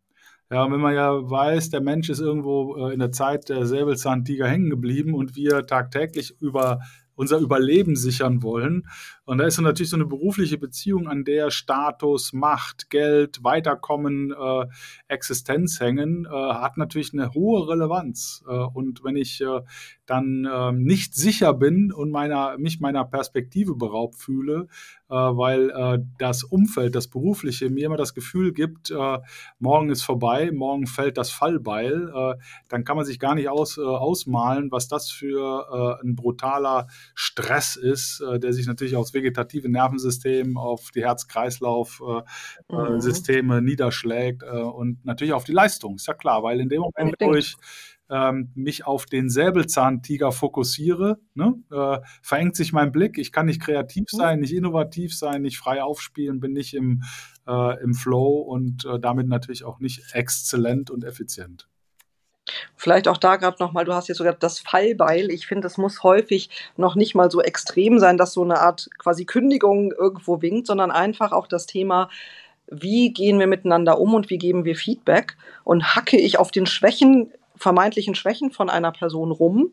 Ja, 0.49 0.69
wenn 0.69 0.81
man 0.81 0.95
ja 0.95 1.13
weiß, 1.13 1.69
der 1.69 1.81
Mensch 1.81 2.09
ist 2.09 2.21
irgendwo 2.21 2.87
in 2.87 2.99
der 2.99 3.11
Zeit 3.11 3.49
der 3.49 3.67
Säbelzahntiger 3.67 4.47
hängen 4.47 4.69
geblieben 4.71 5.13
und 5.13 5.35
wir 5.35 5.65
tagtäglich 5.65 6.41
über 6.41 6.79
unser 7.15 7.37
Überleben 7.37 7.95
sichern 7.95 8.41
wollen. 8.41 8.87
Und 9.25 9.37
da 9.37 9.45
ist 9.45 9.55
so 9.55 9.61
natürlich 9.61 9.89
so 9.89 9.95
eine 9.95 10.05
berufliche 10.05 10.57
Beziehung, 10.57 11.07
an 11.07 11.23
der 11.23 11.51
Status, 11.51 12.33
Macht, 12.33 12.89
Geld, 12.89 13.43
Weiterkommen, 13.43 14.31
äh, 14.31 14.65
Existenz 15.07 15.79
hängen, 15.79 16.25
äh, 16.25 16.29
hat 16.29 16.77
natürlich 16.77 17.13
eine 17.13 17.33
hohe 17.33 17.69
Relevanz. 17.69 18.43
Äh, 18.47 18.51
und 18.51 19.03
wenn 19.03 19.15
ich 19.15 19.41
äh, 19.41 19.61
dann 20.11 20.45
äh, 20.45 20.71
nicht 20.73 21.15
sicher 21.15 21.53
bin 21.53 21.93
und 21.93 22.11
meiner, 22.11 22.57
mich 22.57 22.81
meiner 22.81 23.05
Perspektive 23.05 23.75
beraubt 23.75 24.15
fühle, 24.15 24.67
äh, 25.09 25.13
weil 25.13 25.69
äh, 25.69 25.99
das 26.17 26.43
Umfeld, 26.43 26.95
das 26.95 27.07
berufliche 27.07 27.69
mir 27.69 27.85
immer 27.85 27.97
das 27.97 28.13
Gefühl 28.13 28.51
gibt, 28.51 28.91
morgen 29.59 29.89
ist 29.89 30.03
vorbei, 30.03 30.51
morgen 30.51 30.87
fällt 30.87 31.17
das 31.17 31.31
Fallbeil, 31.31 32.37
dann 32.67 32.83
kann 32.83 32.95
man 32.95 33.05
sich 33.05 33.19
gar 33.19 33.35
nicht 33.35 33.49
aus, 33.49 33.77
ausmalen, 33.77 34.71
was 34.71 34.87
das 34.87 35.11
für 35.11 35.99
ein 36.01 36.15
brutaler 36.15 36.87
Stress 37.13 37.75
ist, 37.75 38.21
der 38.41 38.53
sich 38.53 38.67
natürlich 38.67 38.95
aufs 38.95 39.13
vegetative 39.21 39.69
Nervensystem, 39.69 40.57
auf 40.57 40.89
die 40.91 41.03
Herz-Kreislauf-Systeme 41.03 43.57
äh, 43.57 43.61
mhm. 43.61 43.65
niederschlägt 43.65 44.43
äh, 44.43 44.47
und 44.47 45.03
natürlich 45.05 45.33
auf 45.33 45.43
die 45.43 45.53
Leistung, 45.53 45.95
ist 45.95 46.07
ja 46.07 46.13
klar, 46.13 46.43
weil 46.43 46.59
in 46.59 46.69
dem 46.69 46.81
Moment, 46.81 47.15
wo 47.19 47.33
ich 47.35 47.57
ähm, 48.11 48.51
mich 48.55 48.85
auf 48.85 49.05
den 49.05 49.29
Säbelzahntiger 49.29 50.33
fokussiere, 50.33 51.19
ne, 51.33 51.55
äh, 51.71 51.99
verengt 52.21 52.57
sich 52.57 52.73
mein 52.73 52.91
Blick. 52.91 53.17
Ich 53.17 53.31
kann 53.31 53.45
nicht 53.45 53.61
kreativ 53.61 54.07
mhm. 54.11 54.17
sein, 54.17 54.39
nicht 54.41 54.53
innovativ 54.53 55.15
sein, 55.15 55.41
nicht 55.41 55.57
frei 55.57 55.81
aufspielen, 55.81 56.41
bin 56.41 56.51
nicht 56.51 56.73
im, 56.73 57.03
äh, 57.47 57.81
im 57.81 57.93
Flow 57.93 58.41
und 58.41 58.85
äh, 58.85 58.99
damit 58.99 59.27
natürlich 59.27 59.63
auch 59.63 59.79
nicht 59.79 60.13
exzellent 60.13 60.91
und 60.91 61.05
effizient. 61.05 61.69
Vielleicht 62.75 63.07
auch 63.07 63.17
da 63.17 63.35
gerade 63.35 63.57
nochmal, 63.59 63.85
du 63.85 63.93
hast 63.93 64.07
jetzt 64.07 64.17
sogar 64.17 64.33
das 64.33 64.59
Fallbeil. 64.59 65.29
Ich 65.29 65.47
finde, 65.47 65.67
es 65.67 65.77
muss 65.77 66.03
häufig 66.03 66.49
noch 66.77 66.95
nicht 66.95 67.15
mal 67.15 67.29
so 67.29 67.41
extrem 67.41 67.99
sein, 67.99 68.17
dass 68.17 68.33
so 68.33 68.43
eine 68.43 68.59
Art 68.59 68.89
quasi 68.97 69.25
Kündigung 69.25 69.91
irgendwo 69.91 70.41
winkt, 70.41 70.67
sondern 70.67 70.91
einfach 70.91 71.31
auch 71.31 71.47
das 71.47 71.65
Thema, 71.65 72.09
wie 72.67 73.13
gehen 73.13 73.37
wir 73.37 73.47
miteinander 73.47 73.99
um 73.99 74.13
und 74.13 74.29
wie 74.29 74.37
geben 74.37 74.65
wir 74.65 74.75
Feedback 74.75 75.37
und 75.63 75.95
hacke 75.95 76.17
ich 76.17 76.39
auf 76.39 76.51
den 76.51 76.65
Schwächen 76.65 77.31
vermeintlichen 77.57 78.15
Schwächen 78.15 78.51
von 78.51 78.69
einer 78.69 78.91
Person 78.91 79.31
rum 79.31 79.71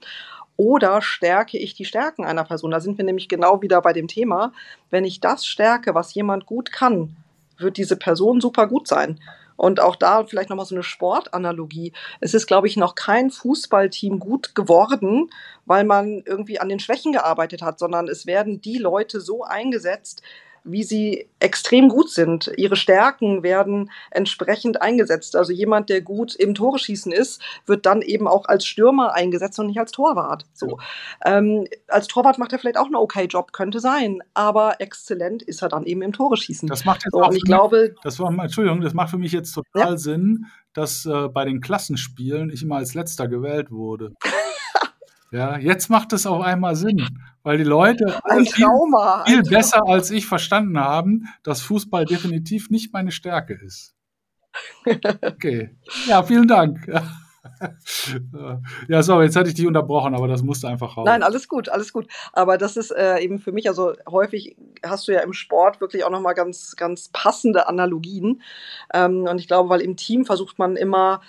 oder 0.57 1.01
stärke 1.01 1.57
ich 1.57 1.75
die 1.75 1.85
Stärken 1.85 2.25
einer 2.25 2.45
Person? 2.45 2.73
Da 2.73 2.81
sind 2.81 2.99
wir 2.99 3.05
nämlich 3.05 3.29
genau 3.29 3.63
wieder 3.63 3.81
bei 3.81 3.93
dem 3.93 4.09
Thema. 4.09 4.53
Wenn 4.91 5.05
ich 5.05 5.21
das 5.21 5.47
stärke, 5.47 5.95
was 5.95 6.13
jemand 6.15 6.45
gut 6.45 6.73
kann, 6.73 7.17
wird 7.57 7.77
diese 7.77 7.97
Person 7.97 8.41
super 8.41 8.67
gut 8.67 8.89
sein. 8.89 9.21
Und 9.59 9.81
auch 9.81 9.97
da 9.97 10.25
vielleicht 10.25 10.51
nochmal 10.51 10.67
so 10.67 10.75
eine 10.77 10.85
Sportanalogie. 10.85 11.93
Es 12.21 12.33
ist, 12.33 12.47
glaube 12.47 12.69
ich, 12.69 12.77
noch 12.77 12.95
kein 12.95 13.31
Fußballteam 13.31 14.21
gut 14.21 14.55
geworden, 14.55 15.31
weil 15.67 15.83
man 15.83 16.23
irgendwie 16.25 16.61
an 16.61 16.69
den 16.69 16.79
Schwächen 16.79 17.13
gearbeitet 17.13 17.61
hat, 17.61 17.81
sondern 17.81 18.07
es 18.07 18.25
werden 18.25 18.61
die 18.61 18.79
Leute 18.79 19.21
so 19.21 19.43
eingesetzt, 19.43 20.23
wie 20.71 20.83
sie 20.83 21.29
extrem 21.41 21.89
gut 21.89 22.11
sind. 22.11 22.51
Ihre 22.57 22.77
Stärken 22.77 23.43
werden 23.43 23.91
entsprechend 24.11 24.83
eingesetzt. 24.83 25.37
Also 25.37 25.53
jemand, 25.53 25.89
der 25.89 26.01
gut 26.01 26.35
im 26.35 26.55
Tore 26.55 26.79
schießen 26.79 27.13
ist, 27.13 27.41
wird 27.67 27.87
dann 27.87 28.03
eben 28.03 28.27
auch 28.27 28.47
als 28.47 28.67
Stürmer 28.67 29.15
eingesetzt 29.15 29.59
und 29.59 29.67
nicht 29.67 29.79
als 29.79 29.93
Torwart. 29.93 30.47
So. 30.53 30.79
Ähm, 31.25 31.67
als 31.89 32.09
Torwart 32.09 32.39
macht 32.39 32.53
er 32.53 32.59
vielleicht 32.59 32.79
auch 32.79 32.87
einen 32.87 32.97
okay 32.97 33.27
Job, 33.27 33.53
könnte 33.53 33.81
sein, 33.81 34.21
aber 34.35 34.81
exzellent 34.81 35.43
ist 35.43 35.63
er 35.63 35.69
dann 35.69 35.85
eben 35.85 36.03
im 36.03 36.13
Tore 36.13 36.37
schießen. 36.37 36.69
Das 36.69 36.85
macht 36.85 37.05
jetzt 37.05 37.13
so, 37.13 37.23
auch 37.23 37.33
ich 37.33 37.45
glaube, 37.45 37.95
das 38.03 38.19
war, 38.19 38.31
Entschuldigung, 38.31 38.81
das 38.81 38.95
macht 38.95 39.11
für 39.11 39.19
mich 39.19 39.33
jetzt 39.33 39.53
total 39.53 39.93
ja. 39.93 39.97
Sinn, 39.97 40.47
dass 40.75 41.07
äh, 41.07 41.29
bei 41.29 41.45
den 41.45 41.61
Klassenspielen 41.61 42.51
ich 42.51 42.63
immer 42.63 42.77
als 42.77 42.95
letzter 42.95 43.29
gewählt 43.29 43.71
wurde. 43.71 44.13
Ja, 45.31 45.59
jetzt 45.59 45.91
macht 45.91 46.13
es 46.13 46.27
auf 46.27 46.43
einmal 46.43 46.75
Sinn, 46.75 47.07
weil 47.43 47.59
die 47.59 47.65
Leute 47.65 48.07
Trauma, 48.07 49.25
viel, 49.27 49.43
viel 49.43 49.51
besser 49.51 49.87
als 49.87 50.11
ich 50.11 50.27
verstanden 50.27 50.79
haben, 50.79 51.29
dass 51.43 51.61
Fußball 51.61 52.07
definitiv 52.07 52.71
nicht 52.71 52.93
meine 52.93 53.13
Stärke 53.13 53.55
ist. 53.55 53.95
Okay. 55.23 55.77
Ja, 56.07 56.23
vielen 56.23 56.49
Dank. 56.49 56.87
Ja, 58.89 59.03
so, 59.03 59.23
jetzt 59.23 59.37
hatte 59.37 59.49
ich 59.49 59.55
dich 59.55 59.67
unterbrochen, 59.67 60.15
aber 60.15 60.29
das 60.29 60.43
musste 60.43 60.69
einfach 60.69 60.97
raus. 60.97 61.07
Nein, 61.07 61.23
alles 61.23 61.49
gut, 61.49 61.69
alles 61.69 61.93
gut. 61.93 62.07
Aber 62.33 62.59
das 62.59 62.77
ist 62.77 62.91
äh, 62.91 63.19
eben 63.21 63.39
für 63.39 63.53
mich, 63.53 63.69
also 63.69 63.95
häufig 64.09 64.57
hast 64.85 65.09
du 65.09 65.13
ja 65.13 65.21
im 65.21 65.33
Sport 65.33 65.81
wirklich 65.81 66.05
auch 66.05 66.11
nochmal 66.11 66.35
ganz, 66.35 66.77
ganz 66.77 67.09
passende 67.09 67.67
Analogien. 67.67 68.43
Ähm, 68.93 69.23
und 69.23 69.39
ich 69.39 69.49
glaube, 69.49 69.71
weil 69.71 69.81
im 69.81 69.97
Team 69.97 70.25
versucht 70.25 70.59
man 70.59 70.77
immer, 70.77 71.21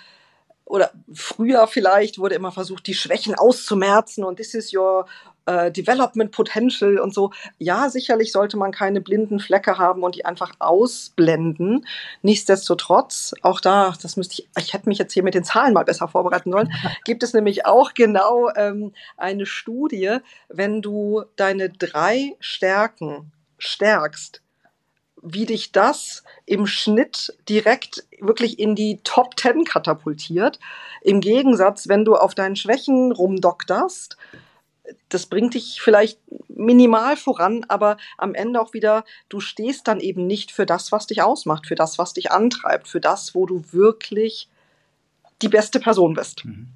oder 0.70 0.92
früher 1.12 1.66
vielleicht 1.66 2.18
wurde 2.18 2.36
immer 2.36 2.52
versucht, 2.52 2.86
die 2.86 2.94
Schwächen 2.94 3.34
auszumerzen 3.34 4.24
und 4.24 4.36
this 4.36 4.54
is 4.54 4.72
your 4.72 5.06
uh, 5.48 5.68
development 5.68 6.30
potential 6.30 6.98
und 6.98 7.12
so. 7.12 7.32
Ja, 7.58 7.90
sicherlich 7.90 8.30
sollte 8.30 8.56
man 8.56 8.70
keine 8.70 9.00
blinden 9.00 9.40
Flecke 9.40 9.78
haben 9.78 10.04
und 10.04 10.14
die 10.14 10.24
einfach 10.24 10.52
ausblenden. 10.60 11.86
Nichtsdestotrotz, 12.22 13.34
auch 13.42 13.60
da, 13.60 13.94
das 14.00 14.16
müsste 14.16 14.42
ich, 14.42 14.48
ich 14.58 14.72
hätte 14.72 14.88
mich 14.88 14.98
jetzt 14.98 15.12
hier 15.12 15.24
mit 15.24 15.34
den 15.34 15.44
Zahlen 15.44 15.74
mal 15.74 15.84
besser 15.84 16.06
vorbereiten 16.06 16.52
sollen, 16.52 16.72
gibt 17.04 17.24
es 17.24 17.34
nämlich 17.34 17.66
auch 17.66 17.92
genau 17.94 18.50
ähm, 18.54 18.92
eine 19.16 19.46
Studie, 19.46 20.18
wenn 20.48 20.82
du 20.82 21.24
deine 21.34 21.68
drei 21.68 22.36
Stärken 22.38 23.32
stärkst, 23.58 24.40
wie 25.22 25.46
dich 25.46 25.72
das 25.72 26.24
im 26.46 26.66
Schnitt 26.66 27.36
direkt 27.48 28.04
wirklich 28.20 28.58
in 28.58 28.74
die 28.74 29.00
Top 29.04 29.36
Ten 29.36 29.64
katapultiert. 29.64 30.58
Im 31.02 31.20
Gegensatz, 31.20 31.88
wenn 31.88 32.04
du 32.04 32.14
auf 32.14 32.34
deinen 32.34 32.56
Schwächen 32.56 33.12
rumdokterst, 33.12 34.16
das 35.08 35.26
bringt 35.26 35.54
dich 35.54 35.80
vielleicht 35.80 36.18
minimal 36.48 37.16
voran, 37.16 37.64
aber 37.68 37.96
am 38.18 38.34
Ende 38.34 38.60
auch 38.60 38.72
wieder, 38.72 39.04
du 39.28 39.40
stehst 39.40 39.86
dann 39.88 40.00
eben 40.00 40.26
nicht 40.26 40.50
für 40.50 40.66
das, 40.66 40.90
was 40.92 41.06
dich 41.06 41.22
ausmacht, 41.22 41.66
für 41.66 41.74
das, 41.74 41.98
was 41.98 42.12
dich 42.12 42.32
antreibt, 42.32 42.88
für 42.88 43.00
das, 43.00 43.34
wo 43.34 43.46
du 43.46 43.62
wirklich 43.70 44.48
die 45.42 45.48
beste 45.48 45.80
Person 45.80 46.14
bist. 46.14 46.44
Mhm. 46.44 46.68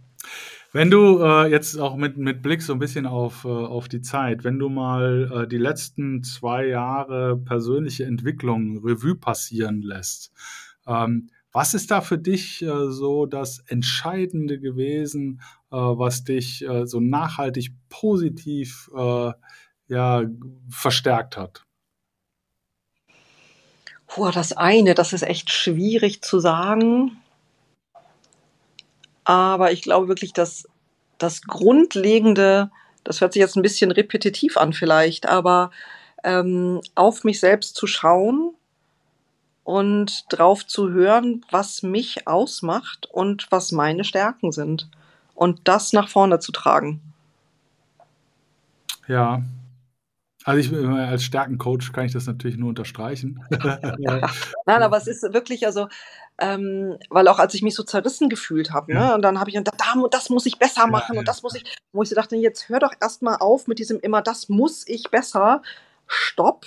Wenn 0.75 0.91
du 0.91 1.23
äh, 1.23 1.49
jetzt 1.53 1.79
auch 1.79 1.95
mit, 1.95 2.17
mit 2.17 2.43
Blick 2.43 2.61
so 2.61 2.73
ein 2.73 2.81
bisschen 2.81 3.07
auf, 3.07 3.45
äh, 3.45 3.49
auf 3.49 3.87
die 3.89 4.01
Zeit, 4.01 4.43
wenn 4.43 4.59
du 4.59 4.69
mal 4.69 5.31
äh, 5.33 5.47
die 5.47 5.57
letzten 5.57 6.25
zwei 6.25 6.67
Jahre 6.67 7.37
persönliche 7.37 8.07
Entwicklung 8.07 8.85
Revue 8.85 9.15
passieren 9.15 9.83
lässt, 9.83 10.33
ähm, 10.89 11.31
was 11.53 11.75
ist 11.75 11.93
da 11.93 12.01
für 12.01 12.19
dich 12.19 12.61
äh, 12.63 12.91
so 12.91 13.25
das 13.27 13.61
Entscheidende 13.69 14.59
gewesen, 14.59 15.41
äh, 15.71 15.77
was 15.77 16.25
dich 16.25 16.67
äh, 16.67 16.89
so 16.89 16.99
nachhaltig 16.99 17.71
positiv 17.89 18.91
ja, 19.87 20.25
verstärkt 20.71 21.37
hat? 21.37 21.65
Puh, 24.09 24.31
das 24.33 24.53
eine, 24.53 24.95
das 24.95 25.13
ist 25.13 25.23
echt 25.23 25.53
schwierig 25.53 26.23
zu 26.23 26.41
sagen. 26.41 27.19
Aber 29.25 29.73
ich 29.73 29.83
glaube 29.83 30.09
wirklich, 30.09 30.33
dass 30.33 30.69
das 31.19 31.43
Grundlegende, 31.43 32.71
das 33.05 33.21
hört 33.21 33.33
sich 33.33 33.41
jetzt 33.41 33.57
ein 33.57 33.63
bisschen 33.63 33.91
repetitiv 33.91 34.57
an 34.57 34.73
vielleicht, 34.73 35.27
aber 35.27 35.71
ähm, 36.23 36.81
auf 36.95 37.25
mich 37.25 37.41
selbst 37.41 37.77
zu 37.77 37.87
schauen 37.87 38.55
und 39.63 40.25
drauf 40.29 40.67
zu 40.67 40.91
hören, 40.91 41.45
was 41.51 41.83
mich 41.83 42.29
ausmacht 42.29 43.09
und 43.11 43.47
was 43.51 43.73
meine 43.73 44.05
Stärken 44.05 44.53
sind. 44.53 44.89
Und 45.35 45.63
das 45.65 45.93
nach 45.93 46.09
vorne 46.09 46.39
zu 46.39 46.53
tragen. 46.53 47.01
Ja, 49.09 49.43
also 50.45 50.61
ich 50.61 50.87
als 50.89 51.25
Stärkencoach 51.25 51.93
kann 51.93 52.05
ich 52.05 52.13
das 52.13 52.27
natürlich 52.27 52.59
nur 52.59 52.69
unterstreichen. 52.69 53.43
Nein, 53.51 54.83
aber 54.83 54.99
es 54.99 55.07
ist 55.07 55.23
wirklich, 55.33 55.65
also, 55.67 55.89
ähm, 56.39 56.99
weil 57.11 57.29
auch 57.29 57.39
als 57.39 57.55
ich 57.55 57.63
mich 57.63 57.75
so 57.75 57.85
zerrissen 57.85 58.29
gefühlt 58.29 58.73
habe, 58.73 58.93
ne, 58.93 59.01
ja. 59.01 59.15
und 59.15 59.23
dann 59.23 59.39
habe 59.39 59.51
ich 59.51 59.57
gedacht, 59.57 59.79
da, 59.79 59.95
das 60.11 60.31
muss 60.31 60.47
ich 60.47 60.59
besser 60.59 60.87
machen 60.87 61.15
ja, 61.15 61.21
und 61.21 61.29
das 61.29 61.43
muss 61.43 61.55
ich, 61.55 61.65
wo 61.93 62.03
ich 62.03 62.09
so 62.09 62.15
dachte, 62.15 62.37
jetzt 62.37 62.69
hör 62.69 62.81
doch 62.81 62.93
erstmal 63.01 63.37
auf 63.37 63.67
mit 63.69 63.79
diesem 63.79 64.01
immer, 64.01 64.21
das 64.23 64.49
muss 64.49 64.87
ich 64.87 65.11
besser. 65.11 65.63
Stopp. 66.07 66.67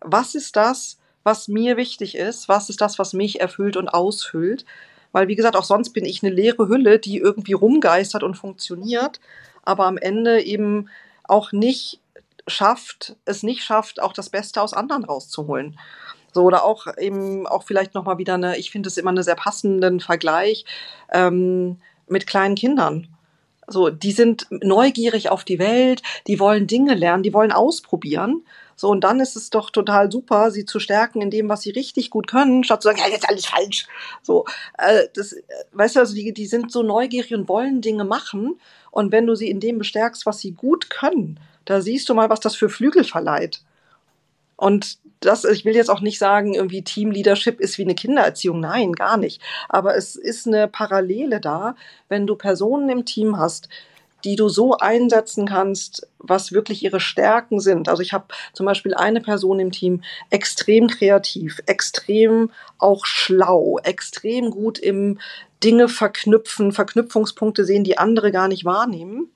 Was 0.00 0.34
ist 0.34 0.56
das, 0.56 0.98
was 1.22 1.48
mir 1.48 1.76
wichtig 1.76 2.16
ist? 2.16 2.48
Was 2.48 2.68
ist 2.68 2.80
das, 2.80 2.98
was 2.98 3.12
mich 3.12 3.40
erfüllt 3.40 3.76
und 3.76 3.88
ausfüllt? 3.88 4.64
Weil, 5.12 5.28
wie 5.28 5.36
gesagt, 5.36 5.56
auch 5.56 5.64
sonst 5.64 5.90
bin 5.90 6.04
ich 6.04 6.22
eine 6.22 6.32
leere 6.32 6.68
Hülle, 6.68 6.98
die 6.98 7.18
irgendwie 7.18 7.54
rumgeistert 7.54 8.22
und 8.22 8.34
funktioniert, 8.34 9.20
aber 9.62 9.86
am 9.86 9.98
Ende 9.98 10.42
eben 10.42 10.88
auch 11.24 11.52
nicht 11.52 12.00
schafft, 12.46 13.16
es 13.24 13.42
nicht 13.42 13.62
schafft, 13.62 14.00
auch 14.00 14.12
das 14.12 14.30
Beste 14.30 14.60
aus 14.62 14.72
anderen 14.72 15.04
rauszuholen. 15.04 15.78
So, 16.36 16.42
oder 16.42 16.66
auch 16.66 16.86
eben 16.98 17.46
auch 17.46 17.62
vielleicht 17.62 17.94
nochmal 17.94 18.18
wieder 18.18 18.34
eine, 18.34 18.58
ich 18.58 18.70
finde 18.70 18.90
es 18.90 18.98
immer 18.98 19.08
einen 19.08 19.22
sehr 19.22 19.36
passenden 19.36 20.00
Vergleich 20.00 20.66
ähm, 21.10 21.78
mit 22.08 22.26
kleinen 22.26 22.56
Kindern. 22.56 23.08
So, 23.66 23.88
die 23.88 24.12
sind 24.12 24.46
neugierig 24.50 25.30
auf 25.30 25.44
die 25.44 25.58
Welt, 25.58 26.02
die 26.26 26.38
wollen 26.38 26.66
Dinge 26.66 26.94
lernen, 26.94 27.22
die 27.22 27.32
wollen 27.32 27.52
ausprobieren. 27.52 28.44
So, 28.76 28.90
und 28.90 29.00
dann 29.00 29.18
ist 29.18 29.34
es 29.34 29.48
doch 29.48 29.70
total 29.70 30.12
super, 30.12 30.50
sie 30.50 30.66
zu 30.66 30.78
stärken 30.78 31.22
in 31.22 31.30
dem, 31.30 31.48
was 31.48 31.62
sie 31.62 31.70
richtig 31.70 32.10
gut 32.10 32.26
können, 32.26 32.64
statt 32.64 32.82
zu 32.82 32.88
sagen, 32.88 33.00
ja, 33.00 33.08
jetzt 33.08 33.30
alles 33.30 33.46
falsch. 33.46 33.86
So, 34.20 34.44
äh, 34.76 35.04
das, 35.14 35.32
äh, 35.32 35.42
weißt 35.72 35.96
du, 35.96 36.00
also 36.00 36.14
die, 36.14 36.34
die 36.34 36.46
sind 36.46 36.70
so 36.70 36.82
neugierig 36.82 37.34
und 37.34 37.48
wollen 37.48 37.80
Dinge 37.80 38.04
machen. 38.04 38.60
Und 38.90 39.10
wenn 39.10 39.26
du 39.26 39.34
sie 39.34 39.48
in 39.48 39.60
dem 39.60 39.78
bestärkst, 39.78 40.26
was 40.26 40.40
sie 40.40 40.52
gut 40.52 40.90
können, 40.90 41.40
da 41.64 41.80
siehst 41.80 42.10
du 42.10 42.14
mal, 42.14 42.28
was 42.28 42.40
das 42.40 42.56
für 42.56 42.68
Flügel 42.68 43.04
verleiht. 43.04 43.62
Und 44.56 44.98
das, 45.20 45.44
ich 45.44 45.64
will 45.64 45.74
jetzt 45.74 45.90
auch 45.90 46.00
nicht 46.00 46.18
sagen, 46.18 46.54
irgendwie 46.54 46.82
Teamleadership 46.82 47.60
ist 47.60 47.78
wie 47.78 47.82
eine 47.82 47.94
Kindererziehung. 47.94 48.60
Nein, 48.60 48.92
gar 48.92 49.16
nicht. 49.16 49.40
Aber 49.68 49.96
es 49.96 50.16
ist 50.16 50.46
eine 50.46 50.68
Parallele 50.68 51.40
da, 51.40 51.74
wenn 52.08 52.26
du 52.26 52.36
Personen 52.36 52.88
im 52.88 53.04
Team 53.04 53.38
hast, 53.38 53.68
die 54.24 54.36
du 54.36 54.48
so 54.48 54.76
einsetzen 54.76 55.46
kannst, 55.46 56.08
was 56.18 56.52
wirklich 56.52 56.82
ihre 56.82 57.00
Stärken 57.00 57.60
sind. 57.60 57.88
Also 57.88 58.02
ich 58.02 58.12
habe 58.12 58.26
zum 58.52 58.66
Beispiel 58.66 58.94
eine 58.94 59.20
Person 59.20 59.60
im 59.60 59.70
Team, 59.70 60.02
extrem 60.30 60.88
kreativ, 60.88 61.60
extrem 61.66 62.50
auch 62.78 63.06
schlau, 63.06 63.78
extrem 63.84 64.50
gut 64.50 64.78
im 64.78 65.20
Dinge 65.62 65.88
verknüpfen, 65.88 66.72
Verknüpfungspunkte 66.72 67.64
sehen, 67.64 67.84
die 67.84 67.98
andere 67.98 68.32
gar 68.32 68.48
nicht 68.48 68.64
wahrnehmen. 68.64 69.30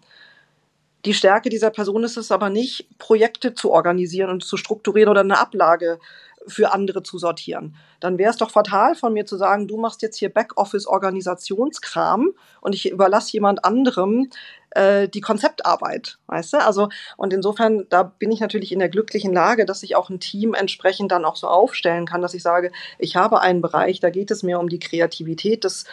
Die 1.05 1.15
Stärke 1.15 1.49
dieser 1.49 1.71
Person 1.71 2.05
ist 2.05 2.17
es 2.17 2.31
aber 2.31 2.51
nicht, 2.51 2.87
Projekte 2.99 3.55
zu 3.55 3.71
organisieren 3.71 4.31
und 4.31 4.45
zu 4.45 4.57
strukturieren 4.57 5.09
oder 5.09 5.21
eine 5.21 5.39
Ablage 5.39 5.99
für 6.47 6.73
andere 6.73 7.03
zu 7.03 7.19
sortieren. 7.19 7.77
Dann 8.01 8.19
wäre 8.19 8.31
es 8.31 8.37
doch 8.37 8.51
fatal 8.51 8.95
von 8.95 9.13
mir 9.13 9.27
zu 9.27 9.37
sagen, 9.37 9.69
du 9.69 9.77
machst 9.77 10.03
jetzt 10.03 10.17
hier 10.17 10.31
Backoffice-Organisationskram 10.31 12.31
und 12.61 12.75
ich 12.75 12.91
überlasse 12.91 13.33
jemand 13.33 13.65
anderem 13.65 14.31
äh, 14.71 15.09
die 15.09 15.21
Konzeptarbeit, 15.21 16.19
weißt 16.27 16.55
du? 16.55 16.59
Also, 16.59 16.89
und 17.17 17.33
insofern, 17.33 17.87
da 17.91 18.03
bin 18.03 18.33
ich 18.33 18.41
natürlich 18.41 18.73
in 18.73 18.79
der 18.79 18.89
glücklichen 18.89 19.33
Lage, 19.33 19.67
dass 19.67 19.83
ich 19.83 19.97
auch 19.97 20.09
ein 20.09 20.21
Team 20.21 20.55
entsprechend 20.55 21.13
dann 21.13 21.25
auch 21.25 21.37
so 21.37 21.47
aufstellen 21.47 22.07
kann, 22.07 22.23
dass 22.23 22.35
ich 22.35 22.43
sage, 22.43 22.73
ich 22.99 23.17
habe 23.17 23.41
einen 23.41 23.61
Bereich, 23.61 24.01
da 24.01 24.11
geht 24.11 24.31
es 24.31 24.43
mir 24.43 24.59
um 24.59 24.69
die 24.69 24.79
Kreativität, 24.79 25.65
das 25.65 25.85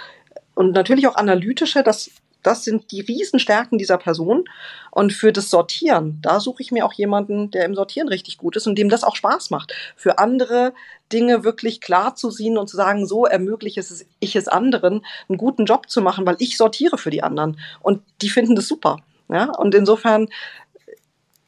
und 0.56 0.72
natürlich 0.72 1.08
auch 1.08 1.16
analytische, 1.16 1.84
das 1.84 2.10
das 2.48 2.64
sind 2.64 2.92
die 2.94 3.02
Riesenstärken 3.02 3.78
dieser 3.78 3.98
Person. 3.98 4.46
Und 4.90 5.12
für 5.12 5.34
das 5.34 5.50
Sortieren, 5.50 6.18
da 6.22 6.40
suche 6.40 6.64
ich 6.64 6.72
mir 6.72 6.86
auch 6.86 6.94
jemanden, 6.94 7.52
der 7.52 7.66
im 7.66 7.76
Sortieren 7.76 8.08
richtig 8.08 8.38
gut 8.38 8.56
ist 8.56 8.68
und 8.68 8.78
dem 8.78 8.88
das 8.88 9.04
auch 9.04 9.18
Spaß 9.18 9.50
macht. 9.50 9.74
Für 9.98 10.18
andere 10.18 10.74
Dinge 11.12 11.44
wirklich 11.44 11.82
klar 11.82 12.16
zu 12.16 12.32
sehen 12.32 12.58
und 12.58 12.70
zu 12.70 12.78
sagen, 12.78 13.06
so 13.06 13.26
ermögliche 13.26 13.84
ich 14.20 14.36
es 14.38 14.48
anderen, 14.48 15.06
einen 15.28 15.38
guten 15.38 15.66
Job 15.66 15.90
zu 15.90 16.02
machen, 16.02 16.26
weil 16.26 16.38
ich 16.40 16.56
sortiere 16.56 16.98
für 16.98 17.10
die 17.10 17.22
anderen. 17.22 17.60
Und 17.82 18.02
die 18.22 18.30
finden 18.30 18.56
das 18.56 18.70
super. 18.70 18.98
Ja? 19.28 19.52
Und 19.52 19.76
insofern 19.76 20.30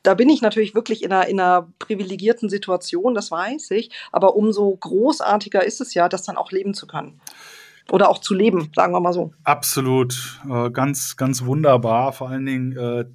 da 0.04 0.14
bin 0.16 0.30
ich 0.30 0.42
natürlich 0.42 0.76
wirklich 0.76 1.04
in 1.04 1.14
einer, 1.14 1.28
in 1.28 1.40
einer 1.40 1.68
privilegierten 1.80 2.50
Situation, 2.50 3.16
das 3.16 3.32
weiß 3.32 3.72
ich. 3.72 3.90
Aber 4.12 4.36
umso 4.36 4.76
großartiger 4.76 5.64
ist 5.64 5.80
es 5.80 5.94
ja, 5.94 6.10
das 6.10 6.24
dann 6.24 6.38
auch 6.38 6.52
leben 6.52 6.74
zu 6.74 6.88
können 6.88 7.22
oder 7.92 8.10
auch 8.10 8.20
zu 8.20 8.34
leben, 8.34 8.70
sagen 8.76 8.94
wir 8.94 9.00
mal 9.00 9.14
so. 9.14 9.34
Absolut, 9.44 10.40
äh, 10.50 10.70
ganz, 10.72 11.18
ganz 11.18 11.46
wunderbar. 11.46 12.14
Vor 12.14 12.30
allen 12.30 12.46
Dingen 12.46 12.76
äh, 12.76 13.06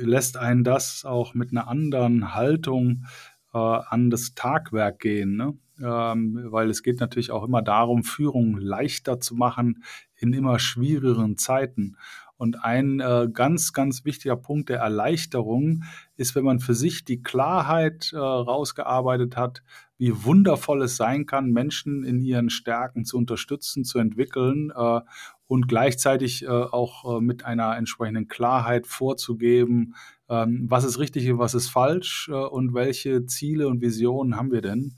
lässt 0.00 0.36
einen 0.36 0.64
das 0.64 1.04
auch 1.04 1.34
mit 1.34 1.50
einer 1.50 1.68
anderen 1.68 2.34
Haltung 2.34 3.04
äh, 3.52 3.58
an 3.58 4.10
das 4.10 4.34
Tagwerk 4.34 4.98
gehen. 4.98 5.36
Ne? 5.36 5.56
Ähm, 5.82 6.46
weil 6.50 6.70
es 6.70 6.82
geht 6.82 7.00
natürlich 7.00 7.30
auch 7.30 7.44
immer 7.44 7.62
darum, 7.62 8.04
Führung 8.04 8.56
leichter 8.56 9.20
zu 9.20 9.34
machen 9.34 9.82
in 10.16 10.32
immer 10.32 10.58
schwierigeren 10.58 11.36
Zeiten. 11.36 11.96
Und 12.36 12.64
ein 12.64 13.00
äh, 13.00 13.28
ganz, 13.32 13.72
ganz 13.72 14.04
wichtiger 14.04 14.36
Punkt 14.36 14.68
der 14.68 14.78
Erleichterung 14.78 15.84
ist, 16.16 16.34
wenn 16.34 16.44
man 16.44 16.58
für 16.58 16.74
sich 16.74 17.04
die 17.04 17.22
Klarheit 17.22 18.12
äh, 18.12 18.18
rausgearbeitet 18.18 19.36
hat, 19.36 19.62
wie 19.98 20.24
wundervoll 20.24 20.82
es 20.82 20.96
sein 20.96 21.26
kann, 21.26 21.50
Menschen 21.50 22.04
in 22.04 22.20
ihren 22.20 22.50
Stärken 22.50 23.04
zu 23.04 23.16
unterstützen, 23.16 23.84
zu 23.84 23.98
entwickeln 23.98 24.72
äh, 24.74 25.00
und 25.46 25.68
gleichzeitig 25.68 26.44
äh, 26.44 26.48
auch 26.48 27.18
äh, 27.18 27.20
mit 27.20 27.44
einer 27.44 27.76
entsprechenden 27.76 28.28
Klarheit 28.28 28.86
vorzugeben, 28.86 29.94
ähm, 30.28 30.66
was 30.68 30.84
ist 30.84 30.98
richtig 30.98 31.30
und 31.30 31.38
was 31.38 31.54
ist 31.54 31.68
falsch 31.68 32.28
äh, 32.28 32.32
und 32.32 32.74
welche 32.74 33.26
Ziele 33.26 33.68
und 33.68 33.80
Visionen 33.80 34.36
haben 34.36 34.50
wir 34.50 34.62
denn 34.62 34.96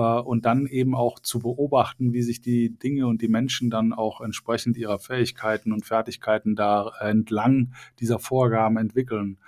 und 0.00 0.44
dann 0.44 0.66
eben 0.66 0.94
auch 0.94 1.18
zu 1.20 1.38
beobachten, 1.38 2.12
wie 2.12 2.22
sich 2.22 2.40
die 2.40 2.70
Dinge 2.70 3.06
und 3.06 3.22
die 3.22 3.28
Menschen 3.28 3.70
dann 3.70 3.92
auch 3.92 4.20
entsprechend 4.20 4.76
ihrer 4.76 4.98
Fähigkeiten 4.98 5.72
und 5.72 5.86
Fertigkeiten 5.86 6.54
da 6.54 6.92
entlang 7.00 7.72
dieser 7.98 8.18
Vorgaben 8.18 8.76
entwickeln. 8.76 9.38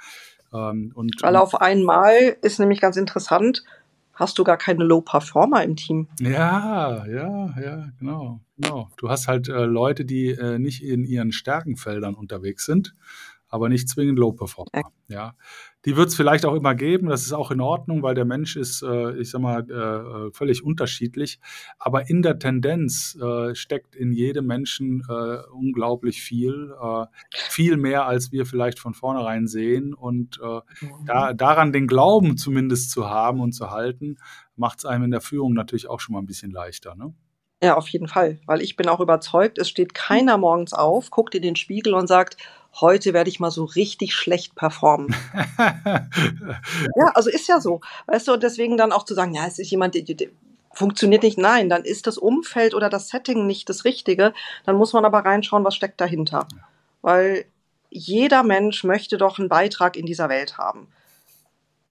Ähm, 0.53 0.93
und, 0.95 1.17
Weil 1.23 1.37
auf 1.37 1.61
einmal 1.61 2.37
ist 2.43 2.59
nämlich 2.59 2.81
ganz 2.81 2.97
interessant, 2.97 3.65
hast 4.19 4.39
du 4.39 4.45
gar 4.45 4.57
keine 4.57 4.85
Low-Performer 4.85 5.63
im 5.63 5.77
Team. 5.77 6.09
Ja, 6.21 7.07
ja, 7.07 7.55
ja, 7.61 7.89
genau. 7.99 8.41
genau. 8.57 8.89
Du 8.97 9.09
hast 9.09 9.29
halt 9.29 9.49
äh, 9.49 9.65
Leute, 9.65 10.05
die 10.05 10.31
äh, 10.31 10.59
nicht 10.59 10.83
in 10.83 11.05
ihren 11.05 11.31
Stärkenfeldern 11.31 12.15
unterwegs 12.15 12.65
sind. 12.65 12.95
Aber 13.49 13.69
nicht 13.69 13.89
zwingend 13.89 14.19
Low-Performer. 14.19 14.71
Ja. 15.09 15.35
Die 15.85 15.97
wird 15.97 16.09
es 16.09 16.17
vielleicht 16.17 16.45
auch 16.45 16.55
immer 16.55 16.75
geben, 16.75 17.09
das 17.09 17.23
ist 17.23 17.33
auch 17.33 17.51
in 17.51 17.61
Ordnung, 17.61 18.03
weil 18.03 18.15
der 18.15 18.25
Mensch 18.25 18.57
ist, 18.57 18.83
äh, 18.83 19.17
ich 19.17 19.31
sag 19.31 19.41
mal, 19.41 19.69
äh, 19.71 20.31
völlig 20.33 20.63
unterschiedlich. 20.63 21.41
Aber 21.79 22.11
in 22.11 22.21
der 22.23 22.39
Tendenz 22.39 23.17
äh, 23.21 23.55
steckt 23.55 23.95
in 23.95 24.13
jedem 24.13 24.47
Menschen 24.47 25.03
äh, 25.09 25.39
unglaublich 25.53 26.21
viel, 26.21 26.75
äh, 26.81 27.07
viel 27.33 27.77
mehr, 27.77 28.07
als 28.07 28.33
wir 28.33 28.45
vielleicht 28.45 28.79
von 28.79 28.93
vornherein 28.93 29.47
sehen. 29.47 29.95
Und 29.95 30.41
äh, 30.43 30.61
da, 31.07 31.33
daran 31.33 31.73
den 31.73 31.87
Glauben 31.87 32.37
zumindest 32.37 32.91
zu 32.91 33.09
haben 33.09 33.41
und 33.41 33.53
zu 33.53 33.71
halten, 33.71 34.17
macht 34.57 34.79
es 34.79 34.85
einem 34.85 35.05
in 35.05 35.11
der 35.11 35.21
Führung 35.21 35.55
natürlich 35.55 35.89
auch 35.89 36.01
schon 36.01 36.15
mal 36.15 36.21
ein 36.21 36.27
bisschen 36.27 36.51
leichter. 36.51 36.97
Ne? 36.97 37.15
Ja, 37.63 37.77
auf 37.77 37.89
jeden 37.89 38.07
Fall, 38.07 38.39
weil 38.47 38.63
ich 38.63 38.77
bin 38.77 38.89
auch 38.89 39.01
überzeugt, 39.01 39.59
es 39.59 39.69
steht 39.69 39.93
keiner 39.93 40.39
morgens 40.39 40.73
auf, 40.73 41.11
guckt 41.11 41.35
in 41.35 41.43
den 41.43 41.57
Spiegel 41.57 41.95
und 41.95 42.07
sagt, 42.07 42.37
heute 42.81 43.13
werde 43.13 43.31
ich 43.31 43.41
mal 43.41 43.51
so 43.51 43.65
richtig 43.65 44.15
schlecht 44.15 44.55
performen. 44.55 45.15
ja, 45.59 47.07
also 47.15 47.31
ist 47.31 47.49
ja 47.49 47.61
so. 47.61 47.81
Weißt 48.07 48.29
du, 48.29 48.35
und 48.35 48.43
deswegen 48.45 48.77
dann 48.77 48.93
auch 48.93 49.05
zu 49.05 49.15
sagen, 49.15 49.35
ja, 49.35 49.47
es 49.47 49.59
ist 49.59 49.71
jemand, 49.73 49.97
der, 49.97 50.03
der 50.03 50.29
funktioniert 50.73 51.25
nicht. 51.25 51.39
Nein, 51.39 51.69
dann 51.69 51.85
ist 51.85 52.07
das 52.07 52.17
Umfeld 52.17 52.75
oder 52.75 52.89
das 52.89 53.09
Setting 53.09 53.47
nicht 53.47 53.69
das 53.69 53.85
Richtige. 53.85 54.33
Dann 54.65 54.77
muss 54.77 54.93
man 54.93 55.05
aber 55.05 55.25
reinschauen, 55.25 55.65
was 55.65 55.75
steckt 55.75 56.01
dahinter. 56.01 56.47
Weil 57.03 57.47
jeder 57.91 58.45
Mensch 58.45 58.85
möchte 58.85 59.19
doch 59.19 59.39
einen 59.39 59.49
Beitrag 59.49 59.97
in 59.97 60.07
dieser 60.07 60.29
Welt 60.29 60.59
haben. 60.59 60.89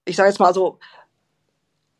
Ich 0.06 0.16
sage 0.16 0.30
jetzt 0.30 0.40
mal 0.40 0.54
so, 0.54 0.78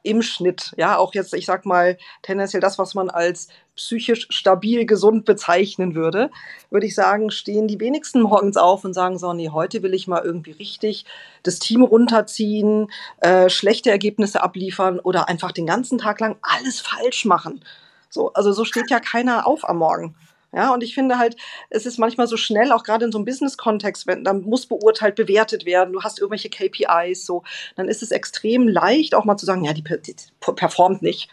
im 0.09 0.23
Schnitt. 0.23 0.73
Ja, 0.77 0.97
auch 0.97 1.15
jetzt, 1.15 1.35
ich 1.35 1.47
sag 1.47 1.67
mal, 1.67 1.99
tendenziell 2.23 2.61
das, 2.61 2.79
was 2.79 2.95
man 2.95 3.11
als 3.11 3.49
psychisch 3.77 4.27
stabil 4.31 4.87
gesund 4.87 5.25
bezeichnen 5.25 5.95
würde, 5.95 6.31
würde 6.71 6.87
ich 6.87 6.95
sagen, 6.95 7.31
stehen 7.31 7.69
die 7.69 7.79
wenigsten 7.79 8.23
morgens 8.23 8.57
auf 8.57 8.85
und 8.85 8.95
sagen 8.95 9.19
so, 9.19 9.33
nee, 9.33 9.51
heute 9.51 9.83
will 9.83 9.95
ich 9.95 10.09
mal 10.09 10.23
irgendwie 10.25 10.53
richtig 10.53 11.05
das 11.43 11.59
Team 11.59 11.83
runterziehen, 11.83 12.91
äh, 13.21 13.49
schlechte 13.49 13.91
Ergebnisse 13.91 14.43
abliefern 14.43 14.99
oder 14.99 15.29
einfach 15.29 15.53
den 15.53 15.67
ganzen 15.67 15.99
Tag 15.99 16.21
lang 16.21 16.37
alles 16.43 16.81
falsch 16.81 17.25
machen. 17.25 17.63
So, 18.11 18.33
also 18.33 18.53
so 18.53 18.65
steht 18.65 18.91
ja 18.91 19.01
keiner 19.01 19.47
auf 19.47 19.69
am 19.69 19.79
Morgen. 19.79 20.17
Ja, 20.53 20.73
und 20.73 20.83
ich 20.83 20.95
finde 20.95 21.19
halt, 21.19 21.37
es 21.69 21.85
ist 21.85 21.99
manchmal 21.99 22.27
so 22.27 22.39
schnell, 22.39 22.73
auch 22.73 22.83
gerade 22.83 23.05
in 23.05 23.13
so 23.13 23.19
einem 23.19 23.27
Business-Kontext, 23.27 24.07
wenn 24.07 24.25
dann 24.25 24.43
muss 24.43 24.67
beurteilt, 24.67 25.15
bewertet 25.15 25.67
werden, 25.67 25.93
du 25.93 26.03
hast 26.03 26.19
irgendwelche 26.19 26.49
KPIs, 26.49 27.27
so, 27.27 27.43
dann 27.77 27.89
ist 27.89 28.03
es 28.03 28.11
extrem 28.13 28.67
leicht, 28.67 29.15
auch 29.15 29.27
mal 29.27 29.37
zu 29.37 29.45
sagen, 29.45 29.65
ja, 29.65 29.75
die, 29.75 29.83
die 29.83 30.15
performt 30.41 31.03
nicht. 31.03 31.29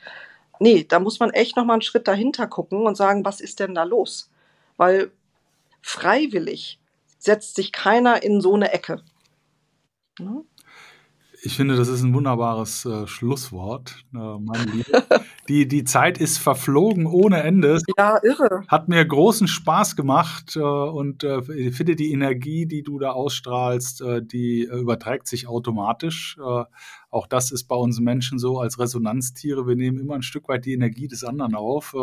Nee, 0.59 0.85
da 0.87 0.99
muss 0.99 1.19
man 1.19 1.31
echt 1.31 1.55
noch 1.55 1.65
mal 1.65 1.73
einen 1.73 1.81
Schritt 1.81 2.07
dahinter 2.07 2.47
gucken 2.47 2.85
und 2.85 2.95
sagen, 2.97 3.23
was 3.23 3.39
ist 3.39 3.59
denn 3.59 3.73
da 3.75 3.83
los? 3.83 4.29
Weil 4.77 5.11
freiwillig 5.81 6.79
setzt 7.17 7.55
sich 7.55 7.71
keiner 7.71 8.21
in 8.23 8.41
so 8.41 8.53
eine 8.53 8.73
Ecke. 8.73 9.01
Ja? 10.19 10.41
Ich 11.45 11.55
finde, 11.55 11.75
das 11.75 11.89
ist 11.89 12.01
ein 12.01 12.11
wunderbares 12.15 12.85
äh, 12.85 13.05
Schlusswort, 13.05 14.03
äh, 14.15 15.19
die, 15.47 15.67
die 15.67 15.83
Zeit 15.83 16.17
ist 16.17 16.39
verflogen 16.39 17.05
ohne 17.05 17.43
Ende. 17.43 17.79
Ja, 17.99 18.17
irre. 18.23 18.63
Hat 18.67 18.89
mir 18.89 19.05
großen 19.05 19.47
Spaß 19.47 19.95
gemacht 19.95 20.55
äh, 20.55 20.59
und 20.59 21.23
äh, 21.23 21.41
ich 21.53 21.75
finde 21.75 21.95
die 21.95 22.11
Energie, 22.11 22.65
die 22.65 22.81
du 22.81 22.97
da 22.97 23.11
ausstrahlst, 23.11 24.01
äh, 24.01 24.23
die 24.23 24.63
äh, 24.63 24.79
überträgt 24.79 25.27
sich 25.27 25.47
automatisch. 25.47 26.37
Auch 27.11 27.27
das 27.27 27.51
ist 27.51 27.65
bei 27.65 27.75
uns 27.75 27.99
Menschen 27.99 28.39
so 28.39 28.59
als 28.59 28.79
Resonanztiere. 28.79 29.67
Wir 29.67 29.75
nehmen 29.75 29.99
immer 29.99 30.15
ein 30.15 30.23
Stück 30.23 30.49
weit 30.49 30.65
die 30.65 30.73
Energie 30.73 31.07
des 31.07 31.23
anderen 31.23 31.55
auf. 31.55 31.95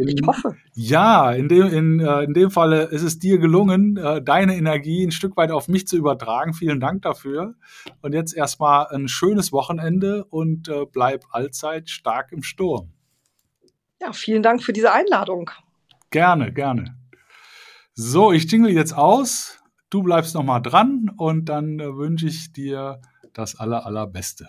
Äh, 0.00 0.10
in, 0.10 0.18
ich 0.18 0.26
hoffe. 0.26 0.56
Ja, 0.74 1.32
in 1.32 1.48
dem, 1.48 1.66
in, 1.66 2.00
äh, 2.00 2.22
in 2.22 2.34
dem 2.34 2.50
Falle 2.50 2.84
ist 2.84 3.02
es 3.02 3.18
dir 3.18 3.38
gelungen, 3.38 3.96
äh, 3.96 4.22
deine 4.22 4.56
Energie 4.56 5.04
ein 5.04 5.10
Stück 5.10 5.36
weit 5.36 5.50
auf 5.50 5.68
mich 5.68 5.86
zu 5.86 5.96
übertragen. 5.96 6.54
Vielen 6.54 6.80
Dank 6.80 7.02
dafür. 7.02 7.54
Und 8.02 8.12
jetzt 8.12 8.34
erstmal 8.34 8.86
ein 8.88 9.08
schönes 9.08 9.52
Wochenende 9.52 10.24
und 10.24 10.70
bleib 10.92 11.24
allzeit 11.30 11.90
stark 11.90 12.32
im 12.32 12.42
Sturm. 12.42 12.92
Ja, 14.00 14.12
vielen 14.12 14.42
Dank 14.42 14.62
für 14.62 14.72
diese 14.72 14.92
Einladung. 14.92 15.50
Gerne, 16.10 16.52
gerne. 16.52 16.96
So, 17.94 18.32
ich 18.32 18.50
jingle 18.50 18.72
jetzt 18.72 18.92
aus. 18.92 19.58
Du 19.90 20.02
bleibst 20.02 20.34
noch 20.34 20.44
mal 20.44 20.60
dran 20.60 21.10
und 21.16 21.46
dann 21.46 21.78
wünsche 21.78 22.26
ich 22.26 22.52
dir 22.52 23.00
das 23.32 23.58
aller, 23.58 23.84
allerbeste. 23.84 24.48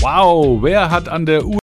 Wow, 0.00 0.62
wer 0.62 0.92
hat 0.92 1.08
an 1.08 1.26
der 1.26 1.44
Uhr 1.44 1.58